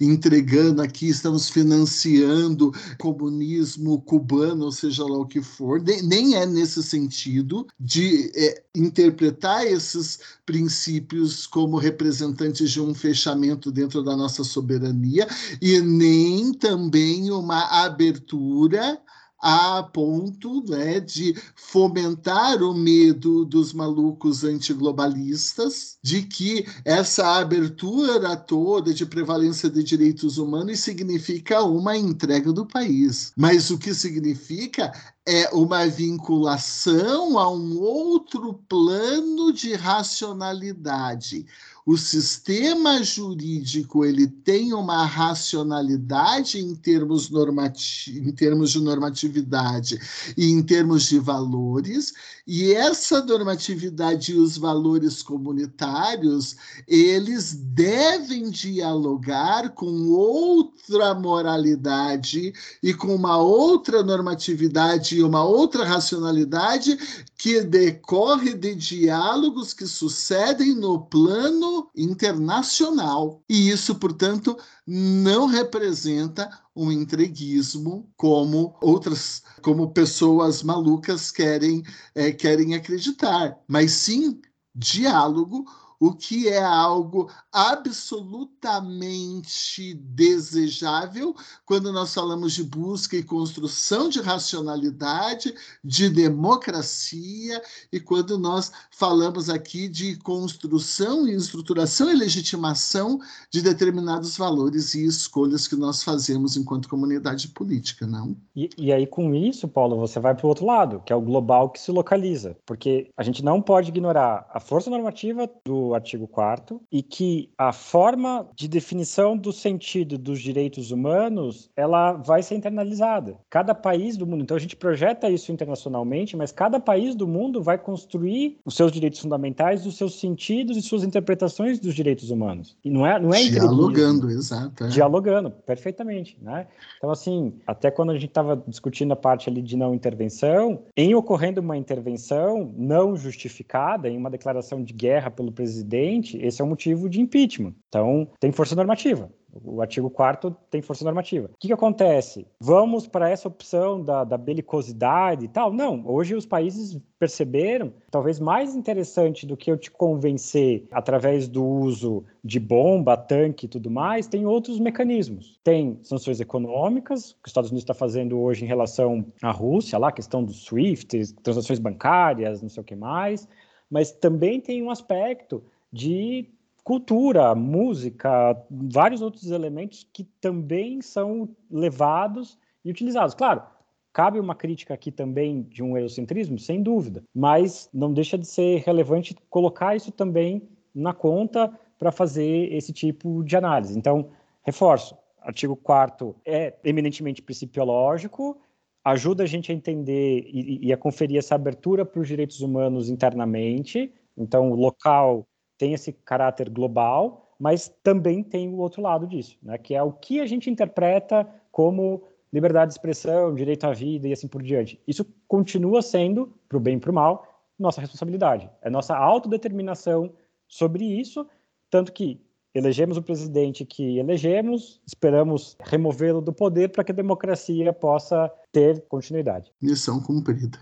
entregando 0.00 0.82
aqui, 0.82 1.08
estamos 1.08 1.48
financiando 1.48 2.72
comunismo 2.98 4.00
cubano, 4.02 4.66
ou 4.66 4.72
seja 4.72 5.04
lá 5.04 5.18
o 5.18 5.26
que 5.26 5.42
for. 5.42 5.80
Nem, 5.82 6.02
nem 6.02 6.34
é 6.36 6.46
nesse 6.46 6.82
sentido 6.82 7.66
de 7.78 8.30
é, 8.34 8.62
interpretar 8.74 9.66
esses 9.66 10.20
princípios 10.44 11.46
como 11.46 11.76
representantes 11.76 12.70
de 12.70 12.80
um 12.80 12.94
fechamento 12.94 13.70
dentro 13.70 14.02
da 14.02 14.16
nossa 14.16 14.44
soberania 14.44 15.26
e 15.60 15.80
nem 15.80 16.52
também 16.52 17.30
uma 17.30 17.84
abertura 17.84 19.00
a 19.42 19.82
ponto 19.82 20.62
né, 20.70 21.00
de 21.00 21.36
fomentar 21.56 22.62
o 22.62 22.72
medo 22.72 23.44
dos 23.44 23.72
malucos 23.72 24.44
antiglobalistas 24.44 25.98
de 26.00 26.22
que 26.22 26.64
essa 26.84 27.38
abertura 27.38 28.36
toda 28.36 28.94
de 28.94 29.04
prevalência 29.04 29.68
de 29.68 29.82
direitos 29.82 30.38
humanos 30.38 30.78
significa 30.78 31.60
uma 31.64 31.96
entrega 31.96 32.52
do 32.52 32.64
país. 32.64 33.32
Mas 33.36 33.68
o 33.70 33.78
que 33.78 33.92
significa 33.92 34.92
é 35.26 35.48
uma 35.52 35.86
vinculação 35.88 37.36
a 37.36 37.50
um 37.50 37.80
outro 37.80 38.54
plano 38.68 39.52
de 39.52 39.74
racionalidade 39.74 41.46
o 41.84 41.96
sistema 41.96 43.02
jurídico 43.02 44.04
ele 44.04 44.26
tem 44.26 44.72
uma 44.72 45.04
racionalidade 45.04 46.58
em 46.58 46.74
termos, 46.76 47.28
normati 47.28 48.18
em 48.18 48.30
termos 48.32 48.70
de 48.70 48.80
normatividade 48.80 49.98
e 50.36 50.50
em 50.50 50.62
termos 50.62 51.04
de 51.04 51.18
valores, 51.18 52.12
e 52.46 52.72
essa 52.72 53.24
normatividade 53.24 54.32
e 54.32 54.36
os 54.36 54.56
valores 54.56 55.22
comunitários, 55.22 56.56
eles 56.86 57.52
devem 57.52 58.50
dialogar 58.50 59.70
com 59.70 60.10
outra 60.10 61.14
moralidade 61.14 62.52
e 62.82 62.94
com 62.94 63.14
uma 63.14 63.38
outra 63.38 64.02
normatividade 64.02 65.16
e 65.16 65.22
uma 65.22 65.44
outra 65.44 65.84
racionalidade 65.84 66.96
que 67.36 67.60
decorre 67.60 68.54
de 68.54 68.74
diálogos 68.74 69.74
que 69.74 69.86
sucedem 69.86 70.74
no 70.74 71.00
plano 71.00 71.71
internacional. 71.96 73.42
E 73.48 73.70
isso, 73.70 73.94
portanto, 73.96 74.56
não 74.86 75.46
representa 75.46 76.48
um 76.74 76.90
entreguismo 76.90 78.10
como 78.16 78.74
outras, 78.80 79.42
como 79.62 79.92
pessoas 79.92 80.62
malucas 80.62 81.30
querem, 81.30 81.82
é, 82.14 82.32
querem 82.32 82.74
acreditar, 82.74 83.58
mas 83.68 83.92
sim 83.92 84.40
diálogo 84.74 85.66
o 86.02 86.12
que 86.12 86.48
é 86.48 86.60
algo 86.60 87.30
absolutamente 87.52 89.94
desejável 89.94 91.32
quando 91.64 91.92
nós 91.92 92.12
falamos 92.12 92.54
de 92.54 92.64
busca 92.64 93.16
e 93.16 93.22
construção 93.22 94.08
de 94.08 94.20
racionalidade, 94.20 95.54
de 95.84 96.10
democracia, 96.10 97.62
e 97.92 98.00
quando 98.00 98.36
nós 98.36 98.72
falamos 98.90 99.48
aqui 99.48 99.88
de 99.88 100.16
construção 100.16 101.28
e 101.28 101.36
estruturação 101.36 102.10
e 102.10 102.16
legitimação 102.16 103.20
de 103.48 103.62
determinados 103.62 104.36
valores 104.36 104.94
e 104.94 105.04
escolhas 105.04 105.68
que 105.68 105.76
nós 105.76 106.02
fazemos 106.02 106.56
enquanto 106.56 106.88
comunidade 106.88 107.46
política, 107.46 108.08
não? 108.08 108.36
E, 108.56 108.68
e 108.76 108.92
aí, 108.92 109.06
com 109.06 109.32
isso, 109.32 109.68
Paulo, 109.68 109.96
você 109.96 110.18
vai 110.18 110.34
para 110.34 110.46
o 110.46 110.48
outro 110.48 110.66
lado, 110.66 111.00
que 111.06 111.12
é 111.12 111.16
o 111.16 111.20
global 111.20 111.70
que 111.70 111.78
se 111.78 111.92
localiza, 111.92 112.56
porque 112.66 113.08
a 113.16 113.22
gente 113.22 113.44
não 113.44 113.62
pode 113.62 113.90
ignorar 113.90 114.50
a 114.52 114.58
força 114.58 114.90
normativa 114.90 115.48
do 115.64 115.91
artigo 115.94 116.26
4 116.26 116.80
e 116.90 117.02
que 117.02 117.50
a 117.56 117.72
forma 117.72 118.48
de 118.54 118.68
definição 118.68 119.36
do 119.36 119.52
sentido 119.52 120.18
dos 120.18 120.40
direitos 120.40 120.90
humanos, 120.90 121.70
ela 121.76 122.12
vai 122.12 122.42
ser 122.42 122.54
internalizada. 122.54 123.36
Cada 123.50 123.74
país 123.74 124.16
do 124.16 124.26
mundo, 124.26 124.42
então 124.42 124.56
a 124.56 124.60
gente 124.60 124.76
projeta 124.76 125.30
isso 125.30 125.52
internacionalmente, 125.52 126.36
mas 126.36 126.52
cada 126.52 126.80
país 126.80 127.14
do 127.14 127.26
mundo 127.26 127.62
vai 127.62 127.78
construir 127.78 128.58
os 128.64 128.74
seus 128.74 128.90
direitos 128.92 129.20
fundamentais, 129.20 129.86
os 129.86 129.96
seus 129.96 130.18
sentidos 130.18 130.76
e 130.76 130.82
suas 130.82 131.04
interpretações 131.04 131.78
dos 131.78 131.94
direitos 131.94 132.30
humanos. 132.30 132.76
E 132.84 132.90
não 132.90 133.06
é, 133.06 133.20
não 133.20 133.32
é 133.32 133.42
dialogando, 133.42 134.30
exato. 134.30 134.84
É. 134.84 134.88
Dialogando, 134.88 135.50
perfeitamente, 135.50 136.36
né? 136.40 136.66
Então 136.96 137.10
assim, 137.10 137.52
até 137.66 137.90
quando 137.90 138.10
a 138.10 138.14
gente 138.14 138.26
estava 138.26 138.62
discutindo 138.66 139.12
a 139.12 139.16
parte 139.16 139.48
ali 139.48 139.62
de 139.62 139.76
não 139.76 139.94
intervenção, 139.94 140.82
em 140.96 141.14
ocorrendo 141.14 141.60
uma 141.60 141.76
intervenção 141.76 142.72
não 142.76 143.16
justificada, 143.16 144.08
em 144.08 144.16
uma 144.16 144.30
declaração 144.30 144.82
de 144.82 144.92
guerra 144.92 145.30
pelo 145.30 145.52
presidente 145.52 145.81
presidente, 145.82 146.38
esse 146.38 146.62
é 146.62 146.64
um 146.64 146.68
motivo 146.68 147.08
de 147.08 147.20
impeachment. 147.20 147.74
Então, 147.88 148.28
tem 148.38 148.52
força 148.52 148.74
normativa. 148.74 149.30
O 149.64 149.82
artigo 149.82 150.08
4 150.08 150.56
tem 150.70 150.80
força 150.80 151.04
normativa. 151.04 151.50
O 151.52 151.58
que, 151.58 151.68
que 151.68 151.74
acontece? 151.74 152.46
Vamos 152.58 153.06
para 153.06 153.28
essa 153.28 153.48
opção 153.48 154.02
da, 154.02 154.24
da, 154.24 154.38
belicosidade 154.38 155.44
e 155.44 155.48
tal? 155.48 155.70
Não. 155.70 156.02
Hoje 156.06 156.34
os 156.34 156.46
países 156.46 156.98
perceberam, 157.18 157.92
talvez 158.10 158.40
mais 158.40 158.74
interessante 158.74 159.46
do 159.46 159.54
que 159.54 159.70
eu 159.70 159.76
te 159.76 159.90
convencer 159.90 160.88
através 160.90 161.48
do 161.48 161.62
uso 161.62 162.24
de 162.42 162.58
bomba, 162.58 163.14
tanque 163.14 163.66
e 163.66 163.68
tudo 163.68 163.90
mais, 163.90 164.26
tem 164.26 164.46
outros 164.46 164.80
mecanismos. 164.80 165.60
Tem 165.62 165.98
sanções 166.02 166.40
econômicas, 166.40 167.32
que 167.32 167.46
os 167.46 167.50
Estados 167.50 167.70
Unidos 167.70 167.82
está 167.82 167.94
fazendo 167.94 168.40
hoje 168.40 168.64
em 168.64 168.68
relação 168.68 169.26
à 169.42 169.50
Rússia, 169.50 169.98
lá, 169.98 170.08
a 170.08 170.12
questão 170.12 170.42
do 170.42 170.52
SWIFT, 170.52 171.34
transações 171.42 171.78
bancárias, 171.78 172.62
não 172.62 172.70
sei 172.70 172.80
o 172.80 172.84
que 172.84 172.96
mais, 172.96 173.46
mas 173.92 174.10
também 174.10 174.58
tem 174.58 174.82
um 174.82 174.88
aspecto 174.88 175.62
de 175.92 176.48
cultura, 176.82 177.54
música, 177.54 178.56
vários 178.70 179.20
outros 179.20 179.50
elementos 179.50 180.08
que 180.10 180.24
também 180.40 181.02
são 181.02 181.46
levados 181.70 182.58
e 182.82 182.90
utilizados. 182.90 183.34
Claro, 183.34 183.62
cabe 184.10 184.40
uma 184.40 184.54
crítica 184.54 184.94
aqui 184.94 185.12
também 185.12 185.60
de 185.64 185.82
um 185.82 185.94
eurocentrismo, 185.94 186.58
sem 186.58 186.82
dúvida, 186.82 187.22
mas 187.34 187.90
não 187.92 188.14
deixa 188.14 188.38
de 188.38 188.46
ser 188.46 188.80
relevante 188.80 189.36
colocar 189.50 189.94
isso 189.94 190.10
também 190.10 190.66
na 190.94 191.12
conta 191.12 191.70
para 191.98 192.10
fazer 192.10 192.72
esse 192.72 192.94
tipo 192.94 193.44
de 193.44 193.54
análise. 193.56 193.96
Então, 193.96 194.30
reforço, 194.62 195.14
artigo 195.42 195.76
4 195.76 196.34
é 196.46 196.74
eminentemente 196.82 197.42
principiológico, 197.42 198.58
ajuda 199.04 199.44
a 199.44 199.46
gente 199.46 199.70
a 199.70 199.74
entender 199.74 200.44
e, 200.46 200.86
e 200.86 200.92
a 200.92 200.96
conferir 200.96 201.38
essa 201.38 201.54
abertura 201.54 202.04
para 202.04 202.20
os 202.20 202.28
direitos 202.28 202.60
humanos 202.60 203.08
internamente, 203.08 204.12
então, 204.36 204.70
o 204.70 204.74
local 204.74 205.46
tem 205.76 205.94
esse 205.94 206.12
caráter 206.12 206.70
global, 206.70 207.54
mas 207.58 207.88
também 208.02 208.42
tem 208.42 208.68
o 208.68 208.78
outro 208.78 209.02
lado 209.02 209.26
disso, 209.26 209.58
né, 209.62 209.78
que 209.78 209.94
é 209.94 210.02
o 210.02 210.12
que 210.12 210.40
a 210.40 210.46
gente 210.46 210.70
interpreta 210.70 211.48
como 211.70 212.22
liberdade 212.52 212.90
de 212.90 212.94
expressão, 212.94 213.54
direito 213.54 213.84
à 213.84 213.92
vida 213.92 214.28
e 214.28 214.32
assim 214.32 214.48
por 214.48 214.62
diante. 214.62 215.00
Isso 215.06 215.24
continua 215.48 216.02
sendo, 216.02 216.52
para 216.68 216.76
o 216.76 216.80
bem 216.80 216.96
e 216.96 217.00
para 217.00 217.10
o 217.10 217.14
mal, 217.14 217.46
nossa 217.78 218.00
responsabilidade. 218.00 218.70
É 218.82 218.90
nossa 218.90 219.16
autodeterminação 219.16 220.32
sobre 220.68 221.04
isso, 221.04 221.46
tanto 221.90 222.12
que 222.12 222.40
elegemos 222.74 223.16
o 223.16 223.22
presidente 223.22 223.84
que 223.84 224.18
elegemos, 224.18 225.00
esperamos 225.06 225.76
removê-lo 225.80 226.40
do 226.40 226.52
poder 226.52 226.88
para 226.90 227.04
que 227.04 227.12
a 227.12 227.14
democracia 227.14 227.92
possa 227.92 228.50
ter 228.72 229.02
continuidade. 229.08 229.70
Missão 229.80 230.20
cumprida. 230.20 230.78